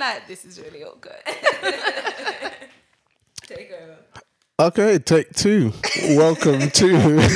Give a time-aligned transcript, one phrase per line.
[0.00, 1.12] like, this is really awkward.
[3.42, 3.96] Take over.
[4.58, 5.72] Okay, take two.
[6.16, 7.28] Welcome to.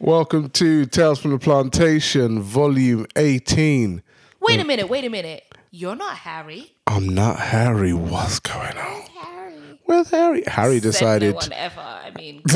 [0.00, 4.02] Welcome to Tales from the Plantation, Volume 18.
[4.40, 5.44] wait a minute, wait a minute.
[5.70, 6.72] You're not Harry.
[6.86, 7.92] I'm not Harry.
[7.92, 9.02] What's going on?
[9.02, 9.80] Harry.
[9.84, 10.42] Where's Harry?
[10.46, 11.30] Harry Said decided.
[11.30, 11.80] no one ever.
[11.80, 12.42] I mean.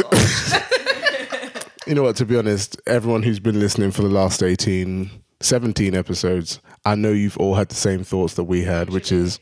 [1.86, 5.10] You know what, to be honest, everyone who's been listening for the last 18,
[5.40, 9.38] 17 episodes, I know you've all had the same thoughts that we had, which is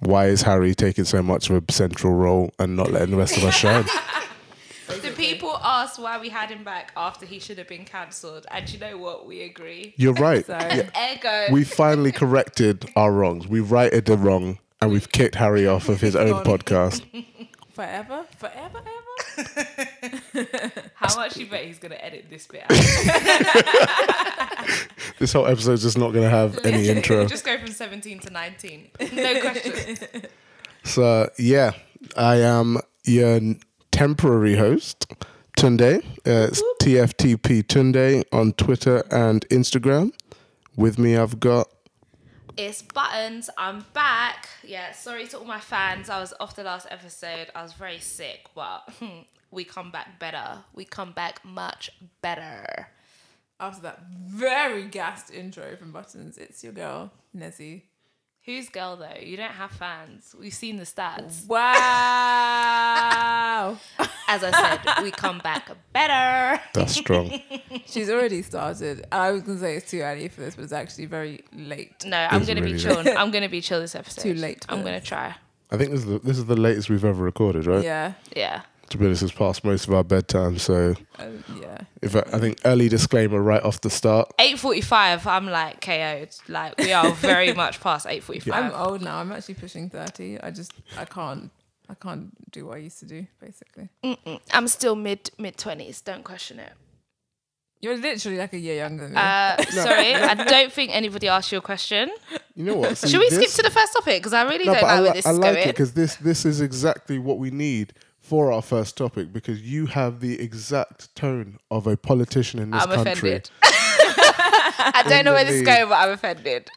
[0.00, 3.36] why is Harry taking so much of a central role and not letting the rest
[3.36, 3.84] of us shine?
[4.88, 8.46] the people asked why we had him back after he should have been cancelled.
[8.50, 9.26] And you know what?
[9.26, 9.94] We agree.
[9.96, 10.44] You're right.
[10.44, 10.88] Sorry.
[11.12, 11.46] Ego.
[11.52, 13.46] We finally corrected our wrongs.
[13.46, 16.44] We righted the wrong and we've kicked Harry off of his own Gone.
[16.44, 17.02] podcast.
[17.72, 18.26] Forever?
[18.36, 18.99] Forever, ever?
[20.94, 22.70] How much you bet he's going to edit this bit out?
[25.18, 27.26] This whole episode's just not going to have any intro.
[27.26, 28.88] Just go from 17 to 19.
[29.12, 30.00] No questions.
[30.82, 31.72] So, yeah,
[32.16, 33.38] I am your
[33.92, 35.12] temporary host,
[35.58, 35.98] Tunde.
[36.26, 40.12] Uh, it's TFTP Tunde on Twitter and Instagram.
[40.74, 41.68] With me, I've got.
[42.62, 43.48] It's Buttons.
[43.56, 44.46] I'm back.
[44.62, 46.10] Yeah, sorry to all my fans.
[46.10, 47.48] I was off the last episode.
[47.54, 48.86] I was very sick, but
[49.50, 50.58] we come back better.
[50.74, 52.88] We come back much better.
[53.58, 57.84] After that very gassed intro from Buttons, it's your girl, Nezzy.
[58.46, 59.20] Who's girl though?
[59.20, 60.34] You don't have fans.
[60.38, 61.46] We've seen the stats.
[61.46, 61.60] Wow.
[64.28, 66.62] As I said, we come back better.
[66.72, 67.38] That's strong.
[67.86, 69.06] She's already started.
[69.12, 72.04] I was going to say it's too early for this, but it's actually very late.
[72.06, 73.04] No, I'm gonna be really chill.
[73.18, 74.22] I'm gonna be chill this episode.
[74.22, 74.84] Too late I'm this.
[74.86, 75.34] gonna try.
[75.70, 77.84] I think this is, the, this is the latest we've ever recorded, right?
[77.84, 78.14] Yeah.
[78.34, 78.62] Yeah.
[78.90, 80.58] To be honest, it's past most of our bedtime.
[80.58, 81.26] So, Uh,
[81.60, 81.78] yeah.
[82.02, 84.32] if I, I think early disclaimer right off the start.
[84.38, 85.26] 8:45.
[85.26, 86.34] I'm like KO'd.
[86.48, 88.52] Like we are very much past 8:45.
[88.52, 89.18] I'm old now.
[89.18, 90.40] I'm actually pushing 30.
[90.42, 91.50] I just, I can't,
[91.88, 93.88] I can't do what I used to do, basically.
[94.04, 94.40] Mm-mm.
[94.52, 96.02] I'm still mid mid 20s.
[96.04, 96.72] Don't question it.
[97.82, 99.20] You're literally like a year younger than me.
[99.20, 102.10] Uh, sorry, I don't think anybody asked you a question.
[102.56, 102.98] You know what?
[102.98, 104.20] see, Should we this- skip to the first topic?
[104.20, 105.68] Because I really No, don't but like I, where this I is like going.
[105.68, 107.92] it because this this is exactly what we need
[108.30, 112.84] for our first topic because you have the exact tone of a politician in this
[112.84, 113.10] I'm country.
[113.30, 113.50] offended.
[113.62, 116.70] I don't know where this is going, but I'm offended.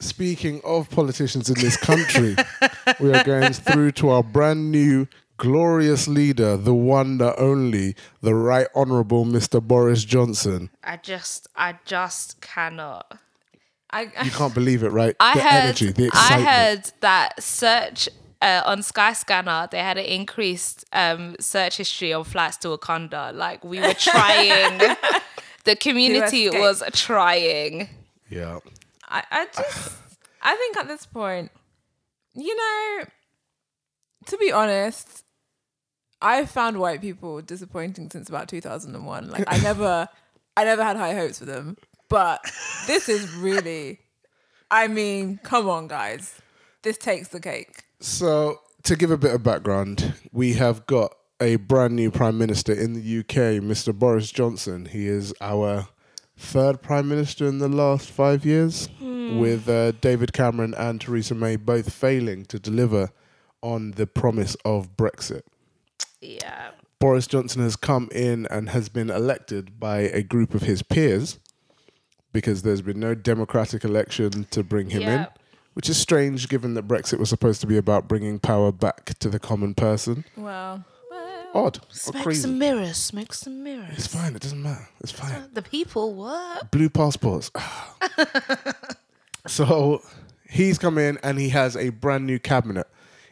[0.00, 2.36] Speaking of politicians in this country,
[3.00, 5.06] we are going through to our brand new
[5.38, 9.62] glorious leader, the one, the only, the right honourable Mr.
[9.62, 10.68] Boris Johnson.
[10.84, 13.18] I just, I just cannot.
[13.90, 15.16] I, You can't believe it, right?
[15.20, 18.10] I the heard, energy, the I heard that search
[18.40, 23.34] uh, on Skyscanner they had an increased um, search history on flights to Wakanda.
[23.34, 24.78] Like we were trying,
[25.64, 27.88] the community was trying.
[28.30, 28.58] yeah.
[29.10, 29.96] I, I just,
[30.42, 31.50] I think at this point,
[32.34, 33.04] you know,
[34.26, 35.24] to be honest,
[36.20, 39.30] I've found white people disappointing since about 2001.
[39.30, 40.08] Like, I never,
[40.56, 41.76] I never had high hopes for them.
[42.08, 42.40] But
[42.86, 44.00] this is really,
[44.70, 46.40] I mean, come on, guys.
[46.82, 47.84] This takes the cake.
[48.00, 52.72] So, to give a bit of background, we have got a brand new Prime Minister
[52.72, 53.92] in the UK, Mr.
[53.92, 54.86] Boris Johnson.
[54.86, 55.88] He is our
[56.36, 61.56] third Prime Minister in the last five years, with uh, David Cameron and Theresa May
[61.56, 63.10] both failing to deliver
[63.62, 65.42] on the promise of Brexit.
[66.20, 66.70] Yeah.
[67.00, 71.38] Boris Johnson has come in and has been elected by a group of his peers
[72.32, 75.26] because there's been no democratic election to bring him in.
[75.78, 79.28] Which is strange given that Brexit was supposed to be about bringing power back to
[79.28, 80.24] the common person.
[80.36, 81.78] Well, well Odd.
[81.78, 82.40] Or Smoke crazy.
[82.40, 82.96] some mirrors.
[82.96, 83.92] Smoke some mirrors.
[83.92, 84.34] It's fine.
[84.34, 84.88] It doesn't matter.
[85.02, 85.50] It's fine.
[85.52, 86.72] The people what?
[86.72, 87.52] Blue passports.
[89.46, 90.02] so
[90.50, 92.88] he's come in and he has a brand new cabinet,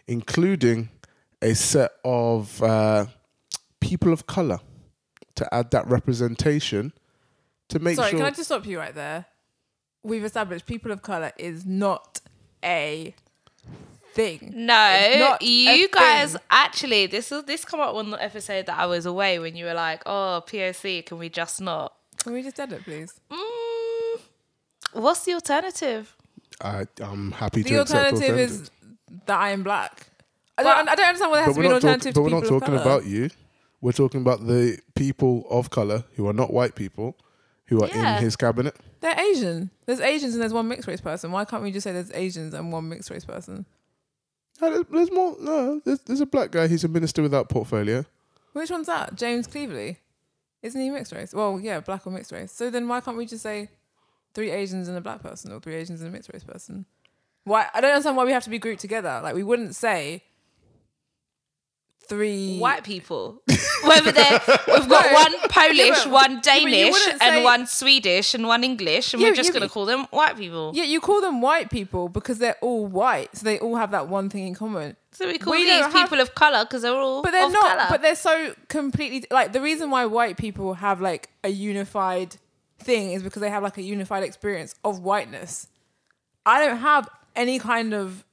[0.06, 0.90] including
[1.42, 3.06] a set of uh,
[3.80, 4.60] people of color
[5.34, 6.92] to add that representation
[7.70, 8.20] to make sorry, sure.
[8.20, 9.26] can I just stop you right there?
[10.04, 12.15] We've established people of color is not
[12.64, 13.14] a
[14.14, 14.52] thing.
[14.54, 16.40] No, not you guys thing.
[16.50, 19.64] actually this is this come up on the episode that I was away when you
[19.66, 21.92] were like, "Oh, POC, can we just not?"
[22.22, 23.14] Can we just end it, please?
[23.30, 24.20] Mm,
[24.94, 26.16] what's the alternative?
[26.60, 28.70] I, I'm happy The to accept The alternative is
[29.26, 30.08] that I am black.
[30.58, 32.22] I don't, I don't understand why there has to be an not, talk- alternative but
[32.22, 33.28] we're not talking about you.
[33.82, 37.16] We're talking about the people of color who are not white people
[37.68, 38.18] who are Yeah.
[38.18, 38.76] in his cabinet.
[39.00, 39.70] They're Asian.
[39.86, 41.32] There's Asians and there's one mixed race person.
[41.32, 43.66] Why can't we just say there's Asians and one mixed race person?
[44.60, 45.36] No, there's, there's more.
[45.38, 46.66] No, there's, there's a black guy.
[46.68, 48.04] He's a minister without portfolio.
[48.52, 49.14] Which one's that?
[49.16, 49.98] James Cleverly.
[50.62, 51.34] Isn't he mixed race?
[51.34, 52.50] Well, yeah, black or mixed race.
[52.52, 53.68] So then why can't we just say
[54.32, 56.86] three Asians and a black person or three Asians and a mixed race person?
[57.44, 57.66] Why?
[57.74, 59.20] I don't understand why we have to be grouped together.
[59.22, 60.24] Like we wouldn't say
[62.08, 63.42] three White people.
[63.84, 68.34] Whether they're we've got one Polish, one yeah, you Danish, wouldn't and say- one Swedish
[68.34, 70.72] and one English, and Yeah, we're just yeah, gonna call them white people.
[70.74, 74.08] Yeah, you call them white people because they're all white, so they all have that
[74.08, 74.96] one thing in common.
[75.12, 77.76] So we call We these have- people of color because they're all But they're not.
[77.78, 77.86] color.
[77.90, 82.36] But they're so completely like the reason why white people have like a unified
[82.78, 85.68] thing is because they have like a unified experience of whiteness.
[86.44, 88.24] I don't have any kind of.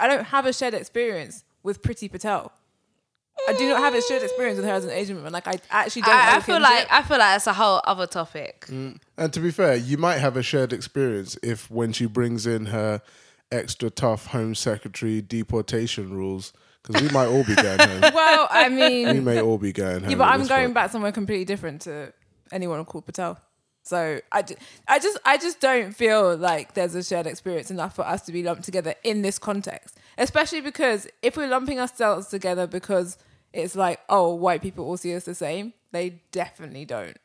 [0.00, 2.52] I don't have a shared experience with Priti Patel.
[3.48, 5.32] I do not have a shared experience with her as an Asian woman.
[5.32, 6.14] Like I actually don't.
[6.14, 6.92] I, I feel like it.
[6.92, 8.66] I feel like that's a whole other topic.
[8.68, 8.98] Mm.
[9.16, 12.66] And to be fair, you might have a shared experience if when she brings in
[12.66, 13.02] her
[13.52, 16.52] extra tough Home Secretary deportation rules,
[16.82, 18.00] because we might all be going home.
[18.14, 20.10] well, I mean, we may all be going home.
[20.10, 20.74] Yeah, but I'm going point.
[20.74, 22.12] back somewhere completely different to
[22.50, 23.38] anyone called Patel.
[23.82, 24.44] So I,
[24.88, 28.32] I just I just don't feel like there's a shared experience enough for us to
[28.32, 29.96] be lumped together in this context.
[30.18, 33.16] Especially because if we're lumping ourselves together because
[33.56, 37.16] it's like, oh, white people all see us the same, they definitely don't.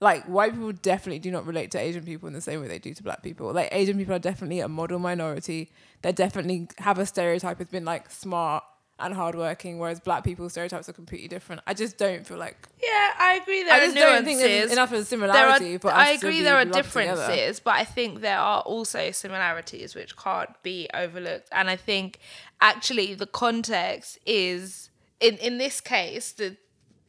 [0.00, 2.80] Like white people definitely do not relate to Asian people in the same way they
[2.80, 3.52] do to black people.
[3.52, 5.70] Like Asian people are definitely a model minority.
[6.02, 8.64] They definitely have a stereotype as being like smart
[8.98, 11.62] and hardworking, whereas black people's stereotypes are completely different.
[11.68, 13.62] I just don't feel like Yeah, I agree.
[13.62, 14.72] There I are just don't think there's nuances.
[14.72, 17.14] enough of a There similarity are, for us I agree there are lumped together.
[17.14, 21.48] differences, but I think there are also similarities which can't be overlooked.
[21.52, 22.18] And I think
[22.60, 24.90] actually the context is
[25.22, 26.56] in in this case the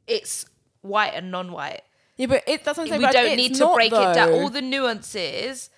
[0.07, 0.45] it's
[0.81, 1.81] white and non-white.
[2.18, 3.01] Yeah, but it, that's what I'm saying.
[3.01, 4.33] we but don't need to not, break it down.
[4.33, 5.69] All the nuances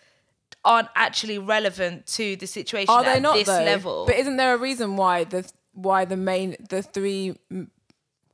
[0.65, 3.63] aren't actually relevant to the situation are they at not this though?
[3.63, 4.05] level.
[4.05, 7.37] But isn't there a reason why the why the main the three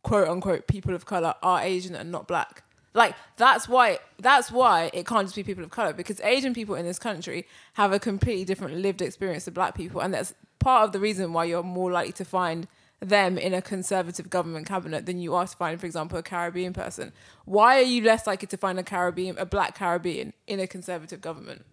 [0.03, 2.63] quote unquote people of color are Asian and not black?
[2.93, 6.75] Like that's why that's why it can't just be people of color because Asian people
[6.75, 10.85] in this country have a completely different lived experience to black people, and that's part
[10.85, 12.67] of the reason why you're more likely to find
[13.01, 16.71] them in a conservative government cabinet than you are to find, for example, a Caribbean
[16.71, 17.11] person.
[17.45, 21.19] Why are you less likely to find a Caribbean, a black Caribbean, in a conservative
[21.21, 21.65] government?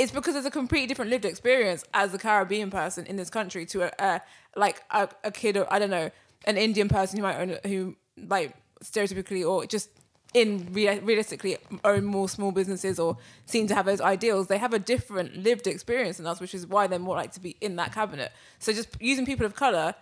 [0.00, 3.66] it's because there's a completely different lived experience as a Caribbean person in this country
[3.66, 4.20] to a, a
[4.56, 6.10] like a, a kid or I don't know
[6.46, 9.90] an Indian person who might own who like stereotypically or just
[10.32, 13.16] in rea- realistically own more small businesses or
[13.46, 14.46] seem to have those ideals.
[14.46, 17.40] They have a different lived experience than us, which is why they're more likely to
[17.40, 18.32] be in that cabinet.
[18.58, 19.94] So just using people of color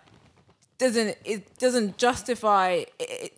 [0.77, 3.33] doesn't it doesn't justify it,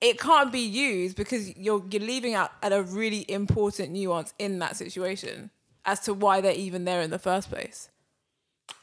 [0.00, 4.58] it can't be used because you're you're leaving out at a really important nuance in
[4.58, 5.50] that situation
[5.86, 7.88] as to why they're even there in the first place.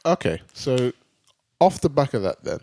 [0.06, 0.92] Okay, so
[1.60, 2.60] off the back of that, then,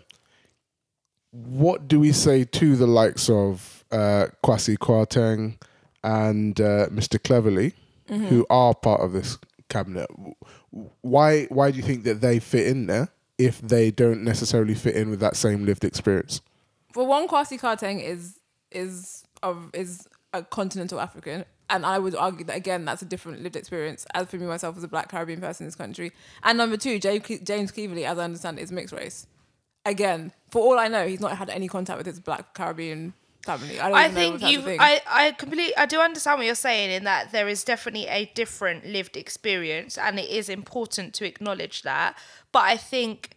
[1.30, 5.56] what do we say to the likes of uh, Kwasi Kwarteng
[6.02, 7.22] and uh, Mr.
[7.22, 7.74] Cleverly,
[8.08, 9.38] who are part of this
[9.68, 10.08] cabinet?
[11.00, 13.08] Why why do you think that they fit in there
[13.38, 16.40] if they don't necessarily fit in with that same lived experience?
[16.92, 18.38] For one, Kwasi Kwarteng is
[18.70, 23.42] is of is a continental African, and I would argue that again that's a different
[23.42, 24.06] lived experience.
[24.14, 26.98] As for me myself as a Black Caribbean person in this country, and number two,
[26.98, 29.26] James James Cleverly, as I understand it, is mixed race.
[29.86, 33.14] Again, for all I know, he's not had any contact with his Black Caribbean
[33.44, 33.80] family.
[33.80, 34.62] I I think you.
[34.78, 35.76] I I completely.
[35.76, 39.96] I do understand what you're saying in that there is definitely a different lived experience,
[39.98, 42.16] and it is important to acknowledge that.
[42.52, 43.30] But I think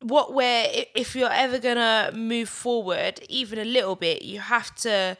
[0.00, 5.16] what we're if you're ever gonna move forward even a little bit, you have to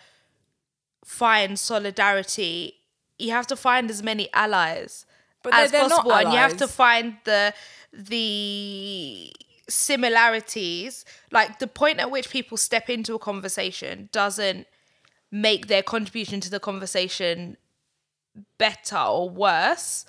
[1.05, 2.75] find solidarity.
[3.19, 5.07] You have to find as many allies
[5.43, 7.55] But they're- as they're not possible, and you have to find the
[7.93, 9.33] the
[9.69, 14.67] similarities like the point at which people step into a conversation doesn't
[15.31, 17.57] make their contribution to the conversation
[18.59, 20.05] better or worse.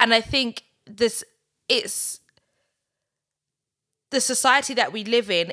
[0.00, 1.24] And i think this
[1.68, 2.20] it's
[4.10, 5.52] the society that we live in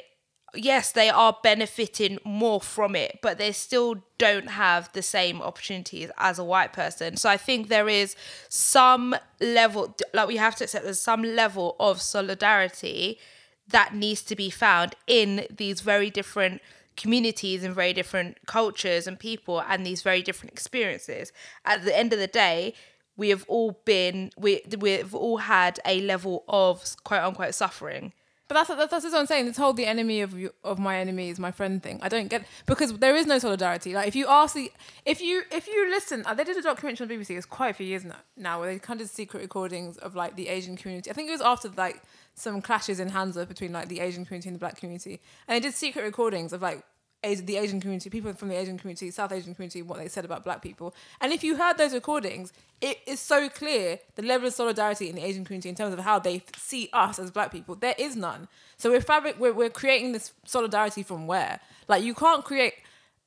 [0.53, 6.11] yes they are benefiting more from it but they still don't have the same opportunities
[6.17, 7.17] as a white person.
[7.17, 8.15] So i think there is
[8.49, 13.19] some level like we have to accept there's some level of solidarity
[13.67, 16.61] that needs to be found in these very different
[16.95, 21.31] communities and very different cultures and people and these very different experiences
[21.65, 22.73] at the end of the day
[23.17, 28.13] we have all been we we've all had a level of quote unquote suffering
[28.47, 29.45] But that's that's, that's what I'm saying.
[29.45, 31.99] This whole the enemy of you, of my enemy is my friend thing.
[32.03, 33.93] I don't get because there is no solidarity.
[33.93, 34.71] Like if you ask the
[35.05, 37.37] if you if you listen, uh, they did a documentary on BBC.
[37.37, 40.35] It's quite a few years now, now where they kind of secret recordings of like
[40.35, 41.09] the Asian community.
[41.09, 42.01] I think it was after like
[42.35, 45.59] some clashes in Hansa between like the Asian community and the black community, and they
[45.59, 46.83] did secret recordings of like
[47.23, 50.43] the Asian community, people from the Asian community, South Asian community, what they said about
[50.43, 50.93] black people.
[51.21, 55.15] And if you heard those recordings, it is so clear the level of solidarity in
[55.15, 57.75] the Asian community in terms of how they see us as black people.
[57.75, 58.49] There is none.
[58.75, 59.39] So we're fabric.
[59.39, 61.61] We're, we're creating this solidarity from where?
[61.87, 62.73] Like you can't create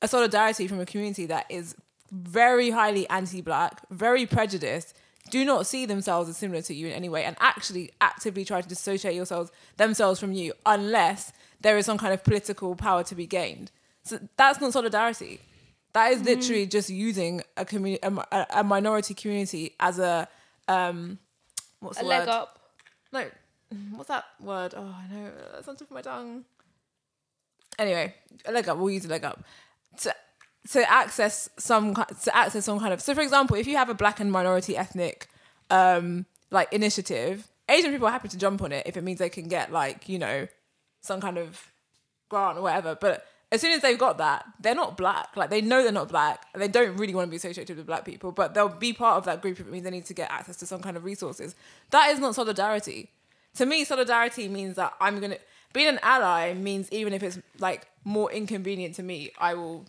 [0.03, 1.75] a solidarity from a community that is
[2.11, 4.95] very highly anti-black, very prejudiced,
[5.29, 8.61] do not see themselves as similar to you in any way, and actually actively try
[8.61, 11.31] to dissociate yourselves themselves from you, unless
[11.61, 13.71] there is some kind of political power to be gained.
[14.03, 15.39] So that's not solidarity.
[15.93, 20.27] That is literally just using a community, a, a, a minority community as a
[20.67, 21.17] um,
[21.79, 22.29] what's A the leg word?
[22.29, 22.59] up.
[23.11, 23.25] No,
[23.95, 24.73] what's that word?
[24.77, 26.45] Oh, I know that's on top of my tongue.
[27.79, 28.13] Anyway,
[28.45, 28.77] a leg up.
[28.77, 29.43] We'll use a leg up
[30.01, 30.13] to
[30.71, 33.01] to access some to access some kind of.
[33.01, 35.27] So, for example, if you have a black and minority ethnic
[35.69, 39.29] um like initiative, Asian people are happy to jump on it if it means they
[39.29, 40.47] can get like you know
[41.01, 41.71] some kind of
[42.29, 42.95] grant or whatever.
[42.99, 45.29] But as soon as they've got that, they're not black.
[45.35, 47.85] Like they know they're not black, and they don't really want to be associated with
[47.85, 48.31] black people.
[48.31, 50.57] But they'll be part of that group if it means they need to get access
[50.57, 51.55] to some kind of resources.
[51.91, 53.09] That is not solidarity.
[53.55, 55.37] To me, solidarity means that I'm gonna
[55.73, 59.85] being an ally means even if it's like more inconvenient to me, I will.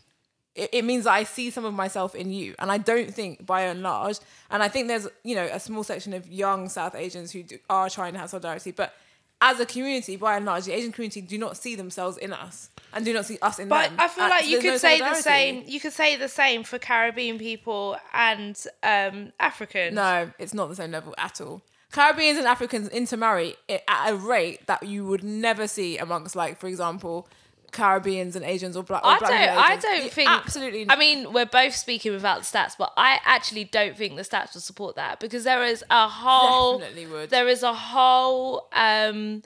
[0.58, 3.46] It, it means that I see some of myself in you, and I don't think
[3.46, 4.18] by and large,
[4.50, 7.58] and I think there's you know a small section of young South Asians who do,
[7.70, 8.94] are trying to have solidarity, but
[9.40, 12.70] as a community, by and large, the Asian community do not see themselves in us
[12.92, 14.00] and do not see us in But them.
[14.00, 15.62] I feel Uh, like you could no say the same.
[15.64, 19.94] You could say the same for Caribbean people and um, Africans.
[19.94, 21.62] No, it's not the same level at all.
[21.92, 26.66] Caribbeans and Africans intermarry at a rate that you would never see amongst, like, for
[26.66, 27.28] example,
[27.72, 29.04] Caribbeans and Asians or black.
[29.04, 29.58] Or I black don't.
[29.58, 30.30] I don't You think.
[30.30, 30.86] absolutely.
[30.88, 34.54] I mean, we're both speaking without the stats, but I actually don't think the stats
[34.54, 36.78] will support that because there is a whole.
[36.78, 37.30] Definitely would.
[37.30, 39.42] There is a whole um,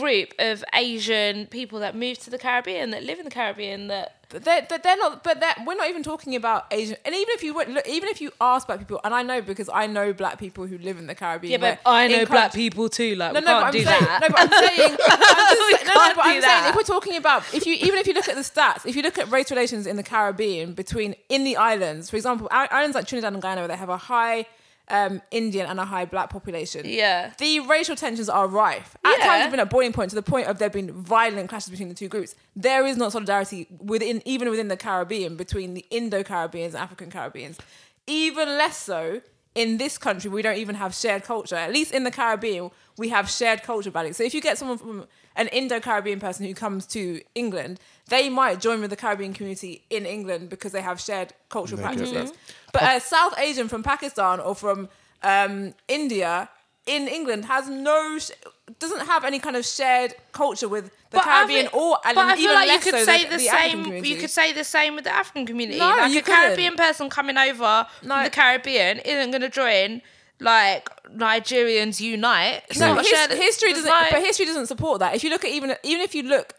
[0.00, 4.12] group of Asian people that move to the Caribbean that live in the Caribbean that.
[4.28, 5.22] But they're, but they're not.
[5.22, 6.96] But they're, we're not even talking about Asian.
[7.04, 9.40] And even if you would, look, even if you ask black people, and I know
[9.40, 11.52] because I know black people who live in the Caribbean.
[11.52, 13.14] Yeah, but I know black country- people too.
[13.14, 14.20] Like, No, we no, can't do saying, that.
[14.22, 17.44] no, but I'm saying, I'm just, no, no, but I'm saying, if we're talking about,
[17.54, 19.86] if you even if you look at the stats, if you look at race relations
[19.86, 23.68] in the Caribbean between in the islands, for example, islands like Trinidad and Guyana, where
[23.68, 24.46] they have a high
[24.88, 26.82] um, Indian and a high black population.
[26.86, 27.32] Yeah.
[27.38, 28.96] the racial tensions are rife.
[29.04, 29.24] At Yeah.
[29.24, 31.88] times, have been at boiling point to the point of there being violent clashes between
[31.88, 32.34] the two groups.
[32.54, 37.58] There is not solidarity within, even within the Caribbean, between the Indo-Caribbeans and African Caribbeans.
[38.06, 39.20] Even less so
[39.56, 41.56] in this country, we don't even have shared culture.
[41.56, 44.16] At least in the Caribbean, we have shared culture values.
[44.18, 48.60] So if you get someone from an Indo-Caribbean person who comes to England, they might
[48.60, 52.32] join with the Caribbean community in England because they have shared cultural They practices.
[52.72, 54.88] But a South Asian from Pakistan or from
[55.22, 56.50] um, India
[56.86, 58.30] in England has no, sh-
[58.78, 62.32] doesn't have any kind of shared culture with the But Caribbean or and but I
[62.32, 63.84] even feel like you could so say the, the, same.
[63.84, 64.08] community.
[64.08, 65.78] You could say the same with the African community.
[65.78, 66.40] No, like you a couldn't.
[66.40, 68.14] Caribbean person coming over No.
[68.14, 70.02] from the Caribbean isn't going to join
[70.40, 72.62] like Nigerians unite.
[72.68, 73.88] It's no, his- shared- history doesn't.
[74.10, 75.14] but history doesn't support that.
[75.14, 76.52] If you look at even even if you look.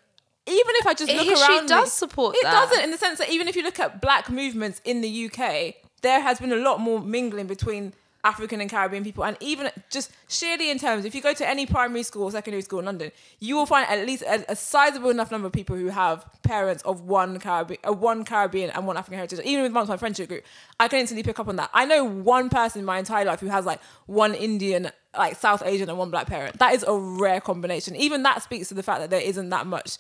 [0.50, 2.54] Even if I just look History around, does me- support it that.
[2.70, 5.76] doesn't in the sense that even if you look at black movements in the UK,
[6.04, 7.92] there has been a lot more mingling between
[8.28, 11.66] African and Caribbean people, and even just sheerly in terms, if you go to any
[11.66, 15.10] primary school or secondary school in London, you will find at least a, a sizable
[15.10, 18.98] enough number of people who have parents of one Caribbean, uh, one Caribbean and one
[18.98, 19.40] African heritage.
[19.46, 20.44] Even with amongst my friendship group,
[20.78, 21.70] I can instantly pick up on that.
[21.74, 25.64] I know one person in my entire life who has like one Indian, like South
[25.66, 26.60] Asian, and one black parent.
[26.60, 27.96] That is a rare combination.
[27.96, 29.98] Even that speaks to the fact that there isn't that much.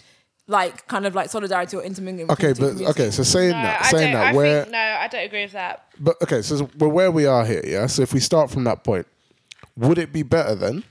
[0.49, 2.31] Like kind of like solidarity or intermingling.
[2.31, 3.11] Okay, but two okay.
[3.11, 5.51] So saying No, that, I saying that, I where, think, no, I don't agree with
[5.51, 5.85] that.
[5.99, 7.85] but okay, so we're where we are here, yeah.
[7.87, 9.07] So if we start from that point,
[9.75, 10.85] would it be better then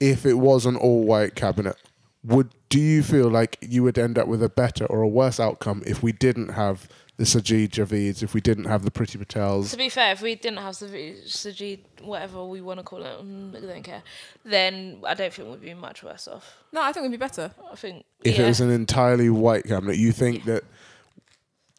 [0.00, 1.76] if it was an all-white cabinet?
[2.24, 5.40] Would do you feel like you would end up with a better or a worse
[5.40, 6.86] outcome if we didn't have
[7.20, 9.70] the Sajid Javids, if we didn't have the Priti Patels?
[9.72, 13.22] To be fair, if we didn't have Saji- Sajid, whatever we want to call it,
[13.22, 14.02] mm, I don't care.
[14.42, 16.56] Then I don't think we'd be much worse off.
[16.72, 17.52] no, I think we'd be better.
[17.70, 18.44] I think if yeah.
[18.44, 20.64] it was an entirely white cabinet, you think that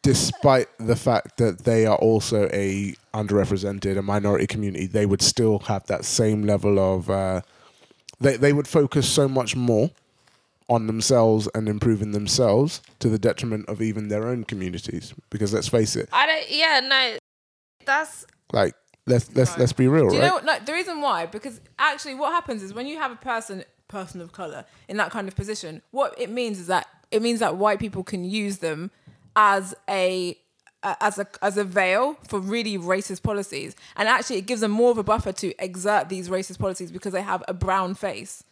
[0.02, 5.58] despite the fact that they are also a underrepresented, a minority community, they would still
[5.60, 7.40] have that same level of uh,
[8.20, 9.90] they they would focus so much more
[10.72, 15.12] on themselves and improving themselves to the detriment of even their own communities.
[15.30, 16.50] Because let's face it, I don't.
[16.50, 17.16] Yeah, no,
[17.84, 18.74] that's like
[19.06, 19.60] let's let's Right.
[19.60, 20.28] let's be real, Do you right?
[20.28, 20.44] know what?
[20.44, 21.26] No, the reason why?
[21.26, 25.10] Because actually, what happens is when you have a person, person of color, in that
[25.10, 28.58] kind of position, what it means is that it means that white people can use
[28.58, 28.90] them
[29.36, 30.38] as a
[30.82, 34.70] uh, as a as a veil for really racist policies, and actually, it gives them
[34.70, 38.42] more of a buffer to exert these racist policies because they have a brown face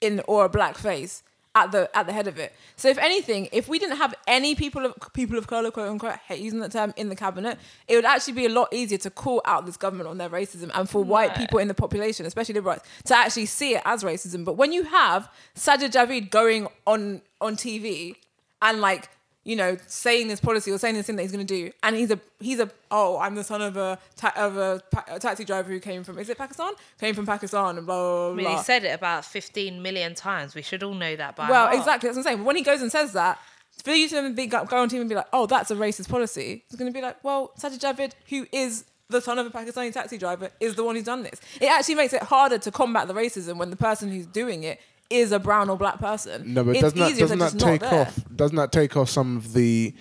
[0.00, 1.22] in or a black face.
[1.56, 2.54] At the at the head of it.
[2.76, 6.16] So if anything, if we didn't have any people of people of color, quote unquote,
[6.28, 7.58] hate using that term in the cabinet,
[7.88, 10.70] it would actually be a lot easier to call out this government on their racism
[10.74, 14.44] and for white people in the population, especially liberals, to actually see it as racism.
[14.44, 18.16] But when you have Sajid Javid going on on TV
[18.60, 19.08] and like
[19.46, 21.94] you know saying this policy or saying this thing that he's going to do, and
[21.94, 25.18] he's a he's a oh I'm the son of a ta- of a, pa- a
[25.20, 28.44] taxi driver who came from is it Pakistan came from Pakistan and blah blah blah.
[28.44, 30.54] I mean, he said it about 15 million times.
[30.56, 31.76] We should all know that by Well, heart.
[31.78, 32.08] exactly.
[32.08, 32.38] That's what I'm saying.
[32.38, 33.38] But when he goes and says that,
[33.84, 36.64] for you to be, go on TV and be like, oh, that's a racist policy,
[36.66, 39.92] it's going to be like, well, Sajid Javid, who is the son of a Pakistani
[39.92, 41.40] taxi driver, is the one who's done this.
[41.60, 44.80] It actually makes it harder to combat the racism when the person who's doing it
[45.10, 46.54] is a brown or black person.
[46.54, 48.18] No, but it's doesn't that doesn't that take off?
[48.34, 49.94] Doesn't that take off some of the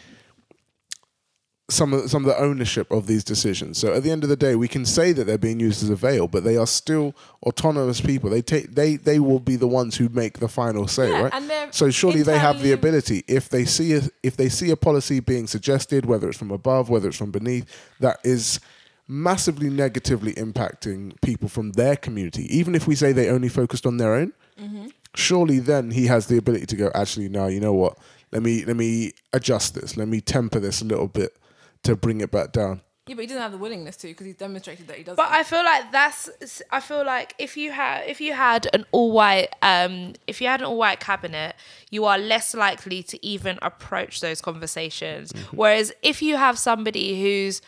[1.67, 3.77] some of some of the ownership of these decisions?
[3.77, 5.89] So at the end of the day, we can say that they're being used as
[5.89, 8.29] a veil, but they are still autonomous people.
[8.29, 11.33] They take they they will be the ones who make the final say, Yeah, right?
[11.33, 14.69] and they're so surely they have the ability if they see a, if they see
[14.71, 17.65] a policy being suggested, whether it's from above, whether it's from beneath,
[17.99, 18.59] that is
[19.07, 22.43] massively negatively impacting people from their community.
[22.55, 24.87] Even if we say they only focused on their own, Mm-hmm.
[25.15, 26.89] surely then he has the ability to go.
[26.95, 27.97] Actually, no, you know what?
[28.31, 29.97] Let me let me adjust this.
[29.97, 31.37] Let me temper this a little bit
[31.83, 32.81] to bring it back down.
[33.07, 35.17] Yeah, but he doesn't have the willingness to because he's demonstrated that he doesn't.
[35.17, 36.61] But I feel like that's.
[36.71, 40.47] I feel like if you had if you had an all white um if you
[40.47, 41.55] had an all white cabinet,
[41.91, 45.33] you are less likely to even approach those conversations.
[45.51, 47.61] Whereas if you have somebody who's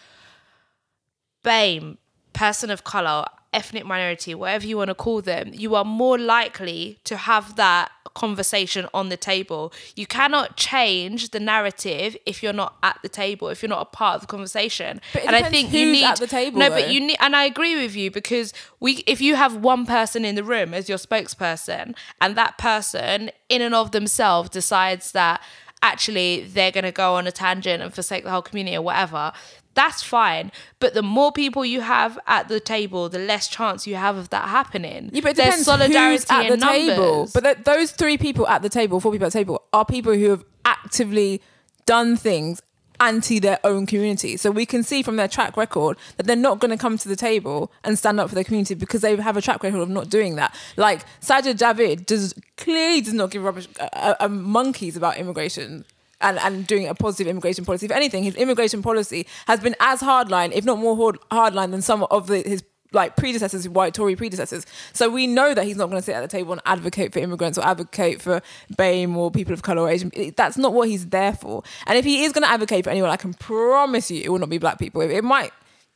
[1.43, 1.97] BAME,
[2.33, 3.25] person of color,
[3.57, 7.91] ethnic minority, whatever you want to call them, you are more likely to have that
[8.13, 9.73] conversation on the table.
[9.95, 13.91] You cannot change the narrative if you're not at the table, if you're not a
[14.01, 15.01] part of the conversation.
[15.13, 16.75] But and I think you need at the table, No, though.
[16.77, 20.23] but you need, and I agree with you because we, if you have one person
[20.25, 25.41] in the room as your spokesperson, and that person in and of themselves decides that
[25.81, 29.31] actually they're going to go on a tangent and forsake the whole community or whatever.
[29.77, 33.93] That's fine, but the more people you have at the table, the less chance you
[33.93, 35.11] have of that happening.
[35.13, 37.15] Yeah, but it There's depends solidarity who's at the table.
[37.15, 37.33] numbers.
[37.33, 40.13] But th- those three people at the table, four people at the table, are people
[40.15, 41.43] who have actively
[41.85, 42.59] done things
[42.99, 44.35] anti their own community.
[44.37, 47.07] So we can see from their track record that they're not going to come to
[47.07, 49.89] the table and stand up for their community because they have a track record of
[49.89, 50.55] not doing that.
[50.75, 55.85] Like Sajid Javid does clearly does not give rubbish uh, uh, monkeys about immigration.
[56.19, 57.85] And, and doing a positive immigration policy.
[57.85, 61.83] If anything, his immigration policy has been as hardline, if not more hard, hardline, than
[61.83, 64.65] some of the, his like predecessors, white Tory predecessors.
[64.93, 67.19] So we know that he's not going to sit at the table and advocate for
[67.19, 68.41] immigrants or advocate for
[68.75, 70.11] BAME or people of color or Asian.
[70.35, 71.63] That's not what he's there for.
[71.85, 74.39] And if he is going to advocate for anyone, I can promise you it will
[74.39, 75.01] not be black people.
[75.01, 75.51] It, it might.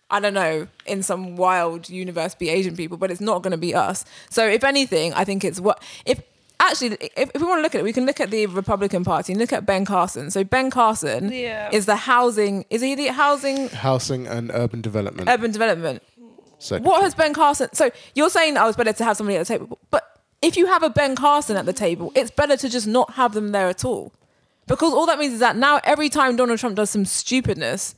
[0.10, 3.58] I don't know, in some wild universe be Asian people, but it's not going to
[3.58, 4.04] be us.
[4.30, 6.22] So if anything, I think it's what if
[6.62, 9.04] actually if, if we want to look at it, we can look at the Republican
[9.04, 10.32] Party and look at Ben Carson.
[10.32, 11.70] So Ben Carson Yeah.
[11.72, 15.30] is the housing is he the housing Housing and urban development.
[15.30, 16.02] urban development
[16.60, 16.88] secretary.
[16.90, 17.70] what has Ben Carson?
[17.74, 20.04] So you're saying oh, that I was better to have somebody at the table, but
[20.42, 23.34] if you have a Ben Carson at the table, it's better to just not have
[23.34, 24.12] them there at all,
[24.68, 27.94] because all that means is that now every time Donald Trump does some stupidness,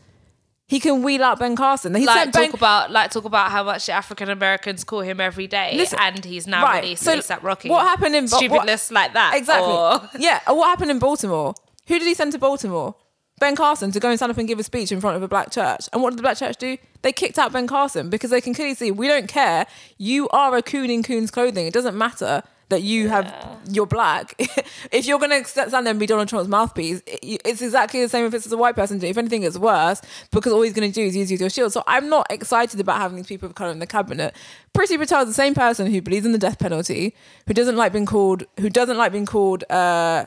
[0.67, 1.93] he can wheel out Ben Carson.
[1.93, 2.45] He like sent Ben.
[2.45, 6.23] talk about like talk about how much African Americans call him every day, Listen, and
[6.23, 7.69] he's now right, released so ASAP Rocky.
[7.69, 9.33] what happened in Bo- stupid what- like that?
[9.35, 9.71] Exactly.
[9.73, 10.39] or- Yeah.
[10.47, 11.53] What happened in Baltimore?
[11.87, 12.95] Who did he send to Baltimore?
[13.39, 15.27] Ben Carson to go and stand up and give a speech in front of a
[15.27, 15.89] black church.
[15.91, 16.77] And what did the black church do?
[17.01, 19.65] They kicked out Ben Carson because they can clearly see we don't care.
[19.97, 21.65] You are a coon in coon's clothing.
[21.67, 22.43] It doesn't matter
[22.73, 23.25] that you have
[23.71, 24.35] you're black.
[24.91, 28.25] if you're gonna stand there and be Donald Trump's mouthpiece, it- it's exactly the same
[28.25, 29.01] if it's a white person.
[29.03, 31.71] If anything, it's worse because all he's gonna do is use you as your shield.
[31.73, 34.35] So I'm not excited about having these people of color in the cabinet.
[34.75, 37.15] Priti Patel is the same person who believes in the death penalty,
[37.47, 39.63] who doesn't like being called, who doesn't like being called.
[39.69, 40.25] Uh,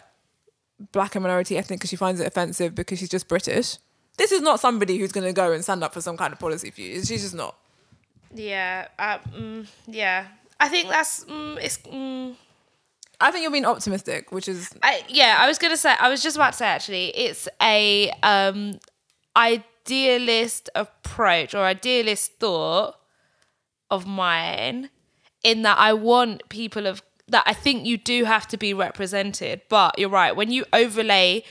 [0.93, 3.79] black and minority ethnic because she finds it offensive because she's just British.
[4.19, 6.39] This is not somebody who's going to go and stand up for some kind of
[6.39, 7.03] policy for you.
[7.03, 7.57] She's just not.
[8.35, 10.27] Yeah, uh, mm, yeah.
[10.59, 11.79] I think that's mm, it's.
[11.79, 12.35] Mm,
[13.21, 15.95] I think you're being optimistic, which is I, yeah, I was gonna say.
[15.99, 18.79] I was just about to say actually, it's a um,
[19.37, 22.97] idealist approach or idealist thought
[23.91, 24.91] of mine,
[25.45, 27.45] in that I want people of that.
[27.47, 31.45] I think you do have to be represented, but you're right when you overlay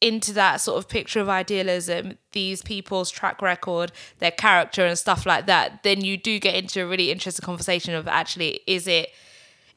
[0.00, 5.26] into that sort of picture of idealism, these people's track record, their character, and stuff
[5.26, 9.10] like that, then you do get into a really interesting conversation of actually, is it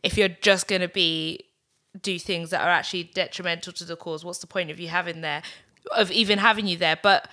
[0.02, 1.40] if you're just going to be
[2.02, 5.22] do things that are actually detrimental to the cause, what's the point of you having
[5.22, 5.44] there,
[5.96, 6.98] of even having you there?
[7.02, 7.28] But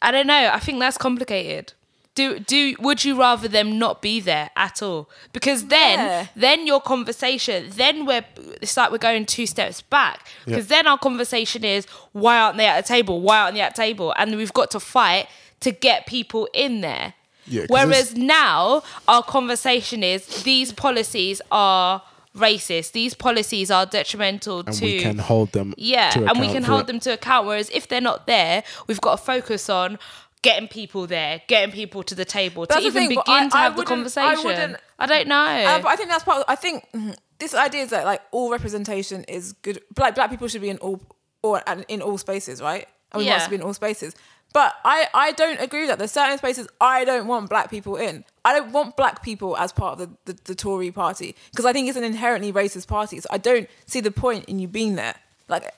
[0.00, 0.50] I don't know.
[0.52, 1.72] I think that's complicated
[2.18, 5.02] do do would you rather them not be there at all?
[5.36, 6.26] Because then Yeah.
[6.44, 8.24] then your conversation then we're
[8.64, 11.82] it's like we're going two steps back because then our conversation is
[12.22, 13.20] why aren't they at a table?
[13.26, 14.08] Why aren't they at a table?
[14.18, 15.26] And we've got to fight
[15.60, 17.14] to get people in there.
[17.46, 20.20] Yeah, 'cause Whereas this- now our conversation is
[20.52, 22.02] these policies are
[22.36, 22.92] racist.
[22.92, 25.74] These policies are detrimental and to we can hold them.
[25.76, 26.86] yeah, to and we can hold it.
[26.88, 27.46] them to account.
[27.48, 29.98] Whereas if they're not there, we've got to focus on
[30.42, 33.60] getting people there, getting people to the table to even thing, begin I- to I
[33.62, 34.44] have the I conversation.
[34.44, 35.36] wouldn't- I don't know.
[35.36, 36.38] Uh, but I think that's part.
[36.38, 39.80] Of, I think mm, this idea is that like all representation is good.
[39.96, 41.00] Like black people should be in all
[41.42, 42.86] or in all spaces, right?
[43.12, 43.44] And we want Yeah.
[43.44, 44.14] to be in all spaces.
[44.52, 45.98] But I, I don't agree with that.
[45.98, 48.24] There's certain spaces I don't want black people in.
[48.46, 51.72] I don't want black people as part of the, the, the Tory party because I
[51.72, 53.20] think it's an inherently racist party.
[53.20, 55.14] So I don't see the point in you being there.
[55.48, 55.70] Like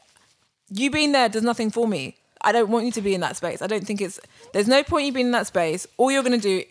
[0.71, 2.17] you being there does nothing for me.
[2.43, 3.61] I don't want you to be in that space.
[3.63, 4.19] I don't think it's
[4.53, 5.87] there's no point you being in that space.
[5.97, 6.63] All you're gonna do,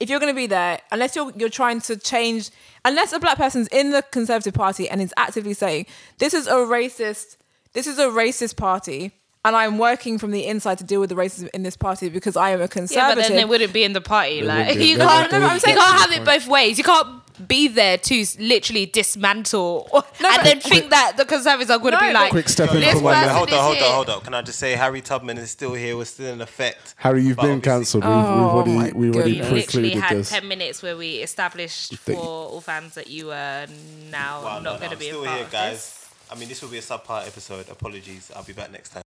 [0.00, 2.50] if you're gonna be there, unless you're you're trying to change,
[2.84, 5.86] unless a black person's in the Conservative Party and is actively saying
[6.18, 7.36] this is a racist,
[7.72, 9.12] this is a racist party,
[9.44, 12.36] and I'm working from the inside to deal with the racism in this party because
[12.36, 12.96] I am a conservative.
[13.08, 14.42] yeah, but then they wouldn't be in the party.
[14.42, 16.78] Like you can't, would- they you can't have it both ways.
[16.78, 17.08] You can't
[17.46, 19.88] be there to literally dismantle
[20.24, 22.82] and then think that the conservatives are going to No, be like, Quick step in
[22.96, 23.30] for one minute.
[23.32, 24.20] hold on, hold on, hold on.
[24.22, 25.96] Can I just say Harry Tubman is still here?
[25.96, 26.94] We're still in effect.
[26.98, 28.04] Harry, you've But been obviously- cancelled.
[28.04, 29.50] We've, Oh we've already my we already goodness.
[29.50, 30.30] We literally had this.
[30.30, 33.66] 10 minutes where we established for all fans that you were
[34.10, 35.72] now Wow, not no, no, going to I'm be a still part here, of guys.
[35.72, 36.08] this.
[36.30, 37.68] I mean, this will be a subpart episode.
[37.70, 38.30] Apologies.
[38.36, 39.02] I'll be back next time.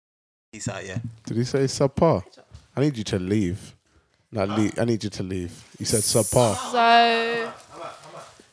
[0.54, 1.00] Peace out, yeah.
[1.26, 2.24] Did he say subpar?
[2.76, 3.76] I need you to leave.
[4.32, 4.78] No, leave.
[4.78, 5.52] I need you to leave.
[5.80, 6.56] You said subpar.
[6.72, 7.52] So,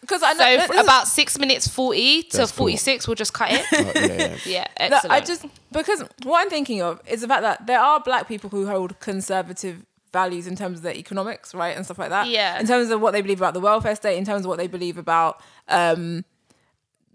[0.04, 2.64] because I know f- this about six minutes 40 to That's cool.
[2.64, 3.64] 46, we'll just cut it.
[3.72, 4.66] Uh, yeah, yeah.
[4.78, 5.00] yeah, No.
[5.10, 8.50] I just because what I'm thinking of is the fact that there are black people
[8.50, 12.28] who hold conservative values in terms of their economics, right, and stuff like that.
[12.28, 12.60] Yeah.
[12.60, 14.68] In terms of what they believe about the welfare state, in terms of what they
[14.68, 16.24] believe about um,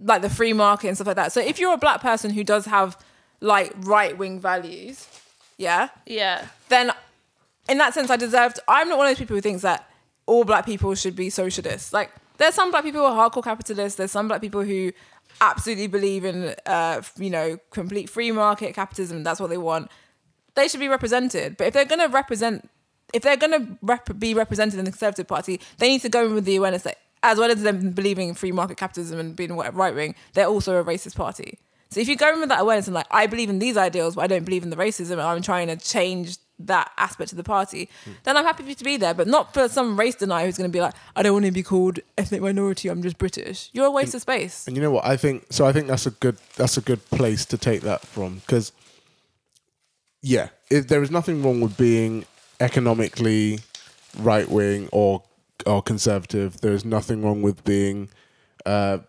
[0.02, 1.32] like the free market and stuff like that.
[1.32, 2.98] So if you're a black person who does have
[3.40, 5.08] like right wing values,
[5.58, 6.48] yeah, yeah.
[6.70, 6.92] then
[7.70, 8.60] in that sense, I deserved.
[8.68, 9.90] I'm not one of those people who thinks that
[10.26, 11.94] all black people should be socialists.
[11.94, 13.98] Like, there's some black people who are hardcore capitalists.
[13.98, 14.92] There's some black people who
[15.42, 19.24] absolutely believe in, uh, you know, complete free market capitalism.
[19.24, 19.92] That's what they want.
[20.56, 21.58] They should be represented.
[21.58, 22.70] But if they're going to represent,
[23.14, 26.26] if they're going to rep- be represented in the Conservative Party, they need to go
[26.26, 29.36] in with the awareness that, as well as them believing in free market capitalism and
[29.36, 31.60] being right wing, they're also a racist party.
[31.92, 34.16] So if you go in with that awareness and like, I believe in these ideals,
[34.16, 37.38] but I don't believe in the racism, and I'm trying to change that aspect of
[37.38, 37.90] the party,
[38.24, 40.58] then I'm happy for you to be there, but not for some race denier who's
[40.58, 42.90] going to be like, I don't want to be called ethnic minority.
[42.90, 43.70] I'm just British.
[43.74, 44.68] You're a waste of space.
[44.68, 45.06] And you know what?
[45.06, 45.66] I think so.
[45.66, 48.72] I think that's a good that's a good place to take that from because,
[50.22, 52.26] yeah, if there is nothing wrong with being
[52.60, 53.60] economically
[54.18, 55.24] right wing or
[55.66, 56.62] or conservative.
[56.62, 58.10] There is nothing wrong with being
[58.66, 59.00] uh,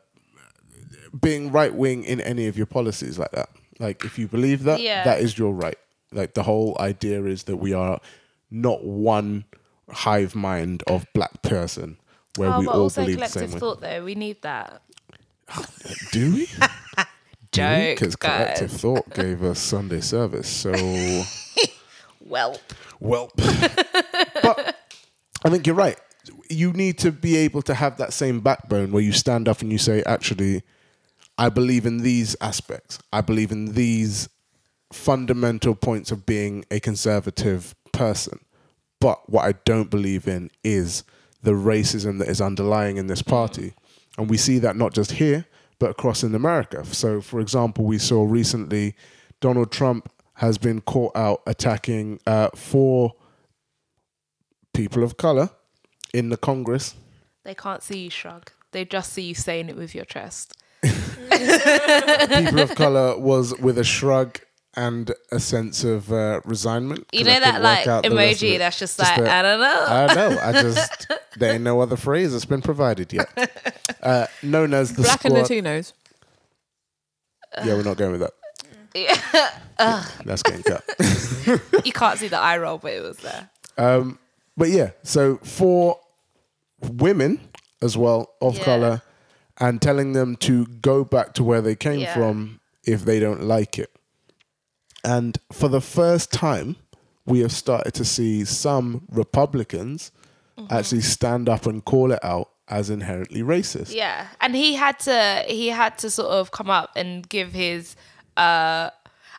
[1.21, 3.51] being right wing in any of your policies like that.
[3.79, 5.05] Like if you believe that, Yeah.
[5.05, 5.79] that is your right.
[6.13, 8.01] Like the whole idea is that we are
[8.51, 9.45] not one
[9.91, 11.97] hive mind of black person
[12.37, 13.59] where Oh, we all also believe the collective same way.
[13.61, 14.05] thought though.
[14.05, 14.83] We need that.
[16.13, 16.49] Do we?
[17.53, 20.49] Joke, Because collective thought gave us Sunday service.
[20.49, 20.73] So,
[22.21, 22.57] Well,
[23.01, 24.77] well, but
[25.45, 25.99] I think you're right.
[26.49, 29.73] You need to be able to have that same backbone where you stand up and
[29.73, 30.63] you say, actually,
[31.39, 33.01] I believe in these aspects.
[33.13, 34.29] I believe in these
[34.93, 38.41] fundamental points of being a conservative person.
[39.01, 41.05] But what I don't believe in is
[41.43, 43.75] the racism that is underlying in this party.
[44.19, 45.47] And we see that not just here,
[45.79, 46.85] but across in America.
[46.85, 48.95] So, for example, we saw recently
[49.41, 53.15] Donald Trump has been caught out attacking uh, four
[54.75, 55.51] people of color
[56.13, 56.95] in the Congress.
[57.45, 58.51] they can't see you shrug.
[58.73, 60.55] They just see you saying it with your chest.
[60.83, 64.39] people of color was with a shrug
[64.77, 67.07] and a sense of uh, resignment.
[67.13, 69.11] You 'cause I know that like work out the rest of emoji that's just, Just
[69.19, 69.85] like a- I don't know.
[69.89, 70.41] I don't know.
[70.41, 71.07] I just
[71.39, 73.29] there ain't no other phrase that's been provided yet.
[74.03, 75.35] Uh, known as the Black and.
[75.35, 75.93] Latinos.
[77.63, 78.33] Yeah, we're not going with that.
[78.95, 80.05] Yeah.
[80.25, 80.83] That's getting cut.
[81.85, 83.51] you can't see the eye roll, but it was there.
[83.77, 84.19] Um,
[84.57, 86.01] but yeah, so for
[86.81, 87.41] women
[87.83, 88.65] as well of Yeah.
[88.65, 89.03] color,
[89.59, 92.15] and telling them to go back to where they came Yeah.
[92.15, 93.91] from if they don't like it.
[95.05, 96.77] And for the first time,
[97.27, 100.13] we have started to see some Republicans
[100.59, 100.75] Mm-hmm.
[100.75, 103.95] actually stand up and call it out as inherently racist.
[103.95, 107.97] Yeah, and he had to he had to sort of come up and give his.
[108.37, 108.91] uh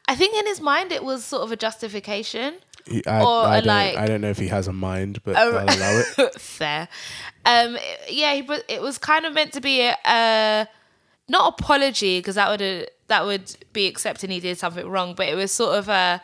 [0.08, 2.56] I think in his mind it was sort of a justification.
[2.88, 5.36] He, I, Or I don't, like- I don't know if he has a mind, but
[5.36, 6.36] a- I'll allow it.
[6.42, 6.88] Fair.
[7.46, 7.78] Um,
[8.10, 10.68] yeah, but it was kind of meant to be a, a
[11.32, 15.36] not apology because that would that would be accepting he did something wrong, but it
[15.36, 16.22] was sort of a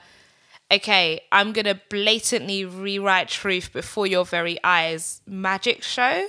[0.71, 6.27] okay, I'm gonna blatantly rewrite truth before your very eyes magic show.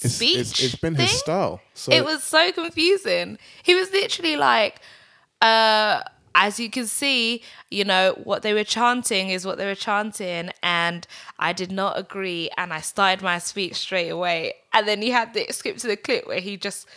[0.00, 1.60] It's, Speech it's, it's been his style.
[1.74, 3.38] So it was so confusing.
[3.62, 4.80] He was literally like,
[5.40, 6.02] uh,
[6.34, 10.50] as you can see, you know, what they were chanting is what they were chanting,
[10.62, 11.06] and
[11.38, 14.54] I did not agree, and I started my speech straight away.
[14.72, 16.88] And then he had the skip to the clip where he just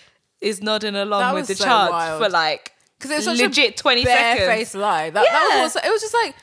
[0.42, 2.24] is nodding along That with was the so chant wild.
[2.24, 4.46] for like because it was such legit a twenty seconds.
[4.48, 5.10] barefaced lie.
[5.10, 5.64] That, that Yeah.
[5.64, 6.36] was also, it was just like,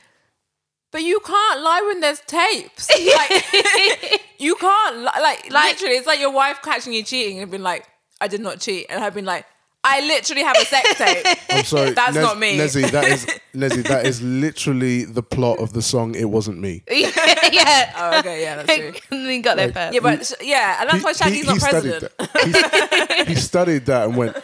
[0.93, 2.89] but you can't lie when there's tapes.
[2.89, 5.97] Like, you can't li- like, Like- literally.
[5.97, 7.87] It's like your wife catching you cheating and been like,
[8.21, 9.47] "I did not cheat," and I've been like,
[9.85, 11.91] "I literally have a sex tape." I'm sorry.
[11.91, 12.57] That's not me.
[12.59, 16.83] Nezzy, that is Nezzy, that is literally the plot of the song It Wasn't Me.
[16.91, 17.93] yeah.
[17.97, 18.93] oh, okay, yeah, that's true.
[19.13, 19.95] and then got there first.
[19.95, 22.19] Yeah, but sh- yeah, and that's why Shaggy's not studied president.
[22.19, 23.27] that.
[23.29, 24.37] He, he studied that and went,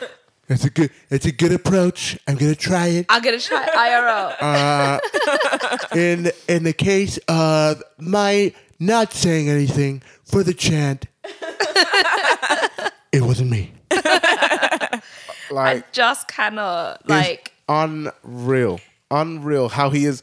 [0.49, 2.19] it's a good it's a good approach.
[2.27, 3.07] I'm gonna try it.
[3.09, 4.37] I'm gonna try IRL.
[4.41, 11.07] Uh, in in the case of my not saying anything for the chant,
[13.13, 13.73] it wasn't me.
[15.51, 17.53] like Just cannot like.
[17.69, 20.23] unreal, unreal how he is.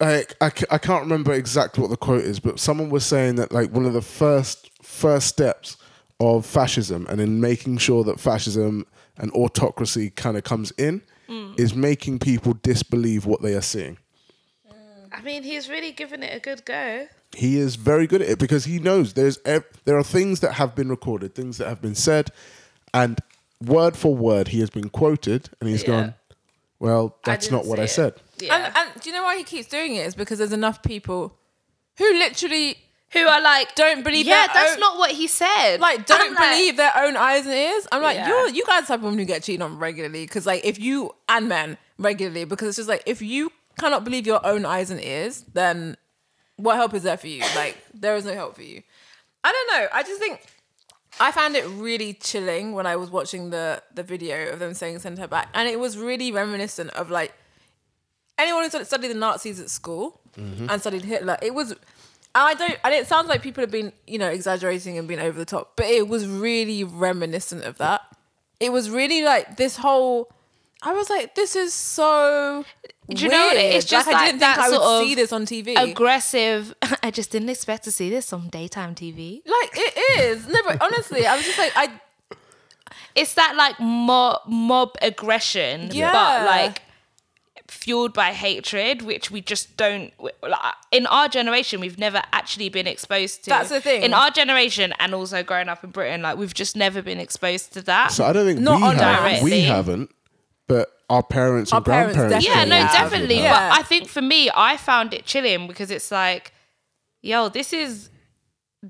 [0.00, 3.52] Like I, I can't remember exactly what the quote is, but someone was saying that
[3.52, 5.76] like one of the first first steps
[6.20, 11.58] of fascism and in making sure that fascism and autocracy kind of comes in mm.
[11.58, 13.98] is making people disbelieve what they are seeing.
[15.12, 17.06] I mean, he's really given it a good go.
[17.34, 20.54] He is very good at it because he knows there's ev- there are things that
[20.54, 22.30] have been recorded, things that have been said,
[22.94, 23.20] and
[23.64, 25.86] word for word he has been quoted, and he's Yeah.
[25.88, 26.14] gone.
[26.78, 28.14] Well, that's didn't not what see I it." said.
[28.40, 28.56] Yeah.
[28.56, 30.06] And, and do you know why he keeps doing it?
[30.06, 31.36] Is because there's enough people
[31.98, 32.76] who literally
[33.12, 36.20] who are like don't believe yeah their that's own- not what he said like don't
[36.30, 37.86] I'm like, believe their own eyes and ears.
[37.92, 38.28] I'm like, Yeah.
[38.46, 40.64] you you guys are the type of women who get cheated on regularly because like
[40.64, 44.64] if you and men regularly because it's just like if you cannot believe your own
[44.64, 45.96] eyes and ears, then
[46.56, 47.40] what help is there for you?
[47.54, 48.82] Like there is no help for you.
[49.44, 49.88] I don't know.
[49.92, 50.40] I just think
[51.20, 54.98] I found it really chilling when I was watching the the video of them saying
[55.00, 57.34] send her back, and it was really reminiscent of like
[58.38, 60.68] anyone who studied the Nazis at school mm-hmm.
[60.68, 61.38] and studied Hitler.
[61.42, 61.72] It was.
[62.34, 65.20] And I don't, and it sounds like people have been, you know, exaggerating and being
[65.20, 68.00] over the top, but it was really reminiscent of that.
[68.58, 70.32] It was really like this whole.
[70.84, 72.64] I was like, this is so.
[73.08, 73.56] Do you know what?
[73.56, 73.74] weird.
[73.74, 75.74] It's just like, I didn't think that I would sort of see this on TV.
[75.76, 80.46] aggressive i just didn't expect to see this on daytime tv like it is.
[80.48, 81.88] No, but honestly, I was just like, I
[83.14, 86.12] it's that like mob mob aggression Yeah.
[86.12, 86.82] but like
[87.68, 92.86] fueled by hatred which we just don't like, in our generation we've never actually been
[92.86, 94.02] exposed to That's the thing.
[94.02, 97.72] in our generation and also growing up in britain like we've just never been exposed
[97.74, 99.22] to that So I don't think Not we on have.
[99.22, 99.50] directly.
[99.50, 100.10] We haven't,
[100.68, 102.46] but our parents and Our parents grandparents.
[102.46, 102.92] yeah no Yeah.
[102.92, 103.52] definitely Yeah.
[103.70, 106.52] but i think for me i found it chilling because it's like
[107.22, 108.10] yo this is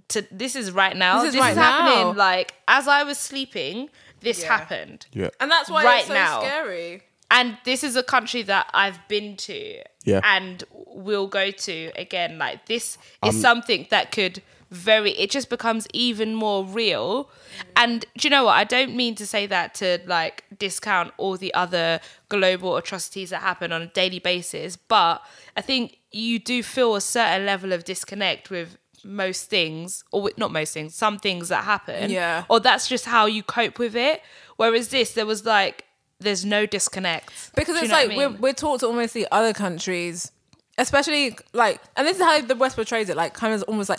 [0.08, 1.82] to this is right now This this is is, right now.
[1.82, 4.56] happening like as i was sleeping this Yeah.
[4.56, 5.28] happened Yeah.
[5.40, 6.40] and that's why Right it's so now.
[6.40, 7.02] scary.
[7.30, 10.20] and this is a country that I've been to Yeah.
[10.22, 12.36] and will go to again.
[12.38, 17.30] Like this Um, is something that could very it just becomes even more real.
[17.76, 18.52] And do you know what?
[18.56, 23.42] I don't mean to say that to like discount all the other global atrocities that
[23.42, 25.22] happen on a daily basis, but
[25.56, 30.38] I think you do feel a certain level of disconnect with most things or with,
[30.38, 32.44] not most things some things that happen Yeah.
[32.48, 34.22] or that's just how you cope with it
[34.56, 35.86] whereas this there was like
[36.20, 38.16] there's no disconnect because it's like I mean?
[38.18, 40.30] we're, we're taught to almost see other countries,
[40.78, 43.98] especially like, and this is how the West portrays it, like kind of almost like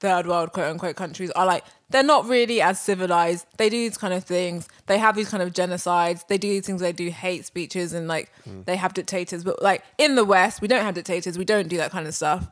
[0.00, 3.46] third world quote unquote countries are like they're not really as civilized.
[3.56, 4.68] They do these kind of things.
[4.86, 6.26] They have these kind of genocides.
[6.26, 6.80] They do these things.
[6.80, 9.44] They do hate speeches and like they have dictators.
[9.44, 11.36] But like in the West, we don't have dictators.
[11.36, 12.48] We don't do that kind of stuff.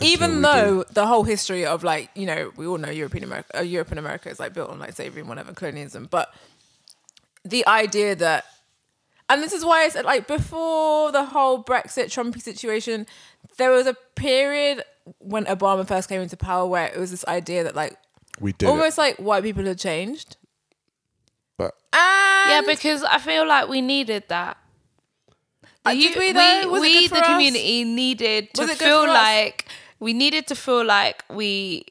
[0.00, 3.58] Even we though the whole history of like you know we all know European America,
[3.58, 6.32] uh, Europe and America is like built on like slavery and whatever colonialism, but
[7.44, 8.44] the idea that
[9.28, 13.06] and this is why I said like before the whole Brexit Trumpy situation,
[13.58, 14.82] there was a period
[15.18, 17.96] when Obama first came into power where it was this idea that like
[18.40, 18.68] We did.
[18.68, 20.36] almost like white people had changed.
[21.58, 24.56] but And Yeah, because I feel like we needed that.
[25.84, 26.68] Uh, did we though?
[26.70, 27.26] Was it we, good for the us?
[27.28, 29.66] community, needed to Was it feel like
[29.98, 31.84] we needed to feel like we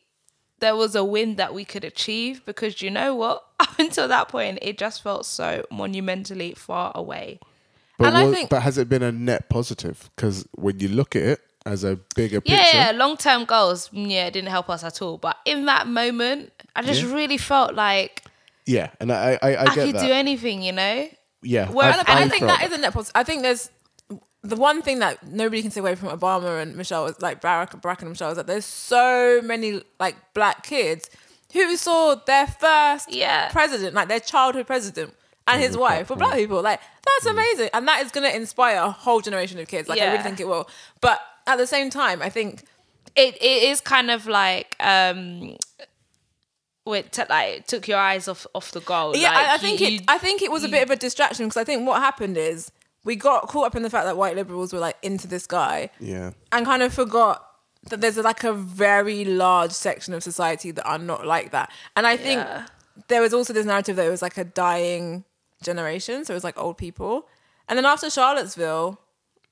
[0.60, 3.43] there was a win that we could achieve because you know what?
[3.60, 7.39] Up until that point, it just felt so monumentally far away.
[7.97, 10.10] But And I think- but has it been a net positive?
[10.15, 13.89] Because when you look at it as a bigger picture, Yeah, yeah, long term goals.
[13.89, 15.17] mm, Yeah, it didn't help us at all.
[15.17, 17.13] But in that moment, I just Yeah.
[17.13, 18.23] really felt like
[18.65, 20.05] yeah, and I I, I, I, get could that.
[20.07, 21.09] do anything, you know?
[21.41, 23.11] yeah, Where- I've- and And I I've think felt that is a net positive.
[23.15, 23.69] I think there's
[24.41, 27.81] the one thing that nobody can take away from Obama and Michelle was like Barack,
[27.81, 31.09] Barack and Michelle is that there's so many like black kids
[31.51, 33.49] who saw their first Yeah.
[33.49, 35.13] president, like their childhood president.
[35.47, 36.61] And his wife were black people.
[36.61, 37.69] Like, that's amazing.
[37.73, 39.89] And that is going to inspire a whole generation of kids.
[39.89, 40.69] Like, I really think it will.
[41.01, 41.19] But
[41.49, 42.63] at the same time, I think
[43.15, 45.55] It it is kind of like um
[46.88, 49.15] it t- like took your eyes off off the goal.
[49.15, 49.93] Yeah, like, I, I think you- it.
[49.93, 52.38] you- I think it was a bit of a distraction because I think what happened
[52.38, 52.71] is
[53.03, 55.89] we got caught up in the fact that white liberals were like into this guy
[55.99, 57.45] yeah, and kind of forgot
[57.89, 61.71] that there's like a very large section of society that are not like that.
[61.95, 62.65] And I think Yeah.
[63.07, 65.23] there was also this narrative that it was like a dying
[65.62, 67.27] generation, so it was like old people.
[67.67, 68.99] And then after Charlottesville,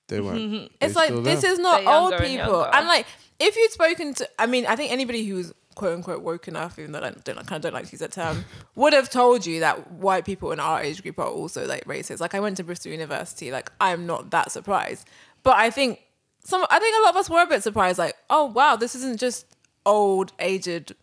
[0.08, 0.40] they weren't.
[0.40, 0.66] Mm-hmm.
[0.82, 1.52] it's They're like this there.
[1.52, 2.54] is not They're old younger and people.
[2.62, 2.76] younger.
[2.76, 3.06] And like
[3.40, 6.92] if you'd spoken to, I mean, I think anybody who's quote unquote woke enough, even
[6.92, 9.46] though I don't, I kind of don't like to use that term, would have told
[9.46, 12.20] you that white people in our age group are also like racist.
[12.20, 15.08] Like I went to Bristol University, like I'm not that surprised.
[15.44, 16.02] But I think
[16.44, 18.00] some, I think a lot of us were a bit surprised.
[18.00, 19.46] Like, oh wow, this isn't just
[19.86, 20.94] old, aged,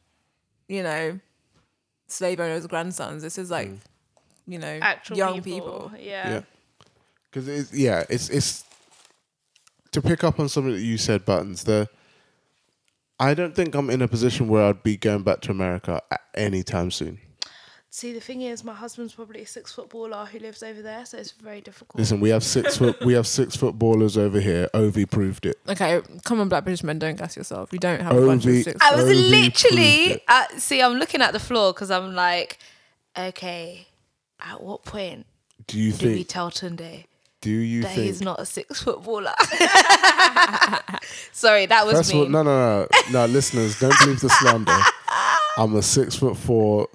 [0.69, 1.21] you know,
[2.09, 3.23] slave owners' grandsons.
[3.23, 3.79] This is like, mm.
[4.47, 5.91] you know, actual young people.
[5.91, 5.93] people.
[6.01, 6.31] Yeah.
[6.31, 6.41] Yeah,
[7.31, 8.65] because it's yeah, it's it's
[9.95, 11.65] to pick up on something that you said, buttons.
[11.65, 11.89] The
[13.19, 16.21] I don't think I'm in a position where I'd be going back to America at
[16.35, 17.19] any time soon.
[17.91, 21.07] See, the thing is, my husband's probably a six foot baller who lives over there,
[21.07, 21.97] so it's very difficult.
[21.97, 24.69] Listen, we have six foot we have six footballers over here.
[24.75, 25.57] Ovie proved it.
[25.69, 27.73] Okay, come on, Black British men, don't gas yourself.
[27.73, 28.81] You don't have a bunch of six.
[28.83, 30.23] I was Ovie literally proved it.
[30.27, 30.83] uh, see.
[30.83, 32.59] I'm looking at the floor because I'm like,
[33.17, 33.87] okay,
[34.41, 35.25] at what point
[35.69, 37.05] Do you do we tell Tunde
[37.45, 38.07] Do you that think?
[38.07, 39.35] he's not a six foot baller?
[41.33, 42.21] Sorry, that was First me.
[42.21, 44.75] all, no, no, no, no, listeners, don't believe the slander.
[45.59, 46.89] I'm a six foot four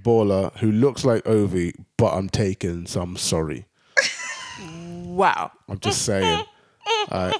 [0.00, 3.66] baller who looks like Ovie, but I'm taken, so I'm sorry.
[5.02, 5.50] Wow.
[5.68, 6.44] I'm just saying.
[7.10, 7.34] Alright,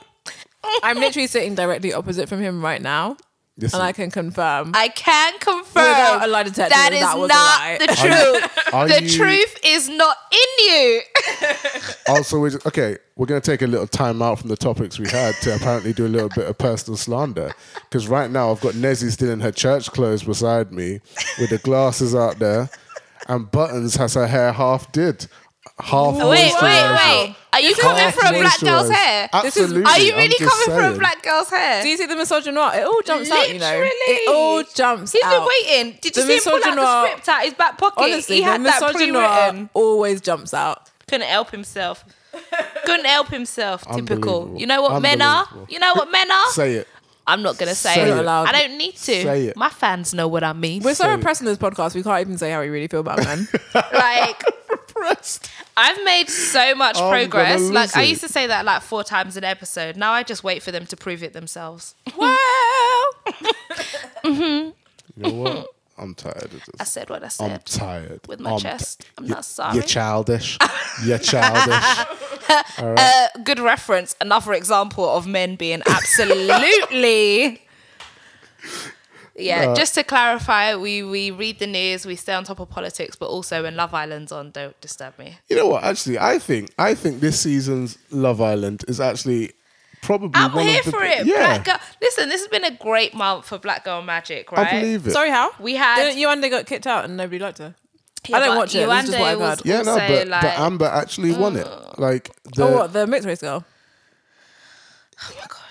[0.83, 3.17] I'm literally sitting directly opposite from him right now,
[3.59, 7.01] listen, and I can confirm I can confirm without a lie detector that that, is
[7.01, 7.79] that was not a lie.
[7.79, 7.87] the
[8.47, 8.75] truth.
[8.75, 11.01] are the you- truth is not in you.
[12.09, 14.99] Also, we just, okay, we're going to take a little time out from the topics
[14.99, 17.53] we had to apparently do a little bit of personal slander.
[17.83, 21.01] Because right now I've got Nezzy still in her church clothes beside me
[21.39, 22.71] with the glasses out there,
[23.29, 25.27] and Buttons has her hair half did.
[25.81, 27.35] Half oh, wait, wait, wait.
[27.53, 28.95] Are you coming Half for a black girl's moisturised.
[28.95, 29.29] hair?
[29.43, 29.85] This is- Absolutely.
[29.91, 30.99] Are you I'm really coming for a saying.
[30.99, 31.83] black girl's hair?
[31.83, 32.77] Do you see the misogynoir?
[32.79, 33.81] It all jumps out, you know.
[33.85, 35.31] It all jumps He's out.
[35.31, 35.99] been waiting.
[36.01, 38.03] Did you The see him pull out the misogynoir- script out his back pocket?
[38.03, 38.93] Honestly, he the had that misogynoir
[39.47, 39.71] pre-written.
[39.75, 40.91] always jumps out.
[41.09, 42.05] Couldn't help himself.
[42.85, 43.85] Couldn't help himself.
[43.95, 44.55] Typical.
[44.57, 45.47] You know what men are?
[45.69, 46.51] You know what men are?
[46.51, 46.89] Say it.
[47.27, 48.17] I'm not gonna say, Say it.
[48.19, 48.27] it.
[48.27, 48.99] I don't need to.
[49.23, 49.57] Say it.
[49.57, 50.83] My fans know what I mean.
[50.83, 51.41] We're so Say it.
[51.41, 53.47] in this podcast, we can't even say how we really feel about men.
[53.75, 54.43] like
[55.77, 57.61] I've made so much I'm gonna progress.
[57.71, 59.97] Like I used to say that like four times an episode.
[59.97, 61.95] Now I just wait for them to prove it themselves.
[62.17, 62.39] well,
[64.25, 64.75] You
[65.17, 65.69] know what?
[65.99, 66.69] I'm tired of this.
[66.79, 67.51] I said what I said.
[67.51, 68.21] I'm tired.
[68.29, 69.05] with my I'm chest.
[69.19, 69.75] I'm not sorry.
[69.75, 70.57] You're childish.
[71.05, 72.07] You're childish.
[72.79, 74.15] Uh, good reference.
[74.21, 77.63] Another example of men being absolutely.
[79.39, 82.69] Yeah, uh, just to clarify, we we read the news, we stay on top of
[82.69, 85.39] politics, but also when Love Island's on, don't disturb me.
[85.49, 85.85] You know what?
[85.85, 89.53] Actually, I think I think this season's Love Island is actually
[90.03, 91.27] probably I'm one here of the for it.
[91.27, 91.79] Yeah, Black girl.
[92.03, 94.67] Listen, this has been a great month for Black Girl Magic, right?
[94.67, 95.13] I believe it.
[95.13, 95.53] sorry, how?
[95.61, 97.75] We had Didn't you and got kicked out and nobody liked her?
[98.29, 98.87] Yeah, I don't watch it.
[98.87, 99.61] This is just what I've heard.
[99.65, 101.67] Yeah, no, but, like, but Amber actually won it.
[101.67, 101.95] Oh.
[101.97, 102.93] Like oh, the oh, what?
[102.93, 103.65] The mixed race girl?
[105.21, 105.68] Oh my gosh,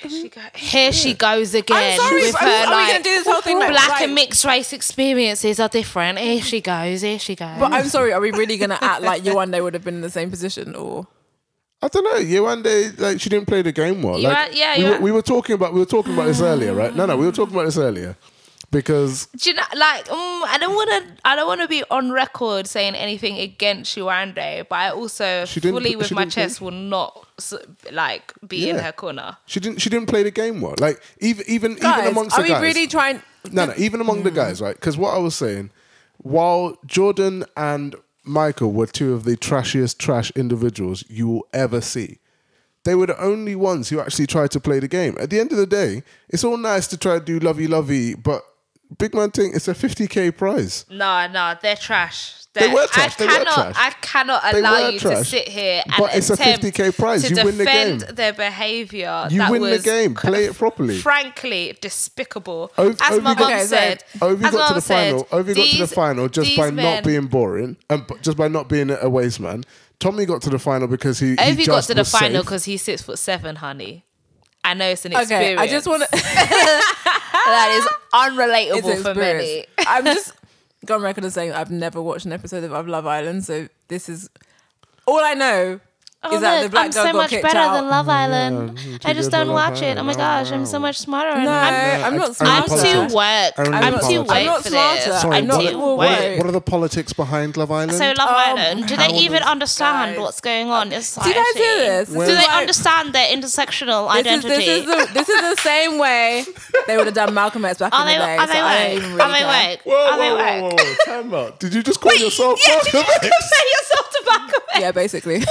[0.00, 0.22] here mm-hmm.
[0.22, 3.10] she, go- here she goes again I'm sorry, with her are we going to do
[3.10, 4.02] this whole thing like black right?
[4.02, 6.18] and mixed race experiences are different.
[6.18, 7.02] Here she goes.
[7.02, 7.58] Here she goes.
[7.58, 10.00] But I'm sorry, are we really going to act like Yewande would have been in
[10.00, 11.06] the same position or?
[11.82, 12.14] I don't know.
[12.14, 14.18] Yewande, like she didn't play the game well.
[14.18, 16.74] Like, are- yeah, we were, we were talking about we were talking about this earlier,
[16.74, 16.94] right?
[16.94, 18.16] No, no, we were talking about this earlier
[18.70, 21.82] because Do you know, like, mm, I don't want to, I don't want to be
[21.90, 26.60] on record saying anything against Yewande, but I also fully with my didn't play- chest
[26.60, 27.26] will not
[27.90, 29.36] like be in her corner.
[29.46, 30.74] she didn't she didn't play the game well.
[30.78, 32.62] Like even even Guys, even amongst are the we guys.
[32.62, 33.22] really trying?
[33.50, 34.74] No, no, even among the guys, right?
[34.76, 35.70] Because what I was saying,
[36.18, 42.18] while Jordan and Michael were two of the trashiest trash individuals you will ever see,
[42.84, 45.16] they were the only ones who actually tried to play the game.
[45.18, 48.14] At the end of the day, it's all nice to try to do lovey lovey,
[48.14, 48.44] but
[48.98, 49.52] big man thing.
[49.54, 50.84] It's a 50k prize.
[50.90, 52.34] No, no, they're trash.
[52.52, 53.74] They They're- were trash, I they were trash.
[53.78, 57.22] I cannot allow were you to sit here and But it's a attempt 50k prize.
[57.22, 58.14] to You win the defend game.
[58.16, 59.28] their behavior.
[59.30, 60.14] You that win the game.
[60.16, 60.98] Play it properly.
[60.98, 62.72] Frankly, despicable.
[62.76, 64.80] Ov- as Ovie my got- mum Okay, so said, Ovie got my to mum the
[64.80, 65.18] final.
[65.20, 68.36] said, Ovie got to the final just by men- not being boring and b- just
[68.36, 69.62] by not being a waste man.
[70.00, 72.82] Tommy got to the final because he, he Ovie got to the final because he's
[72.82, 74.04] six foot seven, honey.
[74.64, 75.60] I know it's an Okay, experience.
[75.60, 76.08] I just want to.
[77.46, 79.66] that is unrelatable for many.
[79.78, 80.32] I'm just
[80.84, 84.30] going record as saying I've never watched an episode of Love Island, so this is
[85.06, 85.80] all I know.
[86.22, 87.72] Oh, is that the look, black I'm girl so got much kicked better out?
[87.80, 88.78] than Love Island.
[88.80, 89.96] you I just don't watch it.
[89.96, 91.30] Oh my gosh, I'm so much smarter.
[91.40, 92.52] No, I'm, I'm not Only.
[92.52, 93.54] I'm too woke.
[93.56, 94.28] I'm too politics.
[94.28, 95.04] woke I'm not for smarter.
[95.12, 95.20] this.
[95.22, 95.98] Sorry, I'm what, too are- what, woke.
[96.00, 96.36] wait.
[96.36, 97.92] what are the politics behind Love Island?
[97.96, 100.20] So Love Um, Island, do they even understand Guys.
[100.20, 101.32] what's going on in Do you society?
[101.32, 102.08] guys hear this?
[102.10, 104.48] Do they like- understand their intersectional This is, identity?
[104.56, 106.44] this, is the, this is the same way
[106.86, 108.36] they would have done Malcolm X back are in they, the day.
[108.36, 109.08] are so they I don't woke?
[109.08, 109.70] really Are they care.
[109.70, 109.80] woke?
[109.86, 110.80] Whoa, Are whoa, they whoa, woke?
[110.80, 110.94] whoa, whoa.
[111.22, 111.60] Time out.
[111.60, 113.36] Did you just call yourself yeah, did Malcolm you X?
[113.40, 114.80] just say yourself to Malcolm X?
[114.80, 115.42] Yeah, basically.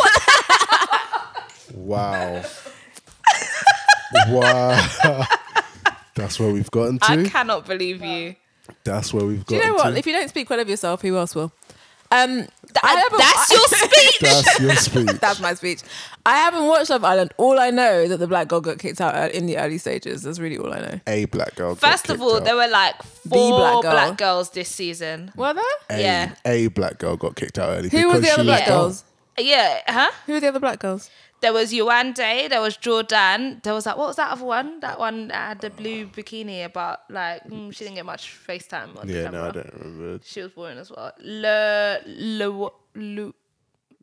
[1.89, 2.43] Wow.
[4.29, 5.25] wow.
[6.15, 7.05] That's where we've gotten to.
[7.11, 8.35] I cannot believe you.
[8.83, 9.91] That's where we've Do gotten you know what?
[9.91, 9.97] to.
[9.97, 11.51] If you don't speak well of yourself, who else will?
[12.11, 12.47] Um,
[12.83, 14.19] I I- haven't- that's your speech.
[14.19, 15.07] That's your speech.
[15.21, 15.81] That's my speech.
[16.25, 17.31] I haven't watched Love Island.
[17.37, 19.77] All I know is that the black girl got kicked out ear- in the early
[19.77, 20.23] stages.
[20.23, 20.99] That's really all I know.
[21.07, 21.75] a black girl.
[21.75, 22.45] got First of kicked all, out.
[22.45, 24.15] there were like four black black, girl.
[24.35, 25.31] girls this season.
[25.35, 25.63] Were there?
[25.91, 26.35] a, yeah.
[26.45, 27.89] a black girl got kicked out early.
[27.89, 28.79] Who were because the other she black dumb.
[28.81, 29.03] girls?
[29.37, 30.11] Yeah, huh?
[30.25, 31.09] Who were the other black girls?
[31.41, 34.81] There was Yewande, there was Jordan, there was that, what was that other one?
[34.81, 38.99] That one that had the blue bikini about, like, mm, she didn't get much FaceTime
[38.99, 39.41] on the Yeah, camera.
[39.41, 40.19] no, I don't remember.
[40.25, 41.13] She was boring as well.
[41.19, 43.33] Le, Le, Le,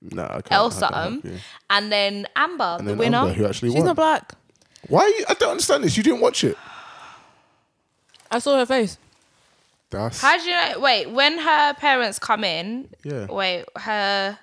[0.01, 0.53] No, I can't.
[0.53, 1.31] L I can't help something.
[1.33, 1.39] you.
[1.69, 3.19] And then Amber, And the then winner.
[3.19, 3.87] Amber, who actually She's won.
[3.87, 4.33] not black.
[4.89, 5.03] Why?
[5.03, 5.97] Are you, I don't understand this.
[5.97, 6.57] You didn't watch it.
[8.31, 8.97] I saw her face.
[9.91, 10.81] That's How do you know?
[10.81, 13.27] Wait, when her parents come in, Yeah.
[13.27, 14.39] wait, her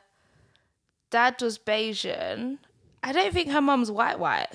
[1.09, 2.59] dad was Bayesian.
[3.03, 4.47] I don't think her mum's white, white.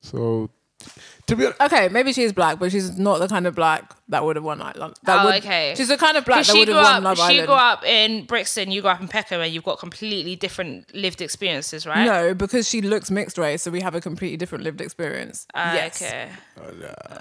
[0.00, 0.50] so.
[1.28, 4.24] To be honest, Okay, maybe she's black, but she's not the kind of black that
[4.24, 4.94] would have won Island.
[5.02, 5.74] That Oh, would, okay.
[5.76, 7.46] She's the kind of black that would have won up, Love she Island.
[7.46, 11.20] grew up in Brixton, you grew up in Peckham, and you've got completely different lived
[11.20, 12.04] experiences, right?
[12.04, 15.46] No, because she looks mixed race, so we have a completely different lived experience.
[15.54, 16.00] Ah, yes.
[16.00, 16.28] Okay.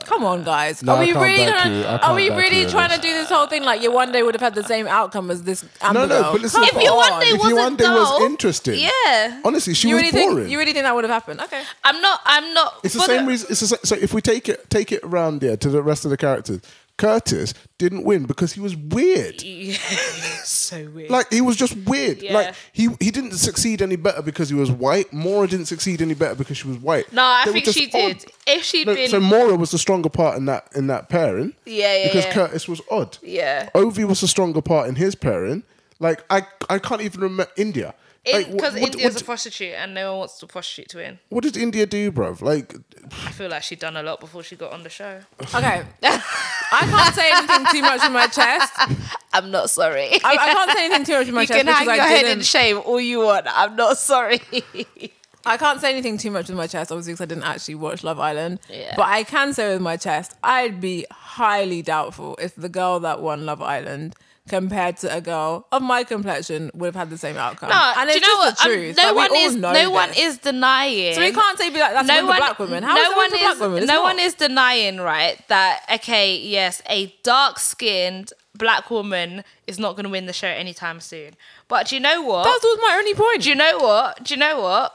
[0.05, 0.83] Come on, guys.
[0.83, 3.47] No, are we really gonna, Are we really you on trying to do this whole
[3.47, 6.31] thing like Yewande would have had the same outcome as this Amber No, no, girl?
[6.33, 7.21] but listen, if you one on.
[7.21, 9.41] day if was you a one day was interesting, Yeah.
[9.43, 10.37] honestly, she You was really boring.
[10.37, 11.39] think you really think that would have happened?
[11.41, 11.61] Okay.
[11.83, 12.79] I'm not, I'm not.
[12.83, 13.47] It's the for same reason.
[13.49, 16.11] It's the, so if we take it take it around there to the rest of
[16.11, 16.61] the characters,
[17.01, 19.41] Curtis didn't win because he was weird.
[19.41, 19.73] Yeah,
[20.43, 21.09] so weird.
[21.09, 22.21] Like he was just weird.
[22.21, 22.33] Yeah.
[22.33, 25.11] Like he he didn't succeed any better because he was white.
[25.11, 27.11] Maura didn't succeed any better because she was white.
[27.11, 27.91] no, I They think she odd.
[28.19, 28.25] did.
[28.45, 29.09] If she'd No, been.
[29.09, 31.53] so Maura was the stronger part in that in that pairing.
[31.65, 32.33] Yeah, yeah, Because yeah.
[32.33, 33.17] Curtis was odd.
[33.23, 33.69] yeah.
[33.73, 35.63] Ovie was the stronger part in his pairing.
[35.99, 37.93] Like I I can't even remember India.
[38.31, 40.97] Like, wh- Because what- India's what, a prostitute and no one wants to prostitute to
[40.97, 41.19] win.
[41.29, 42.41] what did India do, bruv?
[42.41, 42.75] Like
[43.27, 45.21] I feel like she'd done a lot before she got on the show.
[45.55, 45.83] Okay.
[46.73, 48.71] I can't say anything too much in my chest.
[48.77, 48.95] I,
[49.33, 50.09] I'm not sorry.
[50.23, 52.19] I can't say anything too much in my you chest can hang your I head
[52.25, 52.45] in didn't.
[52.45, 53.45] shame all you want.
[53.49, 54.39] I'm not sorry.
[55.45, 58.03] I can't say anything too much with my chest, obviously, because I didn't actually watch
[58.03, 58.59] Love Island.
[58.69, 58.93] Yeah.
[58.95, 63.21] But I can say with my chest, I'd be highly doubtful if the girl that
[63.21, 64.15] won Love Island
[64.51, 67.69] compared to a girl of my complexion would have had the same outcome.
[67.69, 68.57] No, and do it's you know just what?
[68.57, 68.97] the Um, truth.
[68.97, 71.15] no Like, one is know no one is denying.
[71.15, 72.83] So we can't say be like that's no one one, black women.
[72.83, 73.77] How no is that one is, black women?
[73.79, 74.03] It's no not.
[74.03, 75.35] one is denying, right?
[75.47, 80.99] That okay, yes, a dark-skinned black woman is not going to win the show anytime
[80.99, 81.31] soon.
[81.67, 82.43] But do you know what?
[82.43, 83.43] That was my only point.
[83.43, 84.23] do you know what?
[84.23, 84.93] Do you know what?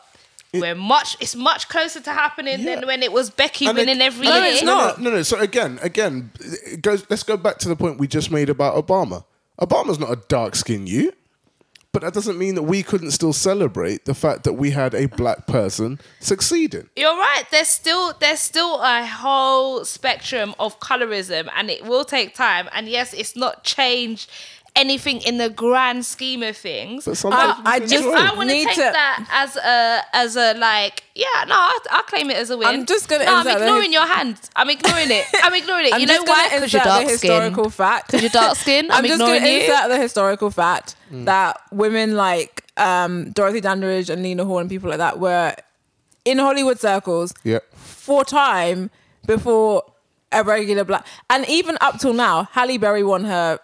[0.54, 1.16] We're much.
[1.20, 2.76] It's much closer to happening Yeah.
[2.76, 4.52] than when it was Becky And winning it- every No, year.
[4.54, 5.00] it's not.
[5.00, 5.22] No, no, no.
[5.22, 7.04] So again, again, it goes.
[7.10, 9.24] Let's go back to the point we just made about Obama.
[9.60, 11.12] Obama's not a dark skinned you,
[11.96, 15.06] but that doesn't mean that we couldn't still celebrate the fact that we had a
[15.06, 16.90] black person succeeding.
[16.94, 17.44] You're right.
[17.50, 22.68] There's still there's still a whole spectrum of colorism, and it will take time.
[22.74, 24.30] And yes, it's not changed
[24.76, 27.04] anything in the grand scheme of things.
[27.06, 30.36] But sometimes I we just- enjoy I want to Need take that as a as
[30.36, 32.68] a like yeah no I I claim it as a win.
[32.68, 34.38] I'm just gonna no I'm ignoring your hand.
[34.54, 35.24] I'm ignoring it.
[35.42, 35.94] I'm ignoring it.
[35.94, 36.48] I'm you know just gonna why?
[36.54, 37.70] Because you're dark the historical skin.
[37.70, 38.06] fact.
[38.08, 38.84] Because you're dark skin.
[38.90, 39.70] I'm, I'm just ignoring going to you.
[39.72, 44.90] insert the historical fact that women like um, Dorothy Dandridge and Lena Horne and people
[44.90, 45.54] like that were
[46.26, 47.60] in Hollywood circles Yeah.
[47.74, 48.90] for time
[49.26, 49.82] before
[50.32, 51.06] a regular black.
[51.30, 53.58] And even up till now, Halle Berry won her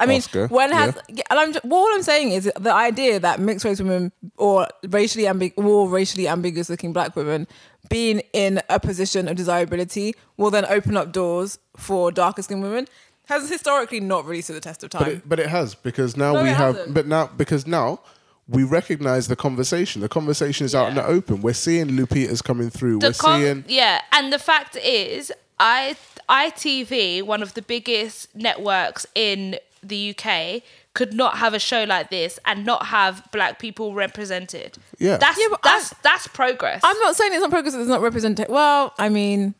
[0.00, 1.02] I mean, Oscar, when has yeah.
[1.16, 4.66] yeah, and I'm just, all I'm saying is the idea that mixed race women or
[4.88, 7.46] racially ambig- or racially ambiguous looking black women
[7.88, 12.86] being in a position of desirability will then open up doors for darker skinned women
[13.26, 15.04] has historically not really stood the test of time.
[15.04, 16.74] But it, but it has because now No, we have.
[16.76, 16.94] hasn't.
[16.94, 18.00] But now because now
[18.48, 20.02] we recognize the conversation.
[20.02, 21.40] The conversation is out in the open.
[21.40, 22.98] We're seeing Lupita's coming through.
[22.98, 23.64] The We're com- seeing.
[23.68, 25.30] yeah, and the fact is,
[25.60, 25.96] I
[26.28, 30.62] ITV, one of the biggest networks in the UK,
[30.94, 34.76] could not have a show like this and not have black people represented.
[34.98, 35.16] Yeah.
[35.16, 36.80] that's Yeah, but that's that's progress.
[36.84, 37.74] I'm not saying it's not progress.
[37.74, 38.52] It's not representation.
[38.52, 39.54] Well, I mean,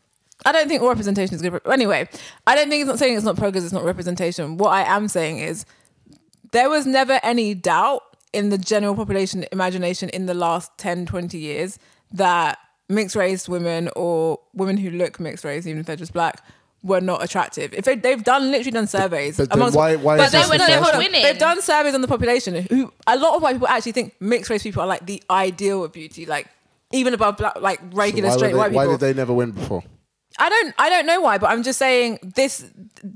[0.45, 1.61] I don't think all representation is good.
[1.71, 2.09] Anyway,
[2.47, 3.64] I don't think it's not saying it's not progress.
[3.64, 4.57] It's not representation.
[4.57, 5.64] What I am saying is
[6.53, 8.03] there was never any doubt
[8.33, 11.79] in the general population imagination in the last 10, 20 years
[12.12, 12.59] that
[12.89, 16.43] mixed race women or women who look mixed race, even if they're just black,
[16.83, 17.74] were not attractive.
[17.74, 19.97] If they, they've done literally done surveys, But then amongst- why?
[19.97, 21.22] Why But is they this were the never first- winning.
[21.22, 24.51] They've done surveys on the population who a lot of white people actually think mixed
[24.51, 26.49] race people are like the ideal of beauty, like
[26.93, 29.51] even above black, like regular why, were straight they- white why did they never win
[29.53, 29.83] before?
[30.39, 32.64] I don't I don't know why, but I'm just saying this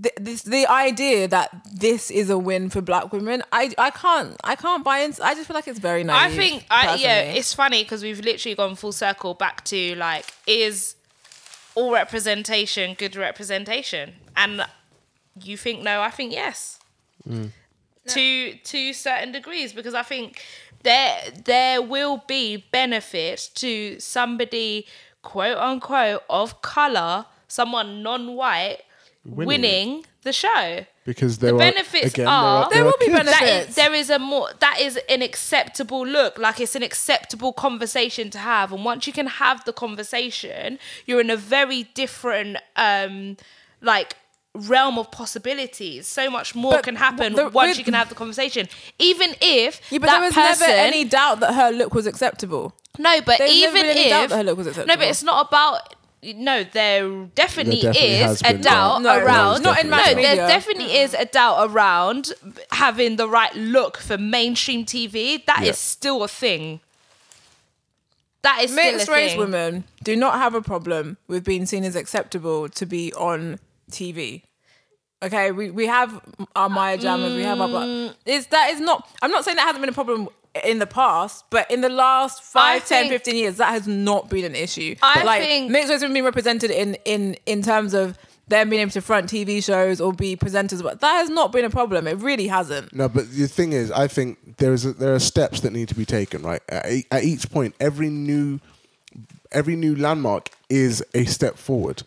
[0.03, 3.43] th- this the idea that this is a win for black women.
[3.53, 5.25] I I can't I can't buy into.
[5.25, 6.33] I just feel like it's very naive.
[6.33, 10.27] I think, I, yeah, it's funny because we've literally gone full circle back to like,
[10.47, 10.94] is
[11.75, 14.15] all representation good representation?
[14.37, 14.65] And
[15.43, 16.79] you think no, I think yes.
[17.29, 17.51] Mm.
[18.09, 20.43] To to certain degrees, because I think
[20.83, 24.87] there there will be benefit to somebody
[25.23, 28.83] quote unquote of color, someone non-white,
[29.25, 32.93] Winning winning, the show Because there the are benefits again, are, there, are, There will
[32.99, 33.17] be kids.
[33.19, 33.39] benefits.
[33.41, 37.53] that is, there is a more that is an acceptable look like it's an acceptable
[37.53, 42.57] conversation to have and once you can have the conversation you're in a very different
[42.77, 43.37] um
[43.83, 44.17] like
[44.55, 48.09] realm of possibilities so much more But can happen the- once with- you can have
[48.09, 51.71] the conversation even if yeah, but that there was person never any doubt that her
[51.71, 52.73] look was acceptable.
[52.99, 54.95] no but There's even been any doubt if that her look was acceptable.
[54.95, 55.95] no but it's not about
[56.37, 59.03] no, there definitely, There definitely is a doubt doubt.
[59.03, 59.63] No, no, around.
[59.63, 60.37] not in no, mass there media.
[60.37, 62.33] definitely is a doubt around
[62.73, 65.45] having the right look for mainstream TV.
[65.47, 65.73] That is Yeah.
[65.73, 66.81] still a thing.
[68.43, 69.41] That is Mixed still a race thing.
[69.41, 73.59] women do not have a problem with being seen as acceptable to be on
[73.91, 74.43] TV.
[75.23, 76.21] Okay, we, we have
[76.55, 77.69] our Maya Jamas, we have our.
[77.69, 78.15] Mm.
[78.27, 79.09] Is that is not.
[79.23, 80.29] I'm not saying that hasn't been a problem
[80.63, 84.29] in the past, but in the last 5, 10, think- 15 years, that has not
[84.29, 84.95] been an issue.
[85.03, 88.83] I like, think- mixed race women being represented in in in terms of them being
[88.83, 92.07] able to front TV shows or be presenters, but that has not been a problem.
[92.07, 92.95] It really hasn't.
[92.95, 95.89] No, but the thing is, I think there is a, there are steps that need
[95.89, 96.43] to be taken.
[96.43, 98.61] Right at, at each point, every new
[99.51, 102.03] every new landmark is a step forward.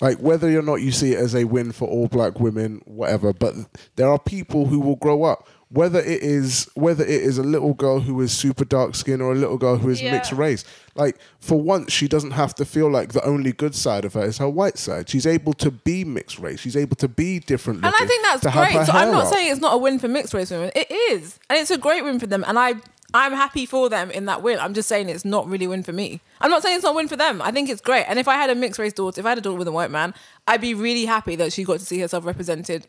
[0.00, 3.32] Like whether or not you see it as a win for all black women, whatever.
[3.32, 3.54] But
[3.96, 5.46] there are people who will grow up.
[5.72, 9.30] Whether it is whether it is a little girl who is super dark skin or
[9.32, 10.12] a little girl who is Yeah.
[10.12, 10.64] mixed race.
[10.96, 14.24] Like for once, she doesn't have to feel like the only good side of her
[14.24, 15.08] is her white side.
[15.08, 16.58] She's able to be mixed race.
[16.58, 17.84] She's able to be different.
[17.84, 18.86] And I think that's to have her great.
[18.86, 19.32] So I'm not up.
[19.32, 20.72] saying it's not a win for mixed race women.
[20.74, 22.44] It is, and it's a great win for them.
[22.48, 22.74] And I,
[23.14, 24.58] I'm happy for them in that win.
[24.58, 26.20] I'm just saying it's not really a win for me.
[26.40, 27.40] I'm not saying it's not a win for them.
[27.42, 28.06] I think it's great.
[28.08, 29.72] And if I had a mixed race daughter, if I had a daughter with a
[29.72, 30.14] white man,
[30.48, 32.88] I'd be really happy that she got to see herself represented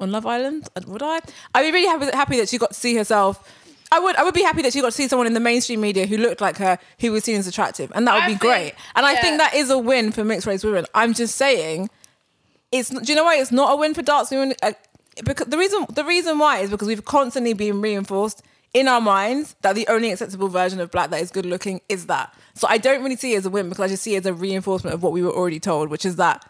[0.00, 0.68] on Love Island.
[0.76, 1.20] Uh, Would I?
[1.54, 3.62] I'd be really happy, happy that she got to see herself.
[3.92, 4.16] I would.
[4.16, 6.16] I would be happy that she got to see someone in the mainstream media who
[6.16, 8.74] looked like her, who was seen as attractive, and that would I be think- great.
[8.96, 10.86] And I think that is a win for mixed race women.
[10.94, 11.88] I'm just saying
[12.72, 14.54] it's do you know why it's not a win for dark women?
[14.62, 14.72] Uh,
[15.24, 18.42] because the reason the reason why is because we've constantly been reinforced
[18.74, 22.06] in our minds that the only acceptable version of black that is good looking is
[22.06, 22.34] that.
[22.54, 24.26] So I don't really see it as a win because I just see it as
[24.26, 26.44] a reinforcement of what we were already told, which is that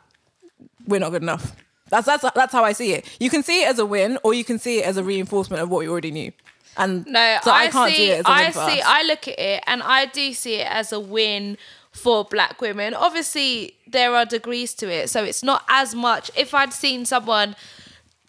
[0.86, 1.54] we're not good enough.
[1.88, 3.06] That's that's that's how I see it.
[3.20, 5.62] You can see it as a win, or you can see it as a reinforcement
[5.62, 6.32] of what we already knew.
[6.76, 7.96] And No, so I, I, can't see.
[7.96, 8.80] see it as a win I see.
[8.80, 8.86] us.
[8.86, 11.56] I look at it, and I do see it as a win
[11.92, 12.92] for Black women.
[12.92, 16.30] Obviously, there are degrees to it, so it's not as much.
[16.36, 17.56] If I'd seen someone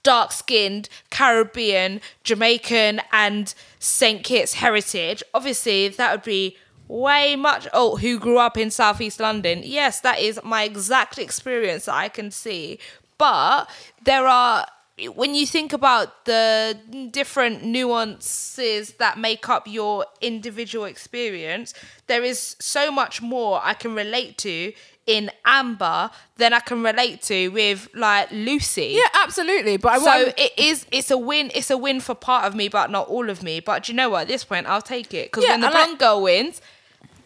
[0.04, 4.24] dark skinned, Caribbean, Jamaican, and St.
[4.24, 6.56] Kitts heritage, obviously that would be
[6.88, 7.68] way much.
[7.74, 9.62] Oh, who grew up in Southeast London?
[9.66, 12.80] Yes, that is my exact experience that I can see.
[13.18, 13.70] But
[14.04, 14.66] there are
[15.14, 16.76] when you think about the
[17.12, 21.74] different nuances that make up your individual experience,
[22.08, 24.74] there is so much more I can relate to
[25.06, 28.98] in Amber than I can relate to with like Lucy.
[29.00, 29.78] yeah, absolutely.
[29.78, 30.86] But I So want it is.
[30.92, 31.52] It's a win.
[31.56, 33.60] It's a win for part of me, but not all of me.
[33.60, 34.24] But do you know what?
[34.24, 36.60] At this point, I'll take it because Yeah, when the and I- blonde girl wins,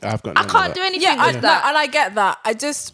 [0.04, 0.38] I've got.
[0.38, 2.40] I can't do anything yeah, I, with no, and I get that.
[2.46, 2.94] I just,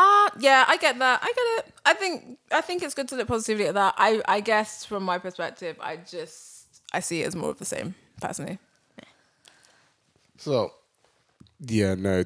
[0.00, 1.18] Ah, yeah, I get that.
[1.20, 1.74] I get it.
[1.84, 3.94] I think I think it's good to look positively at that.
[3.98, 7.64] I I guess from my perspective, I just I see it as more of the
[7.64, 8.58] same personally.
[10.40, 10.72] So,
[11.66, 12.22] yeah, no,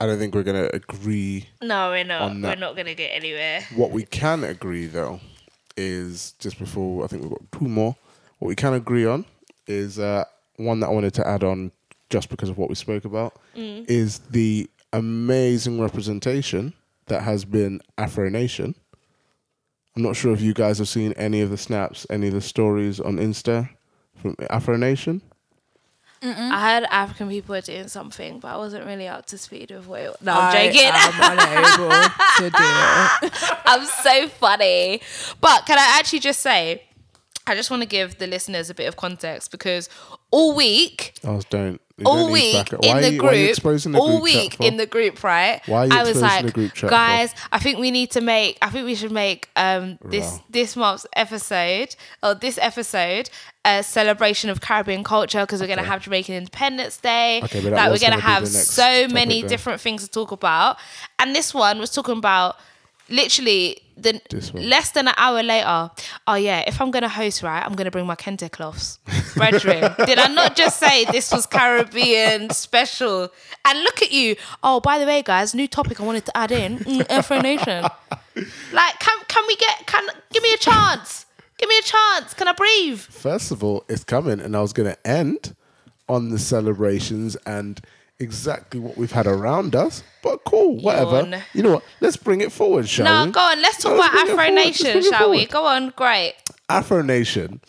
[0.00, 1.48] I don't think we're gonna agree.
[1.62, 2.22] No, we're not.
[2.22, 3.64] On We're not gonna get anywhere.
[3.76, 5.20] What we can agree though
[5.76, 7.94] is just before I think we've got two more.
[8.40, 9.24] What we can agree on
[9.68, 10.24] is uh,
[10.56, 11.70] one that I wanted to add on
[12.10, 16.72] just because of what we spoke about is the amazing representation
[17.06, 18.74] that has been Afro Nation.
[19.96, 22.40] I'm not sure if you guys have seen any of the snaps, any of the
[22.40, 23.68] stories on Insta
[24.16, 25.22] from Afro Nation.
[26.26, 29.86] I heard African people were doing something, but I wasn't really up to speed with
[29.86, 30.00] what.
[30.00, 30.90] It, no, I'm joking.
[30.90, 31.20] I joking.
[31.20, 33.58] am unable to do it.
[33.66, 35.02] I'm so funny.
[35.42, 36.82] But can I actually just say,
[37.46, 39.90] I just want to give the listeners a bit of context because
[40.30, 41.78] all week, Oh, don't.
[42.04, 44.76] All week in why the you- why are you group, the all group week in
[44.78, 45.60] the group, right?
[45.66, 46.88] Why are you I was like, chat for?
[46.88, 48.58] guys, I think we need to make.
[48.60, 50.44] I think we should make um this Wow.
[50.50, 53.30] this month's episode or this episode
[53.64, 57.40] a celebration of Caribbean culture because we're gonna have Jamaican Independence Day.
[57.44, 60.76] Okay, but that like we're gonna gonna have so many different things to talk about,
[61.20, 62.56] and this one was talking about
[63.08, 64.20] literally the
[64.54, 65.90] less than an hour later.
[66.26, 68.98] Oh yeah, if I'm gonna host right, I'm gonna bring my kente cloths.
[69.34, 73.30] Brethren, did I not just say this was Caribbean special?
[73.64, 74.36] And look at you.
[74.62, 77.84] Oh, by the way, guys, new topic I wanted to add in mm, Afro Nation.
[78.72, 79.86] Like, can can we get?
[79.86, 81.26] Can give me a chance?
[81.56, 82.34] Give me a chance.
[82.34, 82.98] Can I breathe?
[82.98, 85.54] First of all, it's coming, and I was going to end
[86.08, 87.80] on the celebrations and
[88.18, 90.02] exactly what we've had around us.
[90.22, 91.20] But cool, whatever.
[91.28, 91.42] Yawn.
[91.52, 91.84] You know what?
[92.00, 93.32] Let's bring it forward, shall No, we?
[93.32, 93.60] go on.
[93.62, 95.46] Let's talk No, let's about Afro Nation, shall we?
[95.46, 95.90] Go on.
[95.96, 96.34] Great.
[96.68, 97.60] Afro Nation,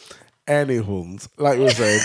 [0.48, 2.00] anyhoons, like we we're saying.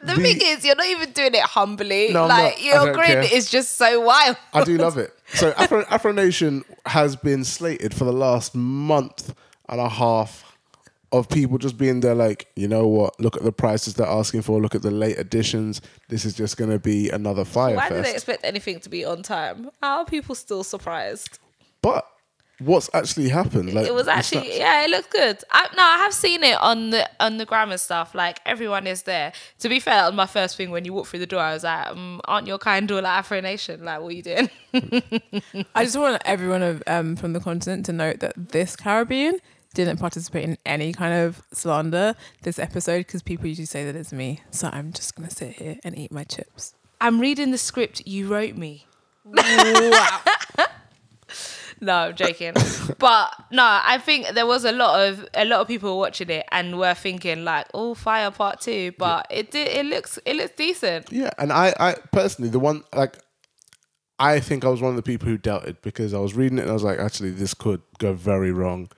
[0.00, 2.08] The, The- thing is, you're not even doing it humbly.
[2.12, 2.62] No, like not.
[2.64, 3.22] Your grin care.
[3.34, 4.36] is just so wild.
[4.54, 5.12] I do love it.
[5.34, 9.34] So Afro, Afro Nation has been slated for the last month
[9.68, 10.49] and a half
[11.12, 14.42] of people just being there like, you know what, look at the prices they're asking
[14.42, 15.80] for, look at the late additions.
[16.08, 19.04] This is just going to be another Fyre Why do they expect anything to be
[19.04, 19.70] on time?
[19.82, 21.38] How are people still surprised?
[21.82, 22.06] But
[22.60, 23.74] what's actually happened?
[23.74, 25.38] Like It was actually yeah, it looked good.
[25.50, 28.14] I, no, I have seen it on the on the gram and stuff.
[28.14, 29.32] Like everyone is there.
[29.60, 31.40] To be fair, that was my first thing when you walked through the door.
[31.40, 33.84] I was like, um, "Aren't your kind all like Afro Nation?
[33.84, 34.50] Like, what are you doing?"
[35.74, 39.40] I just want everyone of, um, from the continent to note that this Caribbean
[39.74, 44.12] didn't participate in any kind of slander this episode because people usually say that it's
[44.12, 44.40] me.
[44.50, 46.74] So I'm just gonna sit here and eat my chips.
[47.00, 48.86] I'm reading the script you wrote me.
[51.80, 52.54] no, I'm joking.
[52.98, 56.46] but no, I think there was a lot of a lot of people watching it
[56.52, 58.92] and were thinking like, "Oh, Fyre Part 2.
[58.98, 59.68] But it did.
[59.68, 61.10] It looks it looks decent.
[61.12, 63.18] Yeah, and I, I personally, the one like,
[64.18, 66.62] I think I was one of the people who doubted because I was reading it
[66.62, 68.90] and I was like, actually, this could go very wrong,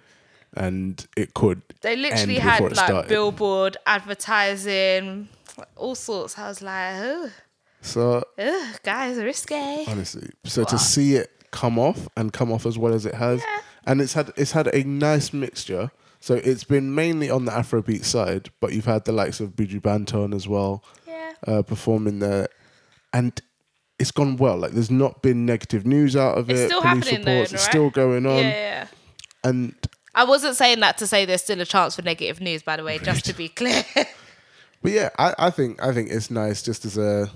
[0.57, 1.62] and it could.
[1.80, 5.28] They literally had like billboard advertising,
[5.76, 6.38] all sorts.
[6.38, 7.30] I was like, "Oh,
[7.80, 12.78] So ugh, guys, risque." honestly, so to see it come off and come off as
[12.78, 13.42] well as it has,
[13.86, 15.90] and it's had it's had a nice mixture.
[16.20, 19.80] So it's been mainly on the Afrobeat side, but you've had the likes of Buju
[19.82, 20.84] Banton as well.
[21.09, 21.32] Yeah.
[21.46, 22.46] uh, performing there,
[23.12, 23.40] and
[23.98, 24.57] it's gone well.
[24.59, 26.66] Like there's not been negative news out of It's it.
[26.66, 28.86] still Police happening though, reports, it's still going on, Yeah, yeah.
[29.44, 29.74] and
[30.15, 32.85] I wasn't saying that to say there's still a chance for negative news, by the
[32.85, 33.85] way, just to be clear.
[33.95, 37.31] but yeah, I, I think I think it's nice just as a.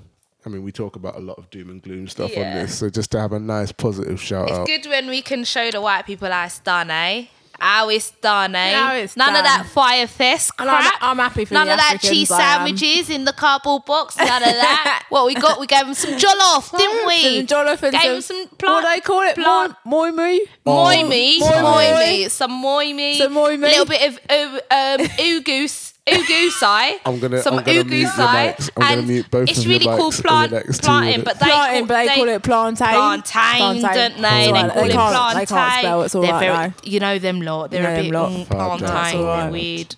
[0.44, 2.88] I mean, we talk about a lot of doom and gloom stuff on this, so
[2.88, 4.66] just to have a nice positive shout It's out.
[4.66, 7.26] good when we can show the white people it's done, eh?
[7.58, 8.74] How it's done, eh?
[8.74, 10.94] How it's None of that Fyre Fest And I'm- crap.
[11.02, 14.16] I'm happy for None the of that cheese sandwiches in the cardboard box.
[14.16, 15.04] None of that.
[15.08, 17.38] what we got, we gave them some jollof, didn't we?
[17.38, 19.34] Some jollof and Gave some, them some what do they call it?
[19.36, 20.38] plant- Moi moi.
[20.64, 21.98] Moi me, Moi moi moi.
[22.00, 26.92] me, some moi me, Some moi a little bit of uh, um, oogoose, oogoosai.
[27.06, 28.70] I'm gonna- some I'm gonna mute your.
[28.76, 31.38] I'm gonna and mute both it's of really cool mics in the plant, planting, but
[31.40, 33.22] they Plantain, call, but they, call it plantain.
[33.22, 34.52] plantain, don't they?
[34.52, 35.38] They It's call alright, it plantain.
[35.38, 36.74] they can't spell, it's all They're right very, now.
[36.84, 37.70] you know them lot.
[37.70, 38.30] They're You a bit lot.
[38.30, 39.96] mm, plantain, it's they're weird.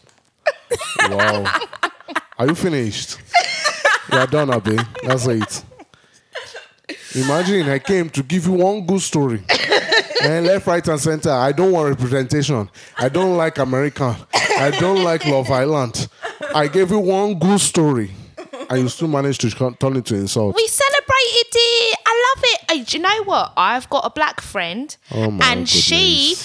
[1.10, 1.60] wow,
[2.38, 3.18] are you finished?
[4.12, 4.76] yeah, done, Abi.
[5.04, 5.64] That's it.
[7.14, 9.42] Imagine I came to give you one good story.
[10.22, 11.30] and left, right, and center.
[11.30, 12.68] I don't want representation.
[12.98, 14.14] I don't like American.
[14.34, 16.08] I don't like Love Island.
[16.54, 18.10] I gave you one good story.
[18.70, 20.54] And you still managed to turn it to insult.
[20.54, 21.06] We celebrated
[21.54, 21.98] it.
[22.04, 22.60] I love it.
[22.68, 23.52] Uh, do you know what?
[23.56, 26.36] I've got a black friend, Oh my and she,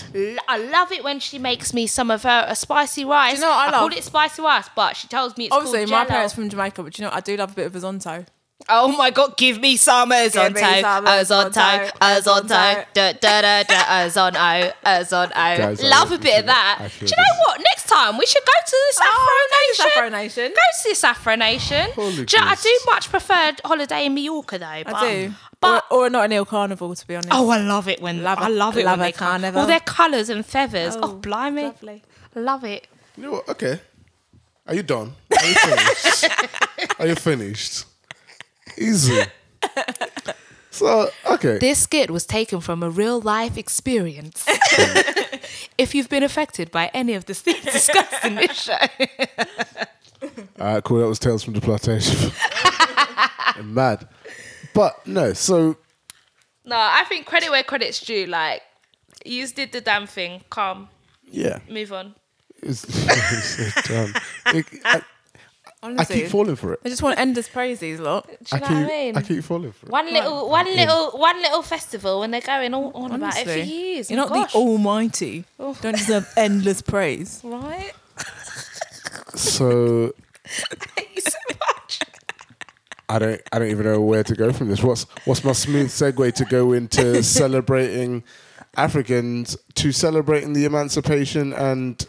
[0.48, 3.34] I love it when she makes me some of her a spicy rice.
[3.34, 3.98] Do you know what I call love?
[3.98, 6.10] it spicy rice, but she tells me it's Obviously, called my jello.
[6.10, 7.18] parents from Jamaica, but you know, what?
[7.18, 8.26] I do love a bit of risotto.
[8.70, 12.86] Oh my god, give me some Ozonto, me some Ozonto, Ozonto, Ozonto, Ozonto.
[12.94, 15.34] da da da da, Ozonto, Ozonto.
[15.34, 16.90] Guys, I Love a bit of that.
[17.00, 17.60] Do you know what?
[17.60, 19.48] Next time we should go to this Afro Oh,
[19.96, 20.48] go to Nation.
[20.50, 21.90] Go to this Afro Nation.
[21.94, 24.66] Holy do you know, I do much prefer holiday in Mallorca though.
[24.66, 25.34] I do.
[25.60, 27.30] But or, or not an ill carnival, to be honest.
[27.34, 29.28] Oh, I love it when Love I love it love when they come.
[29.42, 29.62] carnival.
[29.62, 30.96] All their colours and feathers.
[30.96, 32.04] Oh, Oh, blimey, lovely.
[32.36, 32.88] love it.
[33.18, 33.50] You know what?
[33.50, 33.80] Okay.
[34.68, 35.14] Are you done?
[35.38, 36.30] Are you finished?
[37.00, 37.86] Are you finished?
[38.78, 39.22] Easy.
[40.74, 41.60] So okay.
[41.60, 44.44] This skit was taken from a real life experience.
[45.78, 48.74] if you've been affected by any of the things discussed in this show,
[50.60, 50.98] All right, cool.
[50.98, 52.32] That was Tales from the Plantation.
[53.64, 54.08] Mad.
[54.74, 55.78] But no, so
[56.66, 58.26] no, I think credit where credit's due.
[58.26, 58.64] Like,
[59.24, 60.42] you just did the damn thing.
[60.50, 60.90] Calm,
[61.30, 61.60] yeah.
[61.70, 62.16] move on.
[62.64, 64.14] It's, it's, um,
[64.48, 65.02] it- I,
[65.84, 66.80] I Honestly, keep falling for it.
[66.86, 68.26] I just want to end this praise these lot.
[68.28, 69.18] Do you I know keep, what I mean?
[69.18, 69.92] I keep falling for it.
[69.92, 73.52] one little, one little, one little festival, when they're going on, on about it for
[73.52, 73.62] Honestly.
[73.76, 74.10] years.
[74.10, 74.54] You're not oh Gosh.
[74.54, 75.44] the almighty.
[75.60, 75.78] Oh.
[75.82, 77.42] Don't deserve endless praise.
[77.44, 77.92] right.
[79.36, 80.14] So
[80.46, 82.00] Thank you so much.
[83.10, 84.82] I don't I don't even know where to go from this.
[84.84, 88.24] What's what's my smooth segue to go into celebrating
[88.76, 92.06] Africans to celebrating the emancipation and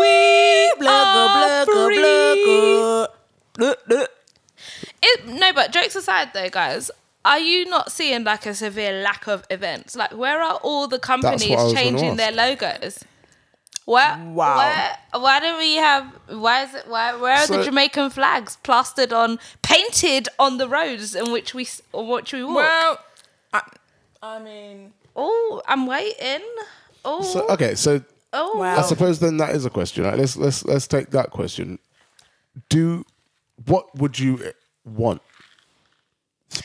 [0.00, 3.06] We are free.
[5.02, 6.90] It, no, but jokes aside, though, guys,
[7.24, 9.96] are you not seeing like a severe lack of events?
[9.96, 13.04] Like, where are all the companies what I was gonna changing their logos?
[13.84, 14.58] Where, Wow.
[14.58, 16.04] Where, why do we have?
[16.28, 16.88] Why is it?
[16.88, 17.14] Why?
[17.14, 22.08] Where are the Jamaican flags plastered on, painted on the roads in which we on
[22.08, 22.56] which we walk?
[22.56, 22.98] Well,
[23.52, 23.62] I,
[24.22, 26.44] I mean, oh, I'm waiting.
[27.04, 28.02] Oh, so okay, so
[28.36, 28.76] oh, Wow.
[28.78, 30.04] I suppose then that is a question.
[30.04, 30.18] Right?
[30.18, 31.78] Let's let's let's take that question.
[32.68, 33.04] Do
[33.66, 34.52] what would you
[34.84, 35.22] want?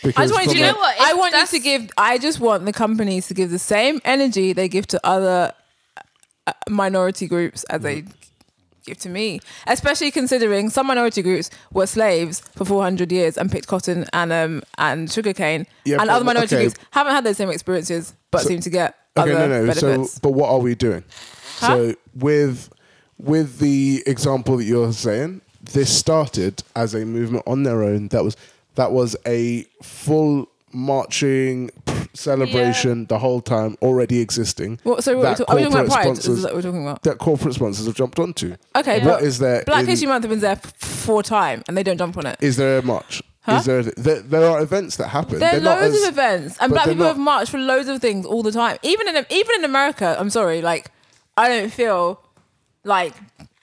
[0.03, 0.95] Because I just want you to a- know what?
[1.01, 1.89] I want you to give.
[1.97, 5.53] I just want the companies to give the same energy they give to other
[6.47, 8.05] uh, minority groups as they
[8.85, 9.39] give to me.
[9.67, 14.63] Especially considering some minority groups were slaves for 400 years and picked cotton and um
[14.77, 16.65] and sugarcane, Yeah, and but- other minority okay.
[16.65, 19.73] groups haven't had those same experiences, but So- seem to get Okay, other no, no.
[19.73, 20.19] So, benefits.
[20.19, 21.03] but what are we doing?
[21.67, 22.69] So, with
[23.19, 28.07] with the example that you're saying, this started as a movement on their own.
[28.09, 28.35] That was
[28.75, 31.69] that was a full marching
[32.13, 34.79] celebration the whole time, already existing.
[34.83, 36.17] what, so what, that are we talking about corporate pride?
[36.17, 37.03] Is sponsors- that what we're talking about?
[37.03, 38.55] That corporate sponsors have jumped onto.
[38.75, 39.63] Okay, What but is there?
[39.65, 42.25] Black in- History Month have been there f- for time and they don't jump on
[42.25, 42.37] it.
[42.41, 43.21] Is there a march?
[43.43, 43.53] Huh?
[43.55, 44.19] Is there, there?
[44.21, 45.39] There are events that happen.
[45.39, 47.17] There are They're not loads as- of events, and but black they're people not- have
[47.19, 48.77] marched for loads of things all the time.
[48.83, 50.91] Even in even in America, I'm sorry, like
[51.37, 52.21] I don't feel
[52.83, 53.13] like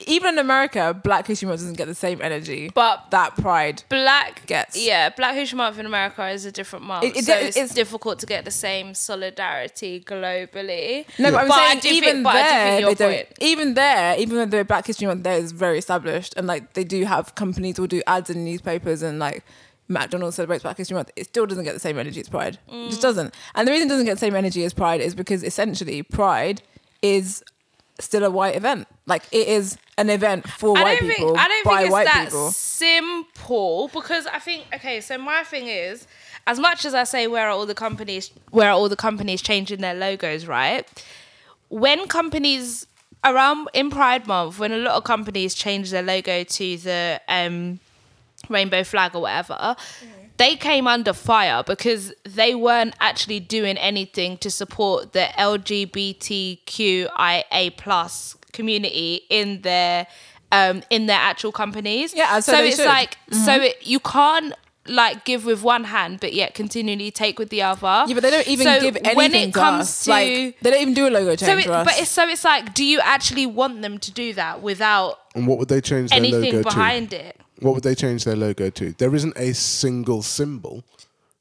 [0.06, 3.82] even in America, Black History Month doesn't get the same energy, But that pride.
[3.88, 4.76] Black Gets.
[4.80, 7.74] yeah, Black History Month in America is a different month, It- it- so it's- it's,
[7.74, 11.04] difficult to get the same solidarity globally.
[11.18, 13.12] No, but I'm But saying even think- there, they don't.
[13.16, 13.28] point.
[13.40, 16.84] Even there, even though the Black History Month there is very established, and like they
[16.84, 19.44] do have companies will do ads in newspapers and like.
[19.90, 21.10] McDonald's celebrates Black History Month.
[21.16, 22.58] It still doesn't get the same energy as Pride.
[22.68, 22.88] It Mm.
[22.90, 23.32] just doesn't.
[23.54, 26.60] And the reason it doesn't get the same energy as Pride is because essentially Pride
[27.00, 27.42] is
[28.00, 28.86] still a white event.
[29.06, 31.86] Like it is an event for I white don't people think I don't by think
[31.92, 32.50] it's that people.
[32.50, 35.00] simple because I think okay.
[35.00, 36.06] So my thing is,
[36.46, 38.30] as much as I say, where are all the companies?
[38.50, 40.46] Where are all the companies changing their logos?
[40.46, 40.86] Right,
[41.68, 42.86] when companies
[43.24, 47.80] around in Pride Month, when a lot of companies change their logo to the um,
[48.48, 49.76] rainbow flag or whatever.
[50.38, 55.28] They came under fire because they weren't actually doing anything to support the
[56.38, 60.06] LGBTQIA plus community in their
[60.50, 62.14] um, in their actual companies.
[62.14, 62.86] Yeah, so so, they it's should.
[62.86, 62.94] Mm-hmm.
[62.94, 64.54] like so it, you can't
[64.86, 68.04] like give with one hand but yet continually take with the other.
[68.06, 70.04] Yeah, but they don't even So give anything when it to comes us.
[70.04, 71.84] to like they don't even do a logo so change it, for us.
[71.84, 75.46] but it's so it's like, do you actually want them to do that without And
[75.46, 76.64] what would they change their anything logo to?
[76.64, 77.38] behind it?
[77.60, 78.92] What would they change their logo to?
[78.92, 80.84] There isn't a single symbol.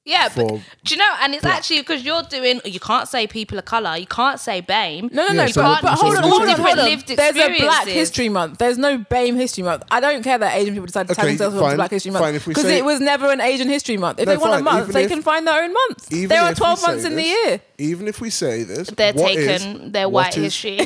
[0.04, 1.16] Yeah, but for do you know?
[1.20, 2.62] And it's actually because you're doing.
[2.64, 3.98] You can't say people of color.
[3.98, 5.12] You can't say BAME.
[5.12, 5.48] No, no, Yeah, no.
[5.48, 6.86] so- but, but hold on, hold on, hold on.
[6.86, 7.88] lived There's a Black.
[7.88, 8.58] History Month.
[8.58, 9.84] There's no BAME History Month.
[9.92, 12.46] I don't care that Asian people decide to tag themselves fine, Black History Month if
[12.46, 14.20] because it was never an Asian History Month.
[14.22, 16.10] If No, they want a month, they if- can find their own month.
[16.14, 17.62] Even There are if we 12 say months in the this- year.
[17.78, 20.86] Even if we say this, They're what is- taking their what white is- history.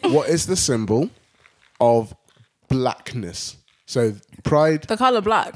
[0.10, 1.10] what is the symbol
[1.78, 2.14] of
[2.68, 3.56] blackness?
[3.84, 4.82] So pride.
[4.84, 5.54] The color black.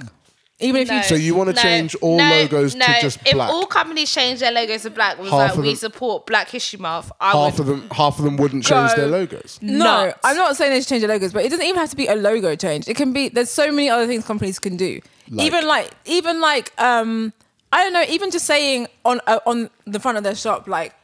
[0.59, 0.97] Even if No.
[0.97, 2.87] you So you want to No, change all no, logos no.
[2.87, 3.27] to just black.
[3.29, 3.51] If black?
[3.51, 6.49] all companies change their logos to black, was Half like of we them- support Black
[6.49, 7.61] History Month, I half would.
[7.61, 9.59] of them, half of them wouldn't change their logos.
[9.61, 10.19] No, Nuts.
[10.25, 12.07] I'm not saying they should change their logos, but it doesn't even have to be
[12.07, 12.89] a logo change.
[12.89, 15.01] It can be there's so many other things companies can do.
[15.31, 15.47] Like?
[15.47, 17.35] Even like even like um
[17.71, 20.95] I don't know, even just saying on uh, on the front of their shop like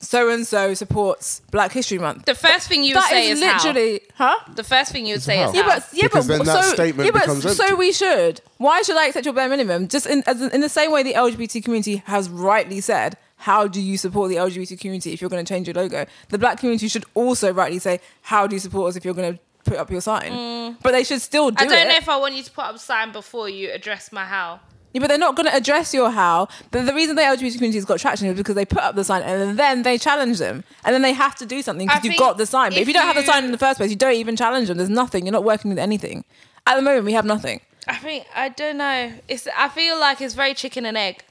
[0.00, 2.24] so and so supports Black History Month.
[2.26, 3.56] the first thing you would That say is is how.
[3.56, 4.36] literally, huh?
[4.54, 5.48] The first thing you would say how.
[5.50, 5.68] is Yeah, how.
[5.80, 7.74] but yeah, Because but then that so statement yeah, but becomes so empty.
[7.76, 8.40] we should.
[8.58, 9.88] Why should I accept your bare minimum?
[9.88, 13.66] Just in as in, in the same way the LGBT community has rightly said, how
[13.68, 16.06] do you support the LGBT community if you're going to change your logo?
[16.28, 19.34] The black community should also rightly say, how do you support us if you're going
[19.34, 20.76] to put up your sign?
[20.82, 21.66] But they should still do Mm.
[21.66, 21.90] I don't it.
[21.90, 24.60] know if I want you to put up a sign before you address my how.
[24.92, 26.48] Yeah, but they're not going to address your how.
[26.70, 29.04] But the reason the LGBT community has got traction is because they put up the
[29.04, 30.64] sign and then they challenge them.
[30.84, 32.70] And then they have to do something I because you've think got the sign.
[32.70, 34.14] But if, if you don't have the you- sign in the first place, you don't
[34.14, 34.78] even challenge them.
[34.78, 35.26] There's nothing.
[35.26, 36.24] You're not working with anything.
[36.66, 37.60] At the moment, we have nothing.
[37.86, 39.12] I think I don't know.
[39.28, 41.22] It's I feel like it's very chicken and egg.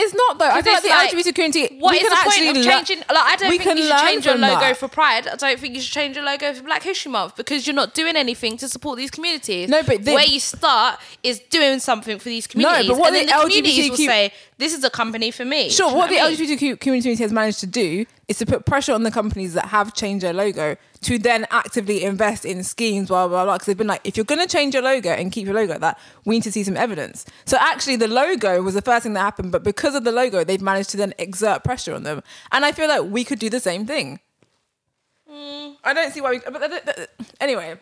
[0.00, 0.48] It's not though.
[0.48, 1.76] I feel like the like, LGBT community.
[1.80, 2.98] What can the point of changing?
[2.98, 4.76] Like, I don't think you should change your logo that.
[4.76, 5.26] for Pride.
[5.26, 7.94] I don't think you should change your logo for Black History Month because you're not
[7.94, 9.68] doing anything to support these communities.
[9.68, 12.86] No, but the- where you start is doing something for these communities.
[12.86, 15.44] No, but what and then the the communities will say, "This is a company for
[15.44, 16.36] me." Sure, Do you what the I mean?
[16.38, 19.94] LGBTQ community has managed to do is to put pressure on the companies that have
[19.94, 23.54] changed their logo to then actively invest in schemes, blah, blah, blah.
[23.54, 25.72] Because they've been like, if you're going to change your logo and keep your logo
[25.72, 27.24] like that, we need to see some evidence.
[27.46, 30.44] So actually, the logo was the first thing that happened, but because of the logo,
[30.44, 32.22] they've managed to then exert pressure on them.
[32.52, 34.20] And I feel like we could do the same thing.
[35.30, 35.76] Mm.
[35.84, 36.38] I don't see why we.
[36.38, 37.10] But
[37.40, 37.76] anyway,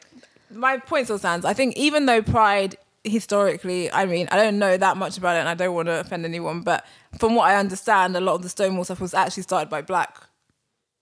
[0.53, 1.45] my point still stands.
[1.45, 5.41] I think even though Pride historically, I mean, I don't know that much about it,
[5.41, 6.85] and I don't want to offend anyone, but
[7.19, 10.19] from what I understand, a lot of the Stonewall stuff was actually started by black,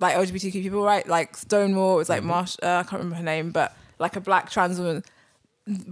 [0.05, 1.07] like LGBTQ people, right?
[1.07, 2.57] Like Stonewall, it was like Marsh.
[2.63, 5.03] Uh, I can't remember her name, but like a black trans woman.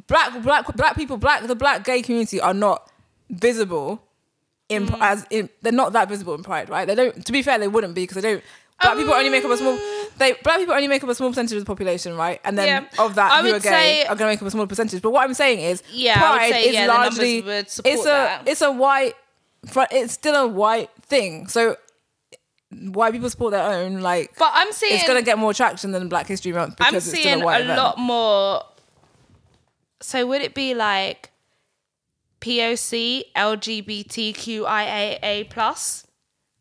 [0.06, 2.90] Black, black, black people, black the black gay community are not
[3.30, 4.02] visible
[4.68, 6.86] in as in they're not that visible in Pride, right?
[6.86, 7.24] They don't.
[7.26, 8.44] To be fair, they wouldn't be because they don't.
[8.80, 9.78] Black people only make up a small.
[10.18, 12.40] They black people only make up a small percentage of the population, right?
[12.44, 13.04] And then Yeah.
[13.04, 15.00] of that, I who are gay are going to make up a small percentage.
[15.00, 18.42] But what I'm saying is, Yeah, Pride say, is yeah, largely it's a that.
[18.46, 19.14] it's a white.
[19.92, 21.46] It's still a white thing.
[21.46, 21.76] So
[22.92, 24.00] white people support their own.
[24.00, 26.92] Like, But I'm seeing it's going to get more traction than Black History Month because
[26.92, 27.78] I'm it's still seeing a white a event.
[27.78, 28.62] lot more.
[30.00, 31.30] So would it be like
[32.40, 36.06] POC, LGBTQIAA plus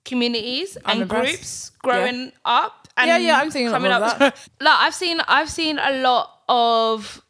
[0.05, 1.27] communities I'm and impressed.
[1.31, 2.87] groups growing up?
[2.97, 4.19] And Yeah, yeah, I'm seeing a lot coming of up.
[4.19, 4.47] that.
[4.61, 7.21] like I've seen, I've seen a lot of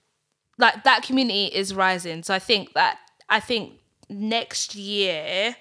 [0.57, 2.23] like that community is rising.
[2.23, 2.97] So I think that
[3.29, 3.73] I think
[4.09, 5.55] next year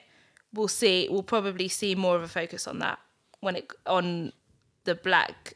[0.52, 2.98] we'll see, we'll probably see more of a focus on that
[3.40, 4.32] when it on
[4.84, 5.54] the black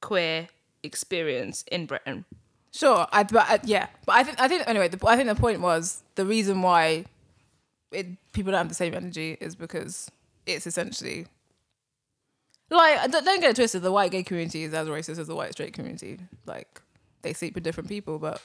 [0.00, 0.48] queer
[0.82, 2.24] experience in Britain.
[2.72, 4.88] Sure, I, but uh, yeah, but I think I think anyway.
[4.88, 7.04] The, I think the point was the reason why
[7.90, 10.10] it, people don't have the same energy is because
[10.46, 11.26] it's essentially
[12.70, 13.82] like don't, don't get it twisted.
[13.82, 16.20] The white gay community is as racist as the white straight community.
[16.46, 16.80] Like
[17.22, 18.40] they sleep with different people, but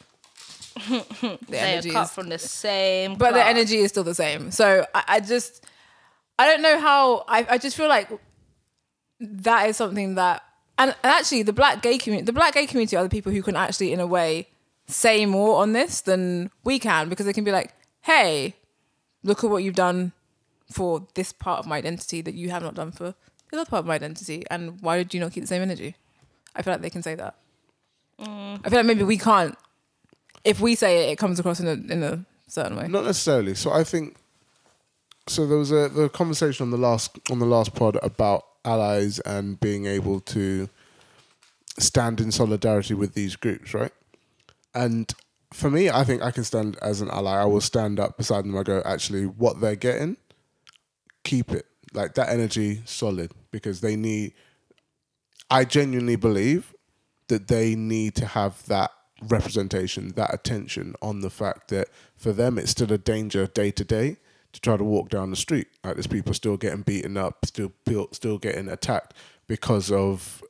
[0.89, 3.15] the They are energy cut is from the same.
[3.15, 4.51] but the energy is still the same.
[4.51, 5.63] So I, I just,
[6.39, 7.23] I don't know how.
[7.27, 8.09] I, I just feel like
[9.19, 10.43] that is something that,
[10.77, 13.41] and, and actually, the black gay community, the black gay community are the people who
[13.41, 14.47] can actually, in a way,
[14.87, 18.55] say more on this than we can because they can be like, hey,
[19.23, 20.11] look at what you've done
[20.71, 23.15] for this part of my identity that you have not done for
[23.51, 25.95] the other part of my identity, and why did you not keep the same energy?
[26.55, 27.35] I feel like they can say that.
[28.19, 28.61] Mm.
[28.63, 29.57] I feel like maybe we can't.
[30.43, 32.87] If we say it, it comes across in a in a certain way.
[32.87, 33.55] Not necessarily.
[33.55, 34.17] So I think
[35.27, 35.45] so.
[35.47, 39.59] There was a the conversation on the last on the last pod about allies and
[39.59, 40.69] being able to
[41.77, 43.91] stand in solidarity with these groups, right?
[44.73, 45.11] And
[45.53, 47.41] for me, I think I can stand as an ally.
[47.41, 48.57] I will stand up beside them.
[48.57, 50.17] I go, actually, what they're getting,
[51.23, 54.33] keep it like that energy solid because they need.
[55.49, 56.73] I genuinely believe
[57.27, 58.91] that they need to have that
[59.21, 61.87] representation, that attention on the fact that
[62.17, 64.17] for them it's still a danger day to day
[64.55, 65.67] to try to walk down the street.
[65.83, 67.73] Like there's people still getting beaten up, still
[68.11, 69.13] still getting attacked
[69.47, 70.41] because of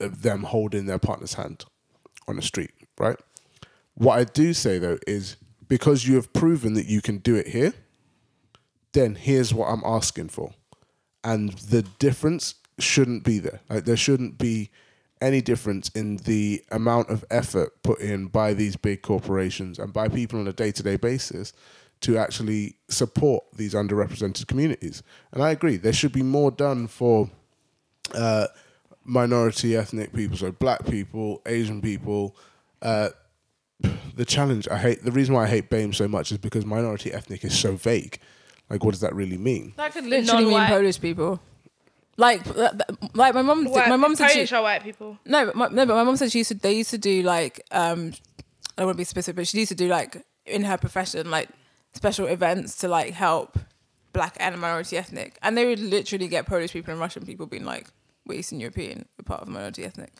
[0.00, 1.64] of them holding their partner's hand
[2.26, 3.16] on the street, right?
[3.94, 5.36] What I do say though is
[5.68, 7.74] because you have proven that you can do it here,
[8.92, 10.54] then here's what I'm asking for.
[11.22, 13.60] And the difference shouldn't be there.
[13.68, 14.70] Like there shouldn't be
[15.20, 20.08] any difference in the amount of effort put in by these big corporations and by
[20.08, 21.52] people on a day-to-day basis
[22.02, 25.02] to actually support these underrepresented communities.
[25.32, 27.30] And I agree, there should be more done for
[28.14, 28.46] uh,
[29.04, 32.36] minority ethnic people, so black people, Asian people,
[32.82, 33.10] uh,
[34.14, 34.68] the challenge.
[34.68, 37.58] I hate the reason why I hate BAME so much is because minority ethnic is
[37.58, 38.18] so vague.
[38.70, 39.74] Like, what does that really mean?
[39.76, 40.68] That could literally mean Non-white.
[40.68, 41.40] Polish people.
[42.16, 43.64] Like, th- th- like my mom.
[43.64, 45.18] My mom said she, Polish are white people.
[45.26, 46.54] no, but my, no, but my mom said she used to.
[46.54, 47.60] They used to do like.
[47.70, 48.12] um
[48.76, 51.30] I don't want to be specific, but she used to do like in her profession
[51.30, 51.48] like
[51.94, 53.58] special events to like help
[54.12, 57.64] black and minority ethnic, and they would literally get Polish people and Russian people being
[57.64, 57.88] like,
[58.26, 60.12] "We're Eastern European, we're part of minority ethnic."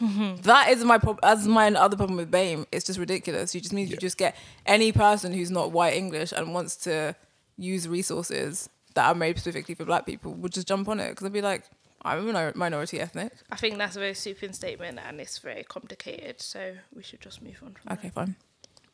[0.00, 1.18] that is my problem.
[1.22, 2.66] That's my other problem with BAME.
[2.70, 3.54] It's just ridiculous.
[3.54, 7.16] You just means you just get any person who's not white English and wants to
[7.56, 11.24] use resources that are made specifically for black people would just jump on it because
[11.24, 11.64] they'd be like,
[12.02, 16.40] "I'm a minority ethnic." I think that's a very sweeping statement and it's very complicated.
[16.40, 18.36] So we should just move on from Okay, fine.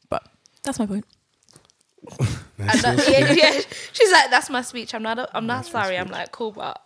[0.09, 0.27] But
[0.63, 1.05] that's my point.
[2.59, 3.61] And that- yeah, yeah.
[3.93, 4.95] She's like, that's my speech.
[4.95, 5.29] I'm not.
[5.35, 5.99] I'm not sorry.
[5.99, 6.81] I'm like, cool, but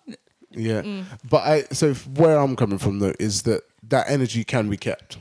[0.50, 1.04] Yeah, Mm.
[1.28, 5.18] but I so where I'm coming from though is that that energy can be kept.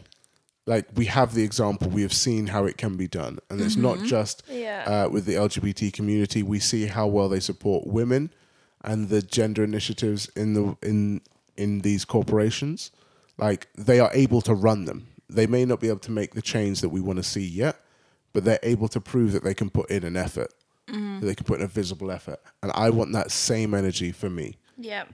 [0.66, 3.76] Like we have the example, we have seen how it can be done, and it's
[3.78, 4.84] not just Yeah.
[5.06, 6.44] uh, with the LGBT community.
[6.44, 8.32] We see how well they support women
[8.84, 11.22] and the gender initiatives in the in
[11.58, 12.92] in these corporations.
[13.38, 15.08] Like they are able to run them.
[15.30, 17.80] They may not be able to make the change that we want to see yet,
[18.38, 20.54] but they're able to prove that they can put in an effort.
[20.86, 24.30] That they can put in a visible effort, and I want that same energy for
[24.30, 25.06] me yeah,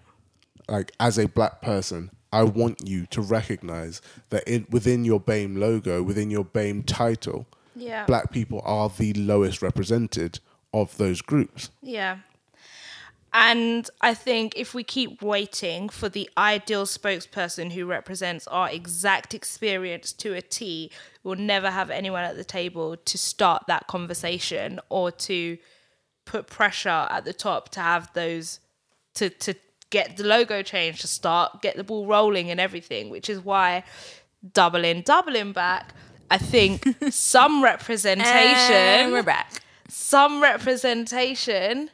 [0.67, 5.57] like as a black person, I want you to recognize that in, within your BAME
[5.57, 7.47] logo, within your BAME title,
[7.77, 10.41] yeah, black people are the lowest represented
[10.73, 11.69] of those groups.
[11.81, 12.17] yeah.
[13.35, 19.33] And I think if we keep waiting for the ideal spokesperson who represents our exact
[19.33, 20.91] experience to a T,
[21.23, 25.57] we'll never have anyone at the table to start that conversation or to
[26.25, 28.59] put pressure at the top to have those
[29.15, 29.55] to to
[29.89, 33.83] get the logo change to start, get the ball rolling and everything, which is why
[34.53, 35.93] doubling, doubling back,
[36.31, 39.61] I think some representation And we're back.
[39.87, 41.89] some representation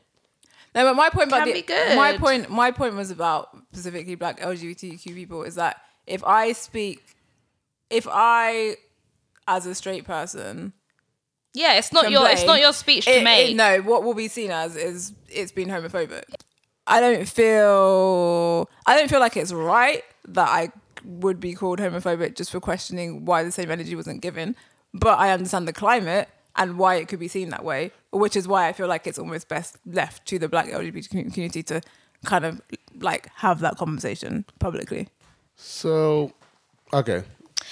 [0.76, 1.96] No, but my point about Can the, be good.
[1.96, 7.04] my point my point was about specifically black LGBTQ people is that if I speak
[7.90, 8.76] if I
[9.48, 10.74] as a straight person
[11.56, 14.14] yeah it's not your it's not your speech to it- it- make no, what will
[14.14, 16.24] be seen as is it's being homophobic.
[16.86, 20.72] I don't feel I don't feel like it's right that I
[21.04, 24.56] would be called homophobic just for questioning why the same energy wasn't given.
[24.94, 28.48] But I understand the climate and why it could be seen that way, which is
[28.48, 31.82] why I feel like it's almost best left to the black LGBT community to
[32.26, 32.62] kind of
[33.00, 35.08] like have that conversation publicly.
[35.56, 36.34] So,
[36.94, 37.24] okay,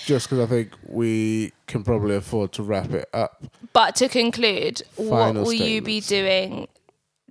[0.06, 3.44] just because I think we can probably afford to wrap it up.
[3.74, 6.68] but to conclude what Final will you be doing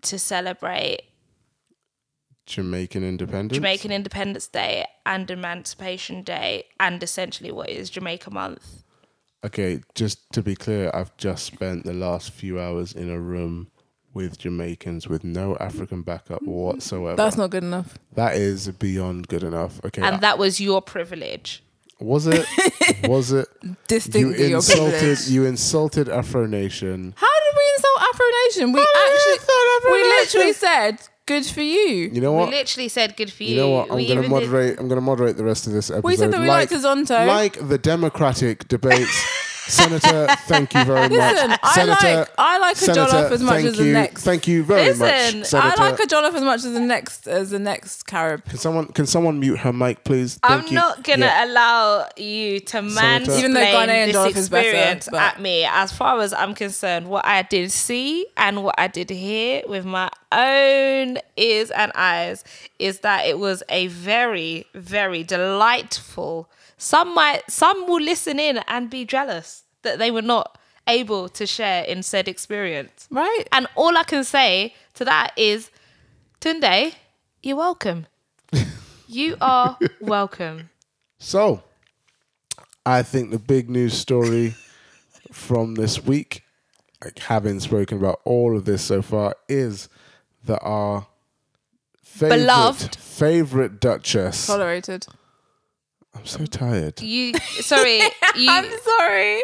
[0.02, 1.02] to celebrate
[2.46, 3.56] Jamaican independence.
[3.56, 8.84] Jamaican Independence Day and Emancipation Day and essentially what is Jamaica Month
[9.46, 13.68] Okay, just to be clear, I've just spent the last few hours in a room
[14.12, 16.50] with Jamaicans with no African backup mm-hmm.
[16.50, 17.16] whatsoever.
[17.16, 17.96] That's not good enough.
[18.14, 19.84] that is beyond good enough.
[19.84, 21.62] Okay, and that was your privilege
[22.00, 22.46] was it?
[23.04, 23.48] was it?
[23.62, 24.98] You Distinctly your insulted.
[24.98, 25.28] privilege.
[25.28, 27.14] You insulted Afro Nation.
[27.16, 28.72] How did we insult Afro Nation?
[28.72, 32.08] We did we actually insult Afro we literally said good for you.
[32.12, 32.48] You know what?
[32.48, 33.90] we literally said good for you You know what?
[33.90, 34.78] I'm We going to even did- moderate.
[34.80, 36.04] I'm going to moderate the rest of this episode.
[36.04, 37.26] We said that we liked his Zonto.
[37.26, 39.42] Like the Democratic debates.
[39.68, 41.10] Senator, thank you very much.
[41.10, 41.60] Listen, much.
[41.62, 43.92] I like I like a Senator, jollof as much thank as the you.
[43.92, 44.22] next.
[44.24, 45.80] Thank you very Listen, much, Senator.
[45.80, 48.44] I like a jollof as much as the next as the next Carib.
[48.44, 50.38] can someone can someone mute her mic, please?
[50.42, 50.72] I'm you.
[50.74, 51.44] not gonna Yeah.
[51.46, 55.64] allow you to mansplain Even though Ghanaian this jollof is better, experience at me.
[55.64, 59.84] As far as I'm concerned, what I did see and what I did hear with
[59.84, 62.44] my own ears and eyes
[62.78, 66.48] is that it was a very, very delightful.
[66.76, 70.58] Some might, some will listen in and be jealous that they were not
[70.88, 73.08] able to share in said experience.
[73.10, 73.44] Right?
[73.52, 75.70] And all I can say to that is,
[76.40, 76.94] Tunde,
[77.42, 78.06] you're welcome.
[79.08, 80.70] you are welcome.
[81.18, 81.62] So,
[82.84, 84.54] I think the big news story
[85.32, 86.44] from this week,
[87.02, 89.88] like having spoken about all of this so far, is
[90.44, 91.06] that our
[92.02, 92.96] favorite, Beloved.
[92.96, 94.46] favorite Duchess.
[94.46, 95.06] Tolerated.
[96.16, 97.00] I'm so tired.
[97.02, 99.42] You, sorry, I'm sorry.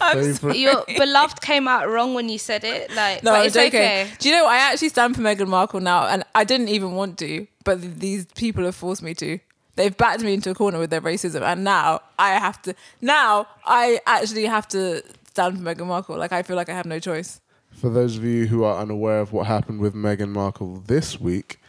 [0.00, 0.56] I'm Favorite.
[0.58, 2.94] your beloved came out wrong when you said it.
[2.94, 3.68] Like, No, but it's joking.
[3.80, 4.08] okay.
[4.20, 7.18] Do you know I actually stand for Meghan Markle now, and I didn't even want
[7.18, 9.38] to, but th- these people have forced me to.
[9.76, 12.74] They've backed me into a corner with their racism, and now I have to.
[13.00, 16.16] Now I actually have to stand for Meghan Markle.
[16.16, 17.40] Like I feel like I have no choice.
[17.72, 21.59] For those of you who are unaware of what happened with Meghan Markle this week,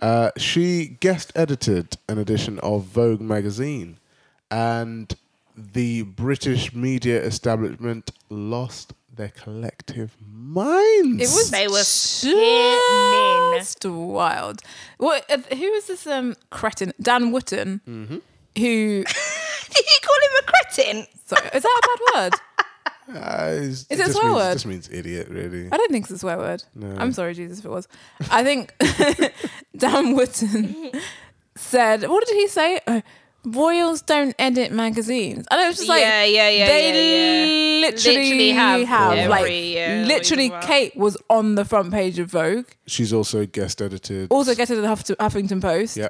[0.00, 3.98] uh, she guest edited an edition of Vogue magazine,
[4.50, 5.14] and
[5.56, 11.20] the British media establishment lost their collective minds.
[11.20, 13.58] It was They were spinning.
[13.58, 14.62] just wild.
[14.98, 15.28] What?
[15.30, 16.92] Uh, who was this um cretin?
[17.02, 18.18] Dan Wootton, Mm-hmm.
[18.56, 19.04] who?
[19.04, 19.06] Did
[19.92, 21.06] you call him a cretin?
[21.26, 22.40] Sorry, is that a bad word?
[23.08, 24.50] Uh, it's- Is it a swear means, word?
[24.50, 25.68] It just means idiot, really.
[25.72, 26.62] I don't think it's a swear word.
[26.74, 26.94] No.
[26.98, 27.88] I'm sorry, Jesus, if it was.
[28.30, 28.74] I think
[29.76, 30.90] Dan Wootton
[31.56, 32.80] said, what did he say?
[32.86, 33.00] Uh,
[33.44, 35.46] Royals don't edit magazines.
[35.50, 37.86] And it was just like, Yeah, yeah, yeah, They yeah, yeah.
[37.88, 42.30] literally, Literally have, have every, like, yeah, literally, Kate was on the front page of
[42.30, 42.66] Vogue.
[42.86, 44.26] She's also guest edited.
[44.30, 45.96] Also, guest edited the Huff- Huffington Post.
[45.96, 46.08] Yeah,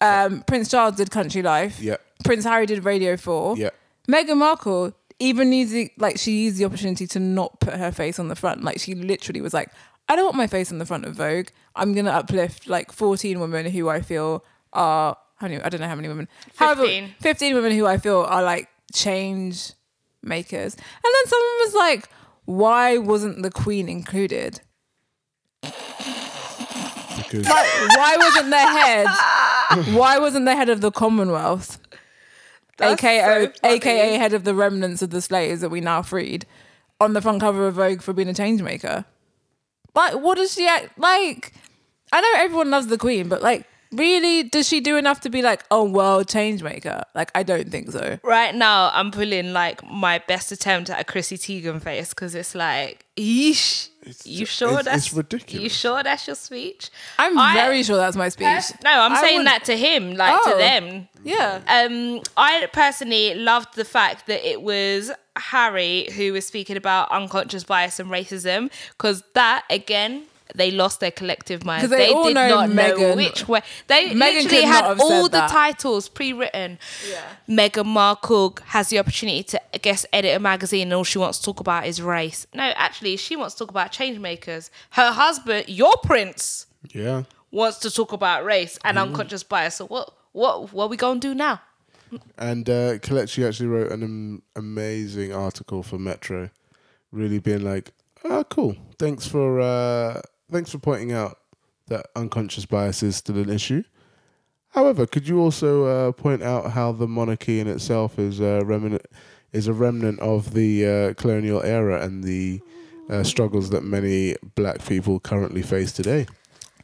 [0.00, 1.80] Um, Prince Charles did Country Life.
[1.80, 3.56] yeah, Prince Harry did Radio 4.
[3.56, 3.70] yeah.
[4.08, 8.28] Meghan Markle even using like she used the opportunity to not put her face on
[8.28, 8.64] the front.
[8.64, 9.70] Like she literally was like,
[10.08, 11.48] I don't want my face on the front of Vogue.
[11.76, 15.88] I'm gonna uplift like 14 women who I feel are how many I don't know
[15.88, 16.26] how many women.
[16.56, 17.14] However, 15.
[17.20, 19.72] 15 women who I feel are like change
[20.22, 20.74] makers.
[20.74, 20.82] And
[21.14, 22.08] then someone was like,
[22.46, 24.60] why wasn't the Queen included?
[25.62, 27.66] Because Like,
[27.96, 29.06] why wasn't the head?
[29.94, 31.78] Why wasn't the head of the Commonwealth?
[32.80, 33.52] That's AKA, so.
[33.62, 36.46] AKA head of the remnants of the slaves that we now freed,
[37.00, 39.04] on the front cover of Vogue for being a change maker.
[39.94, 41.52] Like, what does she act like?
[42.12, 45.42] I know everyone loves the Queen, but like, really, does she do enough to be
[45.42, 47.02] like, oh well, change maker?
[47.14, 48.18] Like, I don't think so.
[48.24, 52.54] Right now, I'm pulling like my best attempt at a Chrissy Teigen face because it's
[52.54, 53.89] like, yeesh.
[54.24, 55.62] You sure it's- that's it's ridiculous.
[55.62, 56.90] You sure that's your speech?
[57.18, 58.46] I'm I- very sure that's my speech.
[58.46, 60.52] Pers- no, I'm I saying would- that to him, like Oh.
[60.52, 61.08] to them.
[61.24, 61.60] Yeah.
[61.68, 67.64] Um, I personally loved the fact that it was Harry who was speaking about unconscious
[67.64, 70.24] bias and racism because that again.
[70.54, 71.82] They lost their collective mind.
[71.82, 73.60] 'Cause they all did know not know which way.
[73.86, 75.50] They Meghan literally had all the that.
[75.50, 76.78] titles pre-written.
[77.08, 77.22] Yeah.
[77.48, 81.38] Meghan Markle has the opportunity to I guess edit a magazine, and all she wants
[81.38, 82.46] to talk about is race.
[82.54, 84.70] No, actually, she wants to talk about change makers.
[84.90, 89.76] Her husband, your prince, yeah, wants to talk about race and unconscious bias.
[89.76, 91.60] So what what what are we gonna do now?
[92.36, 96.50] and uh, Kelechi actually wrote an am- amazing article for Metro,
[97.12, 97.92] really being like,
[98.24, 98.74] "Oh, cool.
[98.98, 100.20] Thanks for uh,
[100.50, 101.38] thanks for pointing out
[101.88, 103.82] that unconscious bias is still an issue."
[104.70, 109.02] However, could you also uh, point out how the monarchy in itself is a remnant
[109.52, 112.60] is a remnant of the uh, colonial era and the
[113.08, 116.26] uh, struggles that many black people currently face today?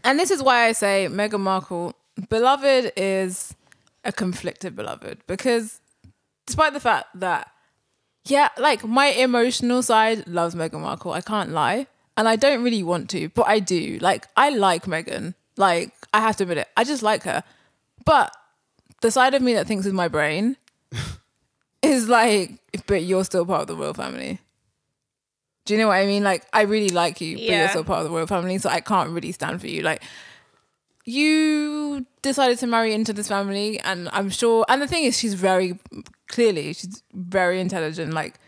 [0.02, 1.94] And this is why I say Meghan Markle,
[2.28, 3.54] beloved is
[4.04, 5.80] a conflicted beloved because
[6.46, 7.50] despite the fact that,
[8.24, 11.86] yeah, like my emotional side loves Meghan Markle, I can't lie.
[12.16, 13.98] And I don't really want to, but I do.
[14.00, 15.34] Like, I like Megan.
[15.56, 16.68] Like, I have to admit it.
[16.76, 17.44] I just like her.
[18.04, 18.34] But
[19.02, 20.56] the side of me that thinks with my brain
[21.82, 22.52] is like,
[22.86, 24.40] but you're still part of the royal family.
[25.66, 26.22] Do you know what I mean?
[26.22, 28.80] Like, I really like you, but you're still part of the royal family, so I
[28.80, 29.82] can't really stand for you.
[29.82, 30.02] Like,
[31.04, 34.64] you decided to marry into this family, and I'm sure.
[34.68, 35.78] And the thing is, she's very
[36.28, 38.38] clearly she's very intelligent, like,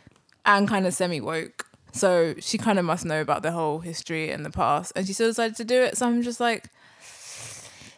[0.47, 1.67] and kind of semi woke.
[1.93, 5.13] So she kind of must know about the whole history and the past, and she
[5.13, 5.97] still decided to do it.
[5.97, 6.69] So I'm just like,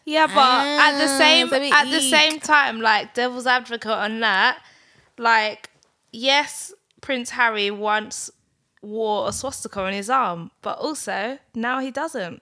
[0.05, 0.35] Yeah, but
[0.67, 4.21] at the Ah, same it's a bit at the same time, like devil's advocate on
[4.21, 4.63] that,
[5.19, 5.71] like
[6.13, 8.31] yes, Prince Harry once
[8.83, 12.41] wore a swastika on his arm, but also now he doesn't.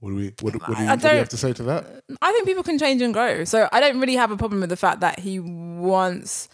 [0.00, 1.62] What do we what, do- what do you, what do you have to say to
[1.64, 2.02] that?
[2.22, 3.44] I think people can change and grow.
[3.44, 6.48] So I don't really have a problem with the fact that he wants.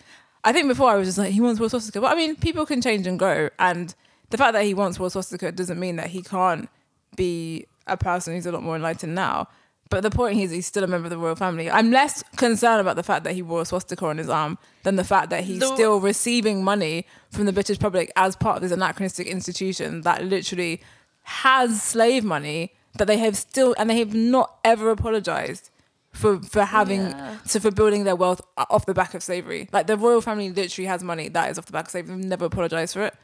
[0.44, 2.66] I think before I was just like he wants Will swastika, but I mean people
[2.66, 3.94] can change and grow, and
[4.30, 6.68] the fact that he wants Will swastika doesn't mean that he can't
[7.16, 9.48] be a person who's a lot more enlightened now.
[9.90, 11.70] But the point is, he's still a member of the royal family.
[11.70, 14.96] I'm less concerned about the fact that he wore a swastika on his arm than
[14.96, 18.62] the fact that he's The- still receiving money from the British public as part of
[18.62, 20.80] this anachronistic institution that literally
[21.24, 25.68] has slave money that they have still and they have not ever apologized
[26.12, 29.68] for for having so for building their wealth off the back of slavery.
[29.72, 32.16] Like the royal family literally has money that is off the back of slavery.
[32.16, 33.14] They've never apologized for it.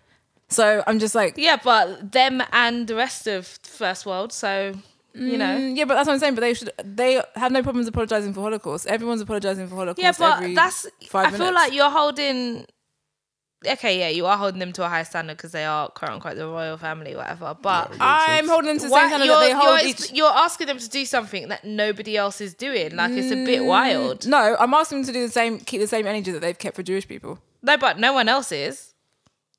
[0.48, 4.74] So I'm just like, Yeah, but them and the rest of first world, so
[5.14, 5.58] you know.
[5.58, 6.34] Mm, yeah, but that's what I'm saying.
[6.34, 6.70] But they should.
[6.82, 8.86] They have no problems apologizing for Holocaust.
[8.86, 9.98] Everyone's apologizing for Holocaust.
[10.02, 12.66] Yeah, but every that's five I feel like you're holding
[13.66, 16.36] Okay, yeah, you are holding them to a high standard because they are quote unquote
[16.36, 17.56] the royal family, whatever.
[17.60, 20.12] But I'm holding them to the same standard you're, that they hold you're, each.
[20.12, 22.94] you're asking them to do something that nobody else is doing.
[22.94, 23.46] Like it's a Mm.
[23.46, 24.26] bit wild.
[24.28, 26.76] No, I'm asking them to do the same, keep the same energy that they've kept
[26.76, 27.40] for Jewish people.
[27.62, 28.94] No, but no one else is.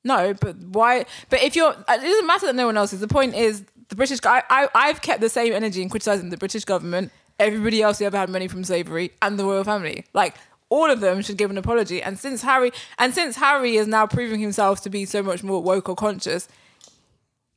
[0.02, 1.04] No, but why?
[1.28, 3.00] But if you're, it doesn't matter that no one else is.
[3.00, 4.20] The point is, the British.
[4.24, 8.06] I, I, I've kept the same energy in criticizing the British government, everybody else who
[8.06, 10.06] ever had money from slavery, and the royal family.
[10.14, 10.36] Like
[10.70, 12.02] all of them should give an apology.
[12.02, 15.62] And since Harry and since Harry is now proving himself to be so much more
[15.62, 16.48] woke or conscious,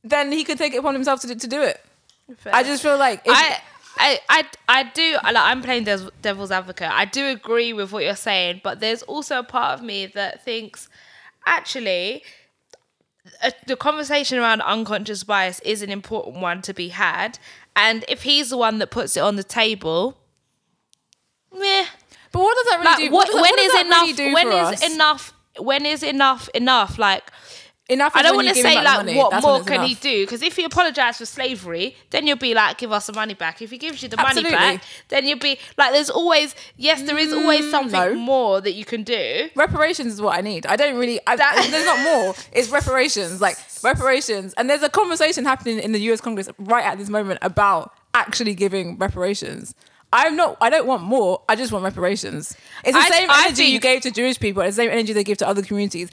[0.02, 1.82] then he could take it upon himself to, do- to do it.
[2.52, 3.60] I just feel like if, I,
[3.96, 5.12] I, I, I do.
[5.22, 6.90] Like, I'm playing dev- devil's advocate.
[6.90, 10.44] I do agree with what you're saying, but there's also a part of me that
[10.44, 10.88] thinks,
[11.46, 12.24] actually,
[13.42, 17.38] uh, the conversation around unconscious bias is an important one to be had.
[17.76, 20.18] And if he's the one that puts it on the table,
[21.52, 21.86] meh.
[22.34, 23.10] But what does that really Like, do?
[23.14, 24.18] what, that- when what does enough?
[24.18, 24.92] really when for is us?
[24.94, 25.32] enough?
[25.58, 26.98] When is enough enough?
[26.98, 27.30] Like,
[27.86, 28.12] Enough.
[28.16, 29.14] I don't want to say like money.
[29.14, 30.24] what That's more can he do?
[30.24, 33.60] Because if he apologized for slavery, then you'll be like, give us the money back.
[33.60, 34.52] If he gives you the Absolutely.
[34.52, 38.18] money back, then you'll be like, there's always yes, there is always something Mm, no.
[38.18, 39.50] more that you can do.
[39.54, 40.64] reparations is what I need.
[40.64, 41.20] I don't really.
[41.26, 42.34] I, That- there's not more.
[42.52, 46.22] It's reparations, like reparations, and there's a conversation happening in the U.S.
[46.22, 49.74] Congress right at this moment about actually giving reparations.
[50.14, 50.56] I'm not.
[50.60, 51.42] I don't want more.
[51.48, 52.56] I just want reparations.
[52.84, 54.62] It's the I- same I energy you gave to Jewish people.
[54.62, 56.08] It's the same energy they give to other communities.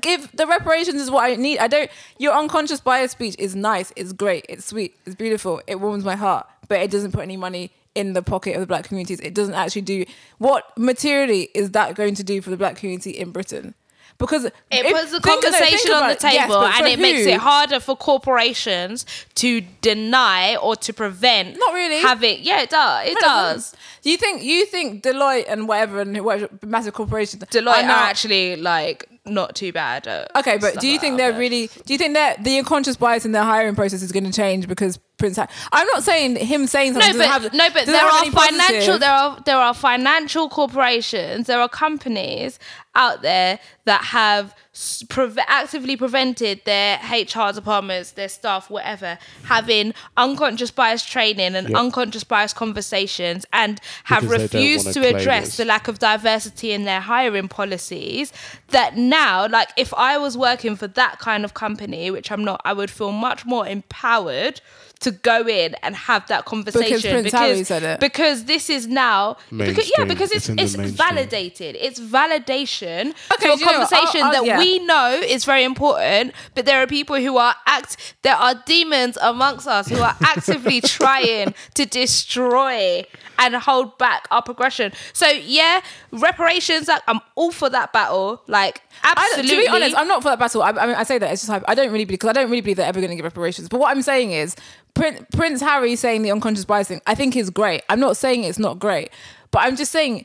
[0.00, 1.58] Give the reparations is what I need.
[1.58, 1.90] I don't.
[2.18, 3.92] Your unconscious bias speech is nice.
[3.96, 4.46] It's great.
[4.48, 4.94] It's sweet.
[5.04, 5.60] It's beautiful.
[5.66, 6.46] It warms my heart.
[6.68, 9.20] But it doesn't put any money in the pocket of the black communities.
[9.20, 10.04] It doesn't actually do
[10.38, 13.74] what materially is that going to do for the black community in Britain?
[14.22, 16.22] Because It if- puts the no, conversation on the it.
[16.22, 19.04] Yes, table and it makes it harder for corporations
[19.34, 21.58] to deny or to prevent.
[21.58, 22.00] Not really.
[22.00, 22.38] having.
[22.42, 23.08] Yeah, it does.
[23.08, 23.74] It does.
[24.02, 28.08] Do you think you think Deloitte and whatever and whatever massive corporations Deloitte are are
[28.10, 30.06] actually like not too bad.
[30.36, 31.68] Okay, but do you think they're really?
[31.86, 34.66] Do you think that the unconscious bias in their hiring process is going to change
[34.66, 35.36] because Prince?
[35.36, 37.18] Ha- I'm not saying him saying No, something.
[37.18, 38.98] but doesn't have, no, but there are any positive- financial.
[38.98, 41.46] There are there are financial corporations.
[41.46, 42.58] There are companies
[42.96, 49.92] out there that have s- preve- actively prevented their HR departments, their staff, whatever, having
[50.16, 51.78] unconscious bias training and Yep.
[51.78, 55.56] unconscious bias conversations, and have Because refused wanna address this.
[55.58, 58.32] the lack of diversity in their hiring policies.
[58.68, 62.60] That now, like, if I was working for that kind of company, which I'm not,
[62.64, 64.60] I would feel much more empowered
[65.00, 67.98] to go in and have that conversation Prince Harry said it.
[67.98, 73.52] because this is now because yeah because It's it's it's, validated it's validation Okay, to
[73.52, 73.74] a do what?
[73.88, 74.58] conversation I'll- I'll- that yeah.
[74.62, 79.18] We know is very important but there are people who are act there are demons
[79.20, 83.04] amongst us who are actively trying to destroy
[83.38, 85.80] and hold back our progression so yeah
[86.12, 90.22] reparations like i'm all for that battle like I absolutely to be honest, I'm not
[90.22, 90.62] for that battle.
[90.62, 91.64] I, I mean, I say that it's just.
[91.66, 93.68] I don't really believe because I don't really believe they're ever going to give reparations.
[93.68, 94.54] But what I'm saying is,
[94.94, 97.82] Prince, Prince Harry saying the unconscious bias thing, I think is great.
[97.88, 99.10] I'm not saying it's not great,
[99.50, 100.24] but I'm just saying,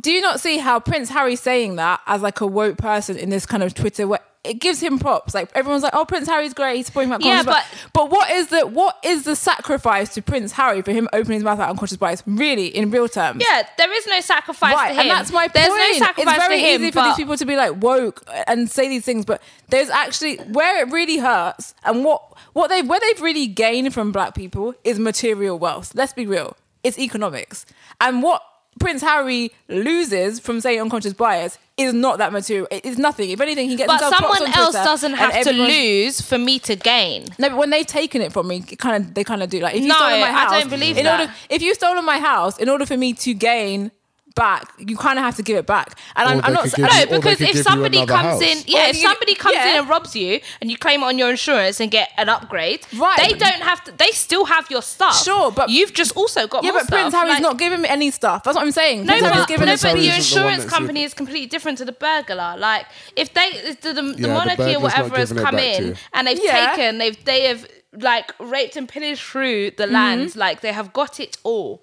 [0.00, 3.30] do you not see how Prince Harry saying that as like a woke person in
[3.30, 5.34] this kind of Twitter where it gives him props?
[5.34, 6.76] Like everyone's like, oh, Prince Harry's great.
[6.76, 7.90] He's supporting about Yeah, unconscious bias.
[7.92, 11.42] But what is the what is the sacrifice to Prince Harry for him opening his
[11.44, 12.22] mouth about unconscious bias?
[12.26, 13.42] Really, in real terms?
[13.44, 15.78] yeah there is no sacrifice Right, to him and that's my there's point.
[15.80, 16.28] There's no sacrifice to him.
[16.28, 19.04] it's very him easy for but- these people to be like woke and say these
[19.04, 23.48] things, but there's actually where it really hurts and what what they where they've really
[23.48, 25.92] gained from black people is material wealth.
[25.96, 27.66] Let's be real, it's economics,
[28.00, 28.42] and what
[28.78, 32.66] Prince Harry loses from saying unconscious bias is not that material.
[32.70, 33.30] It is nothing.
[33.30, 36.58] If anything, he gets but someone on else Twitter doesn't have to lose for me
[36.60, 37.24] to gain.
[37.38, 39.60] no, but when they've taken it from me, kind of they kind of do.
[39.60, 41.20] Like if you No, stole my I house, don't believe in that.
[41.20, 43.90] order if you stolen my house, in order for me to gain
[44.38, 45.98] back, you kind of have to give it back.
[46.16, 46.62] And Or I'm, I'm not.
[46.62, 48.42] could s- give I you- don't- No, because if somebody comes house.
[48.42, 51.06] in, yeah, Or if you somebody comes in and robs you and you claim it
[51.06, 53.92] on your insurance and get an upgrade, Right, They don't have to.
[54.02, 55.16] They still have your stuff.
[55.24, 57.14] Sure, but- you've just also got yeah, more but Prince.
[57.14, 58.42] Harry's Like- not giving me any stuff.
[58.44, 59.04] That's what I'm saying.
[59.04, 60.08] No, Prince Harry's but, giving no, it but to the Harry me.
[60.08, 62.54] isn't the insurance company is completely different to the burglar.
[62.58, 62.86] Like
[63.16, 66.40] if they, if the, the, the the monarchy or whatever has come in and they've
[66.40, 70.32] taken, they've they have like raped and pillaged through the lands.
[70.32, 70.40] Mm-hmm.
[70.40, 71.82] Like they have got it all,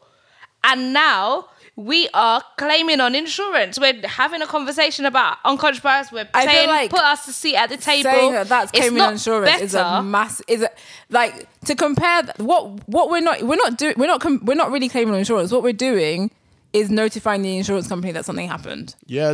[0.64, 1.50] and now.
[1.78, 3.78] We are claiming on insurance.
[3.78, 6.10] We're having a conversation about unconscious bias.
[6.10, 8.12] We're I feel saying like put us a seat at the table.
[8.12, 10.04] saying that that's It's claiming not on insurance is a better.
[10.04, 10.70] mass is a
[11.10, 14.56] like to compare th- what what we're not we're not doing we're not com- we're
[14.56, 15.52] not really claiming on insurance.
[15.52, 16.32] What we're doing
[16.72, 18.96] is notifying the insurance company that something happened.
[19.06, 19.34] Yeah.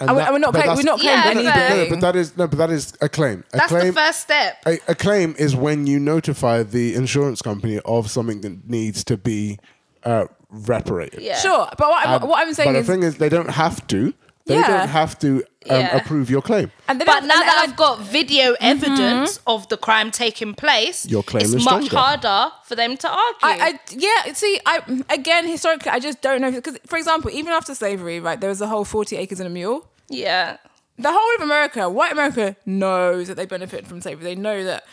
[0.00, 1.68] And, And we- and we're not but claim- that's- we're not claiming claiming Yeah, fair.
[1.68, 2.00] No, anything.
[2.00, 3.44] but that is no, but that is a claim.
[3.52, 3.86] A That's claim.
[3.88, 4.56] the first step.
[4.66, 9.18] a, a claim is when you notify the insurance company of something that needs to
[9.18, 9.58] be
[10.04, 11.20] uh, reparated.
[11.20, 11.38] Yeah.
[11.38, 13.50] Sure, but what, I'm Um, what I'm saying but is, the thing is, they don't
[13.50, 14.14] have to.
[14.46, 14.66] They Yeah.
[14.66, 15.96] don't have to um, Yeah.
[15.96, 16.72] approve your claim.
[16.88, 20.52] and they But now and- that and I've got video evidence of the crime taking
[20.54, 21.96] place, Your claim it's is much stronger.
[21.96, 23.38] harder for them to argue.
[23.42, 27.52] I, I yeah see I again historically I just don't know because for example even
[27.52, 30.56] after slavery right there was a whole 40 acres and a mule yeah.
[30.98, 34.24] the whole of America, white America knows that they benefit from slavery.
[34.24, 34.84] They know that,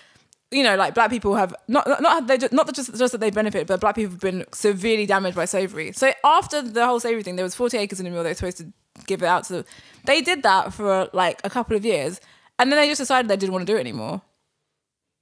[0.52, 3.30] you know, like black people have not not they just, not just just that they
[3.30, 5.92] benefit, but black people have been severely damaged by slavery.
[5.92, 8.36] So after the whole slavery thing, there was forty acres in the mill they were
[8.36, 8.74] supposed to
[9.06, 9.66] give it out to them.
[10.06, 12.20] They did that for like a couple of years,
[12.58, 14.22] and then they just decided they didn't want to do it anymore.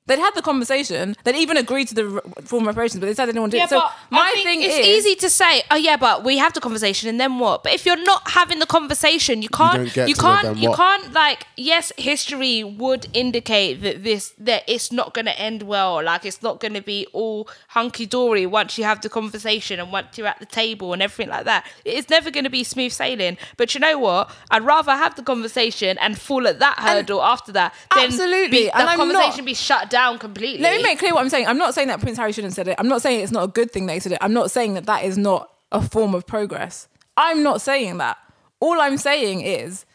[0.07, 1.15] They'd had the conversation.
[1.23, 3.51] They'd even agreed to the r- form of reparations, but they decided they didn't want
[3.51, 3.69] to do it.
[3.69, 6.61] So my thing is it's is, easy to say, oh yeah, but we have the
[6.61, 7.63] conversation and then what?
[7.63, 9.75] But if you're not having the conversation, you can't.
[9.77, 10.43] don't get You, to the can't.
[10.43, 10.77] then You what.
[10.77, 11.45] can't like.
[11.57, 16.01] Yes, history would indicate that this that it's not going to end well.
[16.03, 19.91] Like it's not going to be all hunky dory once you have the conversation and
[19.91, 21.65] once you're at the table and everything like that.
[21.83, 23.37] It's never going to be smooth sailing.
[23.57, 24.31] But you know what?
[24.51, 28.47] I'd rather have the conversation and fall at that hurdle after that than Absolutely.
[28.49, 30.61] be, the And I'm not- conversation be shut down completely.
[30.61, 31.47] Let me make clear what I'm saying.
[31.47, 32.75] I'm not saying that Prince Harry shouldn't have said it.
[32.79, 34.17] I'm not saying it's not a good thing that he said it.
[34.21, 36.87] I'm not saying that that is not a form of progress.
[37.15, 38.17] I'm not saying that.
[38.59, 39.85] All I'm saying is,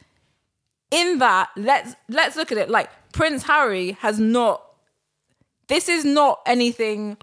[0.90, 4.62] in that, let's let's look at it like Prince Harry has not.
[5.68, 7.16] This is not anything.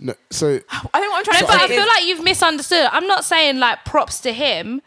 [0.00, 2.04] No, so I think what I'm trying No, to but say I feel is- like
[2.06, 2.88] you've misunderstood.
[2.90, 4.80] I'm not saying like props to him.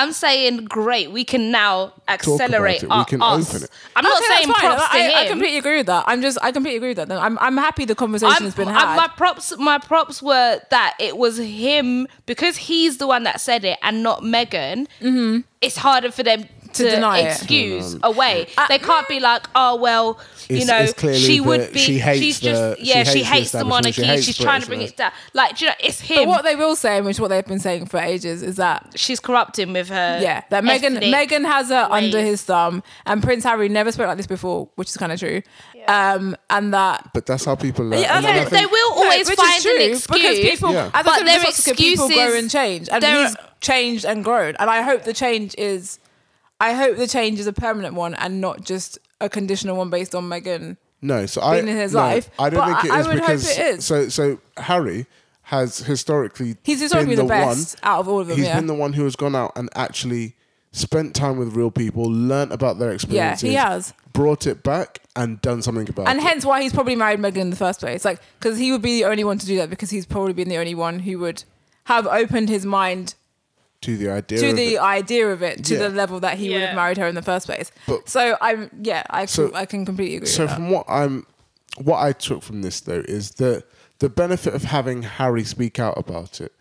[0.00, 1.10] I'm saying great.
[1.10, 2.88] We can now accelerate it.
[2.88, 3.48] We can us.
[3.50, 3.70] open it.
[3.96, 4.60] I'm not Okay, saying fine.
[4.60, 5.12] props to I, him.
[5.16, 6.04] I completely agree with that.
[6.06, 7.10] I'm just, I completely agree with that.
[7.12, 8.96] I'm, I'm happy the conversation I'm- has been I'm- had.
[8.96, 13.64] my props, my props were that it was him because he's the one that said
[13.64, 14.86] it and not Megan.
[15.00, 15.40] Mm-hmm.
[15.60, 16.44] It's harder for them
[16.74, 16.84] to.
[16.84, 17.26] To deny it.
[17.32, 18.46] excuse away.
[18.68, 20.18] they can't be like, oh well,
[20.48, 21.78] you know, she would that be.
[21.80, 23.92] she hates she's the- just she yeah, she hates the hates the establishment, monarchy.
[23.92, 25.12] she hates she's trying to bring it down.
[25.34, 26.16] Like, do you know, it's him.
[26.24, 28.92] but what they will say, which is what they've been saying for ages, is that
[28.96, 30.18] she's corrupting with her.
[30.22, 34.16] Yeah, that Megan Megan has her under his thumb, and Prince Harry never spoke like
[34.16, 35.42] this before, which is kind of true.
[35.86, 38.00] Um, and that but that's how people learn.
[38.02, 39.98] Yeah, And that's then I what- they will always which is find true, an because
[40.38, 40.50] excuse.
[40.50, 40.86] people, Yeah.
[40.86, 44.54] as I But their their people grow and change, and their- he's changed and grown.
[44.58, 45.98] And I hope the change is,
[46.60, 50.14] I hope the change is a permanent one and not just a conditional one based
[50.14, 50.76] on Megan.
[51.00, 53.18] No, so I in his no, life, I don't think it I- is I would
[53.20, 53.84] hope because it is.
[53.84, 55.06] so so Harry
[55.42, 57.90] has historically He's historically been the the, best one.
[57.92, 58.36] out of all of them.
[58.36, 58.56] He's yeah.
[58.56, 60.34] been the one who has gone out and actually
[60.72, 63.42] spent time with real people, learnt about their experiences.
[63.44, 63.94] yeah, he has.
[64.12, 66.20] brought it back, and done something about and it.
[66.20, 68.04] And hence why he's probably married Megan in the first place.
[68.04, 70.48] Like, because he would be the only one to do that because he's probably been
[70.48, 71.44] the only one who would
[71.84, 73.14] have opened his mind
[73.82, 74.80] to the idea to of the it.
[74.80, 75.80] idea of it to Yeah.
[75.80, 77.70] the level that he would have married her in the first place.
[77.86, 80.28] But- so I'm yeah, I can, So- I can completely agree.
[80.28, 80.56] So with that.
[80.56, 81.26] from what I'm,
[81.78, 83.64] what I took from this though is that
[84.00, 86.52] the benefit of having Harry speak out about it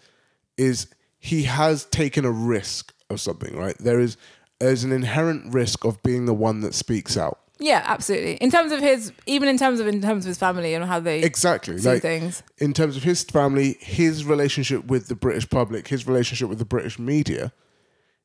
[0.58, 0.88] is
[1.20, 3.78] he has taken a risk of something, right?
[3.80, 4.18] There is
[4.60, 7.40] there's an inherent risk of being the one that speaks out.
[7.60, 8.36] Yeah, absolutely.
[8.36, 11.00] In terms of his, even in terms of in terms of his family and how
[11.00, 11.78] they Exactly.
[11.78, 12.44] see Like things.
[12.58, 16.66] in terms of his family, his relationship with the British public, his relationship with the
[16.66, 17.52] British media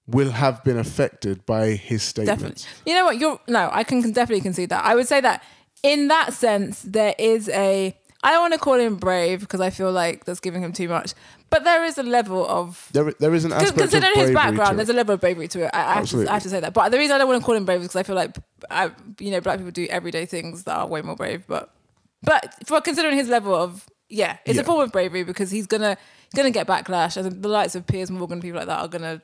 [0.06, 2.62] will have been affected by his statements.
[2.64, 2.90] Definitely.
[2.92, 3.18] You know what?
[3.18, 4.84] You're no, I can definitely concede that.
[4.84, 5.42] I would say that
[5.82, 7.96] in that sense, there is a.
[8.24, 10.88] I don't want to call him brave because I feel like that's giving him too
[10.88, 11.14] much.
[11.50, 14.34] But there is a level of There, there is an aspect of considering bravery his
[14.34, 15.70] background, there's a level of bravery to it.
[15.74, 16.72] I, I, have to, I have to say that.
[16.72, 18.36] But the reason I don't want to call him brave is because I feel like,
[18.70, 21.44] I, you know, black people do everyday things that are way more brave.
[21.48, 21.74] But,
[22.22, 24.62] but for considering his level of, yeah, it's Yeah.
[24.62, 27.86] a form of bravery because he's gonna he's gonna get backlash, and the likes of
[27.86, 29.22] Piers Morgan, and people like that, are gonna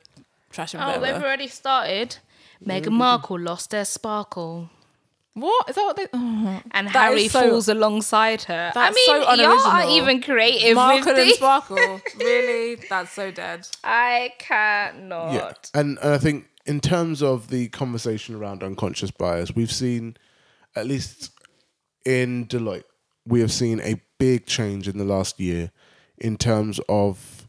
[0.49, 0.81] trash him.
[0.81, 1.05] Oh, whatever.
[1.05, 2.17] they've already started.
[2.65, 2.95] Meghan mm-hmm.
[2.95, 4.69] Markle lost their sparkle,
[5.35, 5.83] What is that?
[5.85, 6.07] What they?
[6.13, 6.61] Oh.
[6.71, 8.71] and That Harry so- falls alongside her.
[8.75, 11.35] I that's mean, so y'all aren't even creative Markle with and these.
[11.37, 11.77] Sparkle.
[12.19, 12.75] really?
[12.89, 13.67] That's so dead.
[13.83, 15.33] I cannot.
[15.33, 20.17] Yeah, and, and I think in terms of the conversation around unconscious bias, we've seen,
[20.75, 21.31] at least
[22.05, 22.83] in Deloitte,
[23.25, 25.71] we have seen a big change in the last year
[26.17, 27.47] in terms of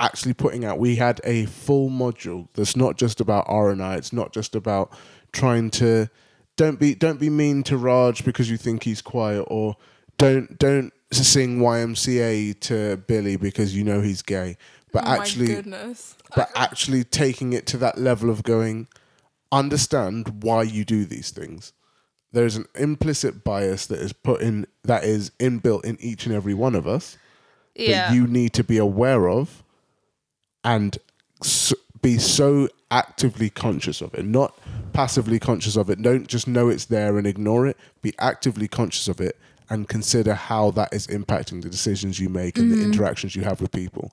[0.00, 0.78] actually putting out.
[0.78, 3.94] We had a full module that's not just about R and I.
[3.96, 4.92] It's not just about
[5.32, 6.08] trying to
[6.56, 9.76] don't be don't be mean to Raj because you think he's quiet, or
[10.18, 14.56] don't don't sing YMCA to Billy because you know he's gay.
[14.92, 16.16] But oh actually, goodness.
[16.34, 18.88] but actually taking it to that level of going,
[19.52, 21.72] understand why you do these things.
[22.32, 26.54] There's an implicit bias that is put in, that is inbuilt in each and every
[26.54, 27.18] one of us
[27.74, 28.08] yeah.
[28.08, 29.62] that you need to be aware of
[30.62, 30.98] and
[31.42, 34.56] s- be so actively conscious of it, not
[34.90, 36.02] passively conscious of it.
[36.02, 37.76] Don't just know it's there and ignore it.
[38.02, 39.38] Be actively conscious of it
[39.68, 42.92] and consider how that is impacting the decisions you make and the mm-hmm.
[42.92, 44.12] interactions you have with people.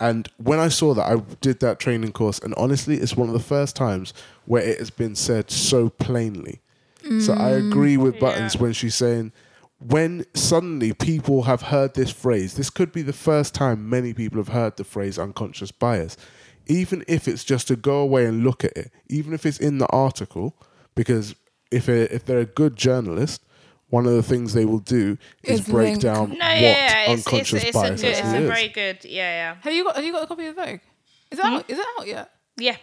[0.00, 3.34] And when I saw that, I did that training course, and honestly, it's one of
[3.34, 4.12] the first times
[4.46, 6.60] where it has been said so plainly.
[7.20, 7.68] So I mm.
[7.68, 9.32] agree with Buttons when she's saying,
[9.78, 14.38] when suddenly people have heard this phrase, this could be the first time many people
[14.38, 16.16] have heard the phrase unconscious bias.
[16.72, 19.78] Even if it's just to go away and look at it, even if it's in
[19.78, 20.56] the article,
[20.94, 21.34] because
[21.70, 23.44] if a, if they're a good journalist,
[23.90, 26.02] one of the things they will do is Is break link.
[26.02, 28.48] down no, what yeah, yeah, it's, it's, unconscious it's, a, bias good, it's actually a
[28.48, 29.04] very good.
[29.04, 29.56] Yeah, yeah.
[29.60, 30.80] Have you got Have you got a copy of Vogue?
[31.30, 31.54] Is it hmm?
[31.54, 31.70] out?
[31.70, 32.30] Is it out yet?
[32.56, 32.76] yeah,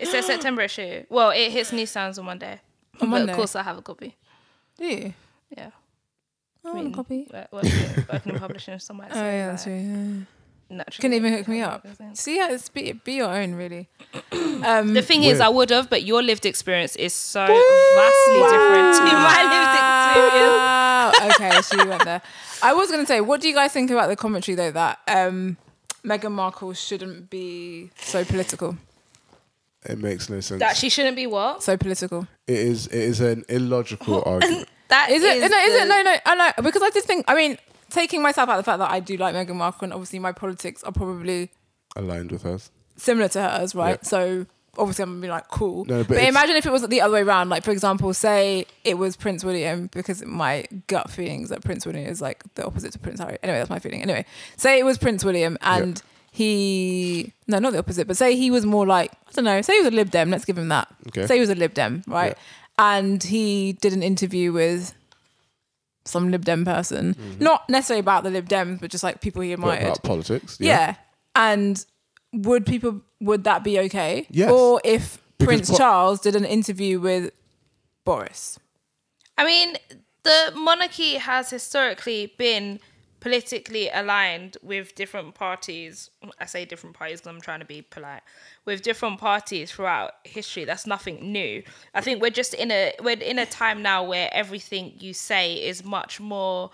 [0.00, 1.04] it's a September issue.
[1.10, 2.52] Well, it hits newsstands on Monday.
[2.52, 2.60] On
[3.00, 3.32] But Monday?
[3.32, 4.16] of course, I have a copy.
[4.78, 5.14] Do you?
[5.54, 5.70] Yeah.
[6.64, 7.28] I want a copy.
[7.32, 9.74] Work- Working, working in publishing, some might Oh yeah, that's true.
[9.74, 10.24] Yeah.
[10.68, 11.86] Naturally, Couldn't even hook me up.
[12.14, 13.88] See, yeah, it's be, be your own, really.
[14.64, 18.96] Um, The thing is, I would have, but your lived experience is so vastly different
[18.96, 20.56] to my lived experience.
[20.56, 21.12] Wow.
[21.30, 22.22] okay, she went there.
[22.62, 24.98] I was going to say, what do you guys think about the commentary though that
[25.08, 25.56] um,
[26.04, 28.76] Meghan Markle shouldn't be so political?
[29.84, 30.58] It makes no sense.
[30.60, 31.62] That she shouldn't be what?
[31.62, 32.26] So political.
[32.48, 32.86] it is.
[32.88, 34.68] It is an illogical argument.
[34.88, 35.38] That Is it?
[35.40, 35.88] no, is it?
[35.88, 36.16] No, no.
[36.24, 37.24] I know because I just think.
[37.28, 37.58] I mean,
[37.90, 40.32] taking myself out of the fact that I do like Meghan Markle, and obviously my
[40.32, 41.50] politics are probably
[41.96, 43.98] Aligned with hers, similar to hers, right?
[44.02, 44.08] Yeah.
[44.08, 44.46] So
[44.78, 45.84] obviously I'm gonna be like cool.
[45.86, 47.48] No, but but imagine if it was the other way around.
[47.48, 52.06] Like for example, say it was Prince William, because my gut feelings that Prince William
[52.06, 53.38] is like the opposite to Prince Harry.
[53.42, 54.02] Anyway, that's my feeling.
[54.02, 54.24] Anyway,
[54.56, 58.66] say it was Prince William and he no, not the opposite, but say he was
[58.66, 59.62] more like I don't know.
[59.62, 60.30] Say he was a Lib Dem.
[60.30, 60.88] Let's give him that.
[61.08, 61.26] Okay.
[61.26, 62.36] Say he was a Lib Dem, right?
[62.78, 64.92] And he did an interview with
[66.06, 69.52] some Lib Dem person, not necessarily about the Lib Dems, but just like people he
[69.52, 69.62] Mm-hmm.
[69.62, 69.84] But admired.
[69.92, 70.56] about politics.
[70.60, 70.96] Yeah.
[71.34, 71.84] And
[72.32, 74.26] would people would that be okay?
[74.30, 74.50] Yes.
[74.50, 77.32] Or if Because Prince po- Charles did an interview with
[78.04, 78.58] Boris.
[79.38, 79.76] I mean,
[80.22, 82.80] the monarchy has historically been
[83.26, 86.10] politically aligned with different parties.
[86.38, 88.22] I say different parties because I'm trying to be polite.
[88.64, 91.64] With different parties throughout history, that's nothing new.
[91.92, 95.54] I think we're just in a we're in a time now where everything you say
[95.54, 96.70] is much more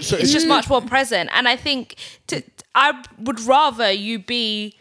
[0.00, 1.96] So it's just much more present and i think
[2.28, 2.42] to,
[2.74, 4.76] i would rather you be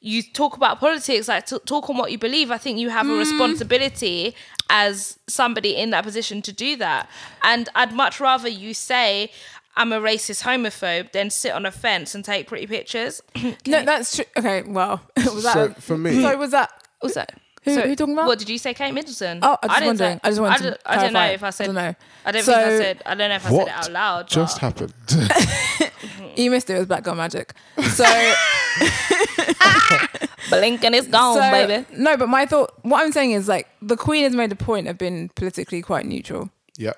[0.00, 3.06] you talk about politics like t- talk on what you believe i think you have
[3.06, 3.18] a mm.
[3.20, 4.34] responsibility
[4.68, 7.08] as somebody in that position to do that
[7.44, 9.30] and i'd much rather you say
[9.76, 13.22] i'm a racist homophobe then sit on a fence and take pretty pictures
[13.66, 14.24] No, that's true.
[14.36, 16.70] Okay, well, was that So a- for me- So was that
[17.00, 17.32] what's that
[17.64, 18.26] Who- who you talking about?
[18.26, 19.38] What did you say, Kate Middleton?
[19.42, 20.16] Oh, I just didn't wondering.
[20.16, 21.62] say- I just wanted I to don't, I don't know if I said.
[21.62, 21.94] I don't know.
[22.26, 23.02] I don't think I said.
[23.06, 24.28] I don't know if I what said it out loud.
[24.28, 24.94] just but- happened?
[26.36, 27.54] you missed it, it was Black Girl Magic.
[27.90, 28.04] So
[30.50, 31.86] Blink and it's gone, so- baby.
[31.96, 34.88] No, but my thought what I'm saying is like the Queen has made a point
[34.88, 36.50] of being politically quite neutral.
[36.76, 36.92] yeah.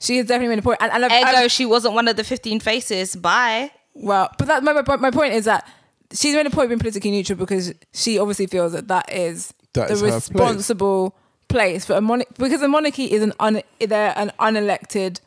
[0.00, 2.16] She has definitely made a point, and, and I've, Ego, I've- she wasn't one of
[2.16, 3.16] the 15 faces.
[3.16, 3.70] Bye.
[3.94, 5.66] Well, but that my, my, my point is that
[6.12, 9.52] she's made a point of being politically neutral because she obviously feels that that is
[9.72, 10.30] That the is her place.
[10.30, 11.16] responsible
[11.48, 11.84] place.
[11.84, 15.20] for a monarchy because a monarchy is an un, they're an unelected.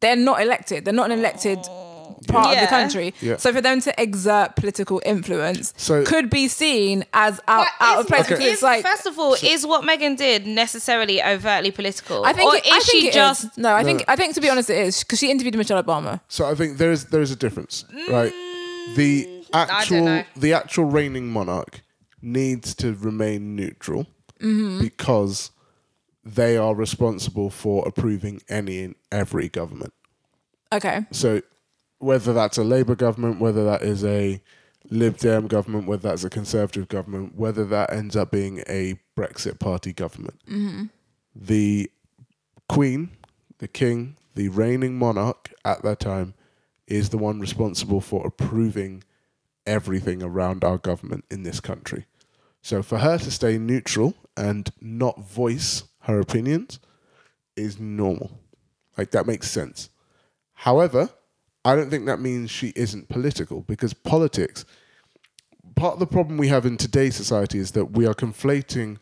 [0.00, 0.84] They're not elected.
[0.84, 1.87] They're not an elected oh.
[2.26, 3.14] Part of the country.
[3.20, 3.36] Yeah.
[3.36, 8.00] So for them to exert political influence So- could be seen as out, out is-
[8.00, 8.44] of place Okay.
[8.46, 12.24] is- it's like first of all, is what Megan did necessarily overtly political?
[12.24, 13.50] I think or it, is I think she just is.
[13.58, 13.70] no.
[13.74, 13.86] I No.
[13.88, 16.20] think I think to be honest, it is because she interviewed Michelle Obama.
[16.28, 18.32] So I think there is there is a difference, right?
[18.96, 21.80] The Mm, don't actual the actual reigning monarch
[22.22, 24.06] needs to remain neutral
[24.40, 24.80] Mm-hmm.
[24.80, 25.50] because
[26.24, 29.92] they are responsible for approving any and every government.
[30.72, 31.06] Okay.
[31.10, 31.40] So
[31.98, 34.40] whether that's a Labour government, whether that is a
[34.90, 39.58] Lib Dem government, whether that's a Conservative government, whether that ends up being a Brexit
[39.58, 40.84] Party government, mm-hmm.
[41.34, 41.90] the
[42.68, 43.10] Queen,
[43.58, 46.34] the King, the reigning monarch at that time
[46.86, 49.02] is the one responsible for approving
[49.66, 52.06] everything around our government in this country.
[52.62, 56.80] So for her to stay neutral and not voice her opinions
[57.56, 58.40] is normal.
[58.96, 59.90] Like that makes sense.
[60.54, 61.10] However,
[61.68, 64.64] I don't think that means she isn't political because politics,
[65.76, 68.98] part of the problem we have in today's society is that we are conflating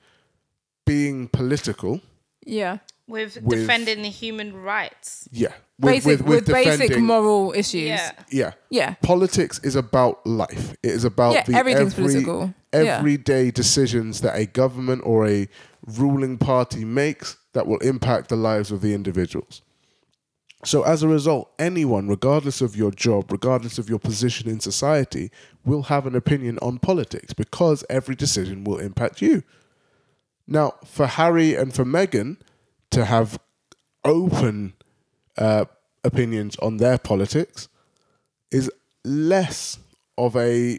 [0.84, 2.00] being political,
[2.44, 2.78] Yeah.
[3.08, 5.28] with, With- defending the human rights.
[5.32, 7.84] yeah, with, Basic with, with, basic moral issues.
[7.84, 8.12] Yeah.
[8.30, 8.52] yeah.
[8.70, 8.94] Yeah.
[9.02, 10.72] Politics is about life.
[10.82, 12.54] It is about Yeah, the everything's every, political.
[12.72, 12.80] Yeah.
[12.98, 15.48] everyday decisions that a government or a
[15.86, 19.62] ruling party makes that will impact the lives of the individuals.
[20.66, 25.30] So, as a result, anyone, regardless of your job, regardless of your position in society,
[25.64, 29.44] will have an opinion on politics because every decision will impact you.
[30.48, 32.36] Now, for Harry and for Meghan
[32.90, 33.38] to have
[34.04, 34.74] open
[35.38, 35.66] uh,
[36.02, 37.68] opinions on their politics
[38.50, 38.68] is
[39.04, 39.78] less
[40.18, 40.78] of a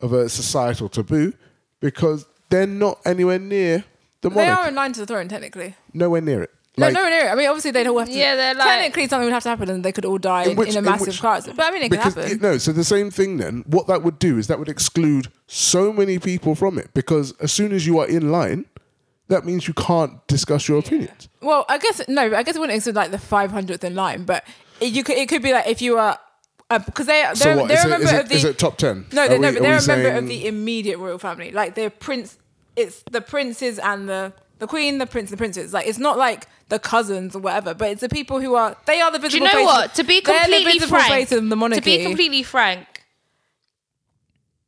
[0.00, 1.34] of a societal taboo
[1.78, 3.84] because they're not anywhere near
[4.22, 5.76] the They are in line to the throne, technically.
[5.94, 6.54] nowhere near it.
[6.76, 7.28] Like, no, no, no.
[7.28, 8.14] I mean, obviously they'd all have to.
[8.14, 10.50] Yeah, they're like- technically something would have to happen, and they could all die in,
[10.52, 11.56] In which- in a massive which- car accident.
[11.56, 12.24] But I mean, it could happen.
[12.30, 13.64] it- no, so the same thing then.
[13.66, 17.52] What that would do is that would exclude so many people from it because as
[17.52, 18.64] soon as you are in line,
[19.28, 21.28] that means you can't discuss your opinions.
[21.42, 22.22] Well, I guess no.
[22.34, 24.44] I guess it wouldn't exclude like the five hundredth in line, but
[24.80, 25.16] it, you could.
[25.18, 26.18] It could be like if you are
[26.70, 28.76] uh, because they they're, So what they're a member is of the is it top
[28.78, 29.06] ten?
[29.12, 31.50] no, they're, no, we- but they're we a member of the immediate royal family.
[31.50, 32.38] Like they're prince.
[32.76, 35.72] it's the princes and the the queen, the prince, the princess.
[35.72, 39.00] Like it's not like the cousins or whatever, but it's the people who are they
[39.00, 39.46] are the Do visible.
[39.46, 39.94] you know what?
[39.94, 41.80] To be the completely frank, the monarchy.
[41.80, 43.04] to be completely frank,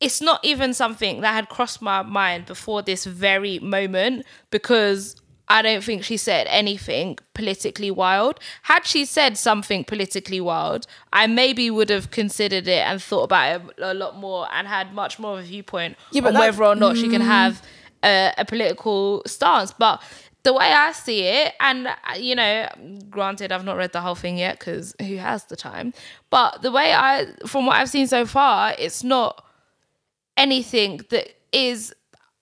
[0.01, 5.61] it's not even something that had crossed my mind before this very moment because I
[5.61, 8.41] don't think she said anything politically wild.
[8.63, 13.61] Had she said something politically wild, I maybe would have considered it and thought about
[13.61, 16.75] it a lot more and had much more of a viewpoint Yeah, on whether or
[16.75, 17.27] not she can mm.
[17.27, 17.63] have
[18.03, 19.73] a, a political stance.
[19.73, 20.03] But
[20.43, 22.69] the way I see it, and uh, you know,
[23.11, 25.95] granted, I've not read the whole thing yet because who has the time?
[26.31, 29.45] But the way I, from what I've seen so far, it's not
[30.37, 31.95] anything that is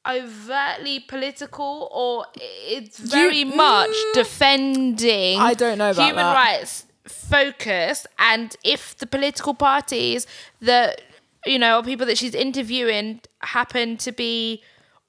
[0.09, 6.35] overtly political or it's very much defending I don't know about human that.
[6.35, 10.27] rights focus, and if the political parties
[10.61, 11.03] that
[11.45, 14.63] you know people that she's interviewing happen to be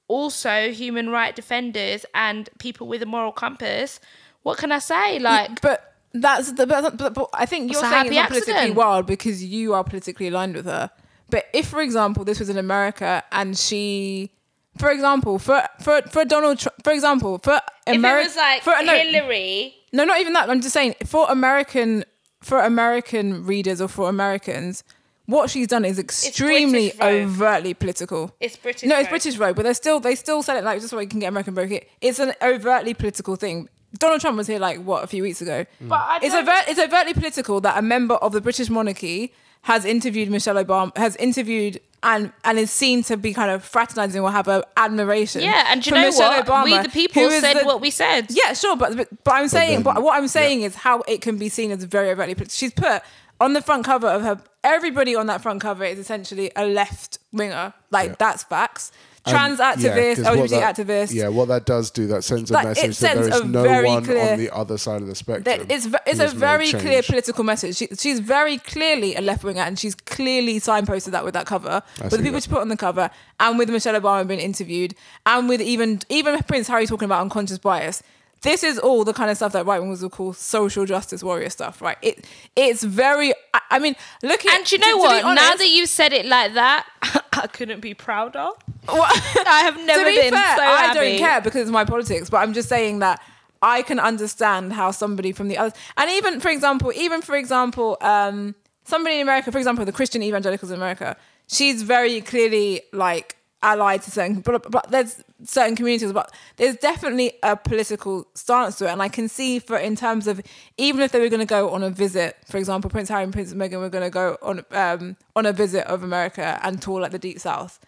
[0.08, 4.00] also human right defenders and people with a moral compass
[4.42, 8.12] what can i say like but that's the but, but, but I think you're saying
[8.12, 10.90] it's politically wild because you are politically aligned with her.
[11.30, 14.30] But if, for example, this was in America and she,
[14.76, 18.62] for example, for for for Donald, Trump, for example, for if America, it was like
[18.62, 20.50] for, no, hillary no, not even that.
[20.50, 22.04] I'm just saying for American
[22.42, 24.84] for American readers or for Americans,
[25.26, 28.34] what she's done is extremely overtly political.
[28.40, 29.10] it's british No, it's Vogue.
[29.10, 31.28] British Vogue, but they still they still said it like just so you can get
[31.28, 31.68] American Vogue.
[31.68, 31.82] Here.
[32.00, 33.68] It's an overtly political thing.
[33.98, 35.66] Donald Trump was here like what a few weeks ago.
[35.82, 35.88] Mm.
[35.88, 39.32] but I It's don't- overt, it's overtly political that a member of the British monarchy
[39.62, 44.20] has interviewed Michelle Obama, has interviewed and and is seen to be kind of fraternizing
[44.20, 45.40] or have a admiration.
[45.40, 47.90] yeah and do you for know Michelle what we the people said the- what we
[47.90, 51.02] said Yeah, sure, but but, but I'm saying, then- but what I'm saying is how
[51.06, 52.56] it can be seen as very overtly political.
[52.56, 53.02] She's put
[53.42, 54.40] on the front cover of her.
[54.64, 57.74] Everybody on that front cover is essentially a left winger.
[57.90, 58.14] Like Yeah.
[58.18, 58.92] that's facts.
[59.24, 61.12] Trans yeah, activist, 'cause what LGBT that- activist.
[61.14, 63.62] Yeah, what that does do, that sends a Like, it message that there is no
[63.84, 65.44] one clear- on the other side of the spectrum.
[65.44, 67.76] That it's it's a very clear political message.
[67.76, 71.82] She, she's very clearly a left winger, and she's clearly signposted that with that cover,
[72.02, 72.42] with see the people that.
[72.42, 74.94] she put on the cover, and with Michelle Obama being interviewed,
[75.24, 78.02] and with even even Prince Harry talking about unconscious bias.
[78.42, 81.48] This is all the kind of stuff that right wingers will call social justice warrior
[81.50, 81.96] stuff, right?
[82.02, 83.32] It it's very.
[83.54, 86.26] I, I mean, looking and you know to what now honest- that you've said it
[86.26, 86.86] like that
[87.32, 88.48] i couldn't be prouder
[88.86, 90.98] What- i have never to be been fair, so I happy.
[90.98, 93.20] don't care because it's my politics, but I'm just saying that
[93.62, 97.96] I can understand how somebody from the other, and even for example, even for example,
[98.00, 98.54] um,
[98.84, 101.16] somebody in America, for example, the Christian evangelicals in America,
[101.46, 107.32] she's very clearly like allied to certain, but, but there's certain communities, but there's definitely
[107.42, 110.40] a political stance to it, and I can see for in terms of
[110.78, 113.32] even if they were going to go on a visit, for example, Prince Harry and
[113.32, 117.00] Prince Meghan were going to go on um, on a visit of America and tour
[117.00, 117.78] like the Deep South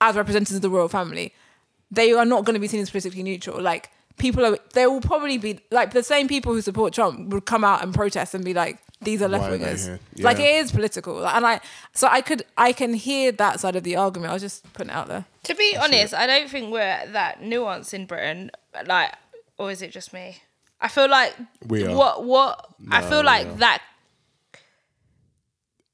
[0.00, 1.32] as representatives of the royal family,
[1.90, 3.60] they are not going to be seen as politically neutral.
[3.60, 7.46] Like people are, they will probably be like the same people who support Trump would
[7.46, 10.00] come out and protest and be like, "These are left Why are wingers." here?
[10.18, 11.60] Like it is political, and I
[11.94, 14.30] so I could I can hear that side of the argument.
[14.30, 15.24] I was just putting it out there.
[15.44, 18.50] To be honest, I don't think we're that nuanced in Britain.
[18.86, 19.12] Like,
[19.58, 20.38] or is it just me?
[20.80, 21.34] I feel like
[21.66, 21.94] We are.
[21.96, 23.52] what what I feel like are.
[23.54, 23.82] that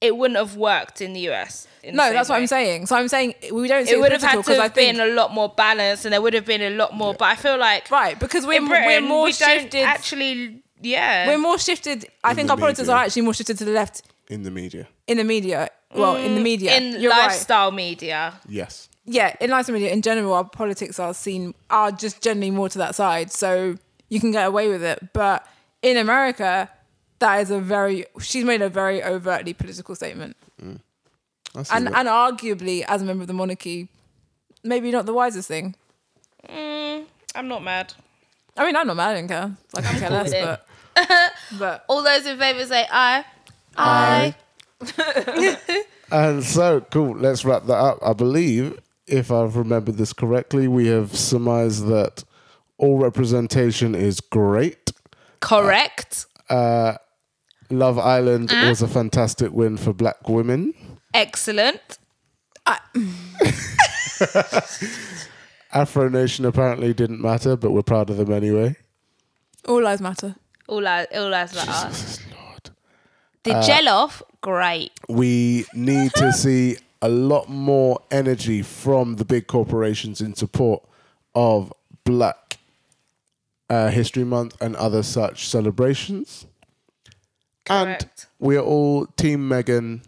[0.01, 1.67] it wouldn't have worked in the US.
[1.83, 2.37] in No, same that's what.
[2.37, 2.87] I'm saying.
[2.87, 3.87] So I'm saying we don't.
[3.87, 5.49] See It would have had political to 'cause I have think, been a lot more
[5.49, 7.15] balanced, and there would have been a lot more.
[7.15, 9.83] But I feel like right because we're in Britain, we're more we don't shifted.
[9.83, 10.63] actually.
[10.85, 12.07] Yeah, we're more shifted.
[12.23, 12.95] I In think the our politics media.
[12.95, 14.87] are actually more shifted to the left in the media.
[15.07, 15.71] in the media.
[15.95, 17.29] Well, in the media, Mm, in You're right.
[17.29, 18.35] lifestyle media.
[18.49, 18.89] Yes.
[19.07, 22.79] yeah, in lifestyle media in general, our politics are seen are just generally more to
[22.79, 23.77] that side, so
[24.09, 24.99] you can get away with it.
[25.13, 25.47] But
[25.83, 26.69] in America,
[27.21, 31.95] that is a very she's made a very overtly political statement, I see and that.
[31.99, 33.89] and arguably as a member of the monarchy,
[34.65, 35.77] maybe not the wisest thing.
[36.49, 37.05] Mm,
[37.37, 37.95] I'm not mad.
[38.57, 39.11] I mean, I'm not mad.
[39.11, 39.57] I don't care.
[39.73, 40.45] Like, I can care cool less, with it.
[40.45, 40.67] but
[41.59, 43.25] but All those in favour say aye.
[43.77, 44.35] Aye.
[46.13, 47.99] And so, cool, let's wrap that up.
[48.01, 52.23] I believe, if I've remembered this correctly, we have surmised that
[52.79, 54.93] all representation is great.
[55.41, 56.27] Correct.
[56.49, 56.99] Uh,
[57.71, 60.73] Love Island was a fantastic win for black women.
[61.15, 61.99] Excellent.
[65.73, 68.77] Afro Nation apparently didn't matter, but we're proud of them anyway.
[69.67, 70.37] all lives matter.
[70.69, 71.99] All eyes, all eyes like us.
[72.01, 72.71] Jesus Lord.
[73.43, 74.93] The jollof, great.
[75.09, 80.83] We need to see a lot more energy from the big corporations in support
[81.35, 81.73] of
[82.05, 82.57] Black
[83.69, 86.47] uh, History Month and other such celebrations.
[87.69, 88.07] And
[88.39, 90.03] we are all Team Megan.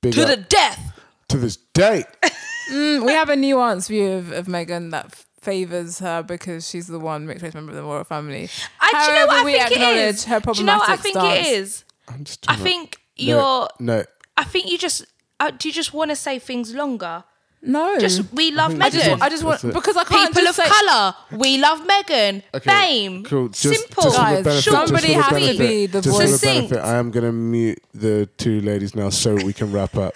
[0.00, 1.00] Big To up the death.
[1.28, 2.04] to this day.
[2.70, 6.86] Mm, we have a nuanced view of, of Megan that f- favors her because she's
[6.86, 8.48] the one mixed race member of the royal family.
[8.80, 10.24] I, do you know However, what I we think acknowledge is?
[10.24, 11.46] her do you know what I think stance.
[11.46, 11.84] it is?
[12.08, 13.68] I'm just I too think No, you're.
[13.80, 14.04] no.
[14.36, 15.04] I think you just.
[15.40, 17.24] Uh, do you just want to say things longer?
[17.64, 19.22] No, Just we love think I just, Megan.
[19.22, 19.74] I just want That's it.
[19.74, 22.42] because I can't People of just say, color, we love Megan.
[22.52, 23.50] Okay, Fame, Cool.
[23.50, 25.86] Just, simple, just for the Guys, benefit, somebody just for the has to benefit, be
[25.86, 26.40] the just for voice.
[26.40, 26.84] the benefit, Succinct.
[26.84, 30.12] I am going to mute the two ladies now so we can wrap up.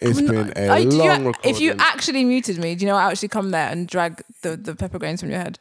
[0.00, 1.50] It's been a Are you- do you- long recording.
[1.54, 4.56] if you actually muted me, do you know I actually come there and drag the,
[4.56, 5.60] the pepper grains from your head?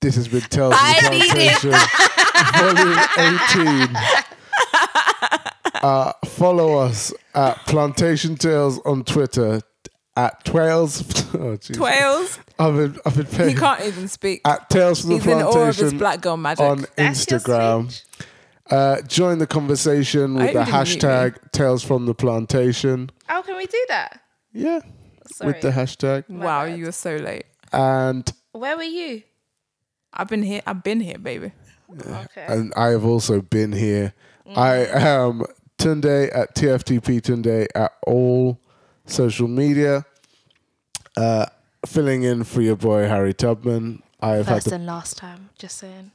[0.00, 1.58] this has been Tales from I the need it.
[3.56, 4.24] Volume 18.
[5.82, 9.60] Uh, follow us at Plantation Tales on Twitter
[10.16, 11.02] at Twales.
[11.34, 11.74] Oh, jeez.
[11.74, 12.38] Twales.
[12.58, 14.40] I've been, I've been He can't even speak.
[14.46, 16.64] at Tales from the He's in awe of his Plantation black girl magic.
[16.64, 18.02] on That's Instagram.
[18.70, 23.10] Uh, join the conversation with the hope you didn't mute hashtag Tales from the Plantation.
[23.26, 24.20] How can we do that?
[24.54, 24.80] Yeah,
[25.32, 25.52] Sorry.
[25.52, 26.28] with the hashtag.
[26.30, 26.78] wow, bad.
[26.78, 27.44] you were so late.
[27.72, 29.22] And Where were you?
[30.14, 30.62] I've been here.
[30.66, 31.52] I've been here, baby.
[32.00, 32.46] Okay.
[32.48, 34.14] and I have also been here.
[34.56, 35.42] I am
[35.78, 38.60] Tunde at TFTP Tunde at all
[39.06, 40.04] social media.
[41.16, 41.46] Uh,
[41.86, 44.02] filling in for your boy Harry Tubman.
[44.20, 45.50] I have had First the, and last time.
[45.58, 46.10] Just saying.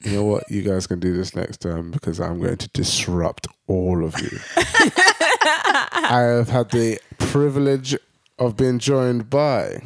[0.00, 3.46] you know what, you guys can do this next time because I'm going to disrupt
[3.66, 4.38] all of you.
[4.56, 7.96] I have had the privilege
[8.38, 9.82] of being joined by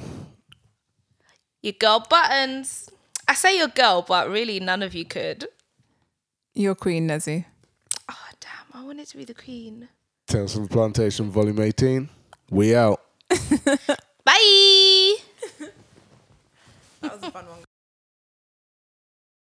[1.62, 2.88] Your girl buttons.
[3.26, 5.48] I say your girl, but really none of you could.
[6.54, 7.46] You're Queen Nezzy.
[8.84, 8.90] Damn!
[8.90, 9.88] I wanted to be the queen.
[10.26, 12.08] Tales from the Plantation, Volume 18.
[12.50, 13.00] We out.
[13.30, 15.14] Bye.
[17.00, 17.58] That was a fun one.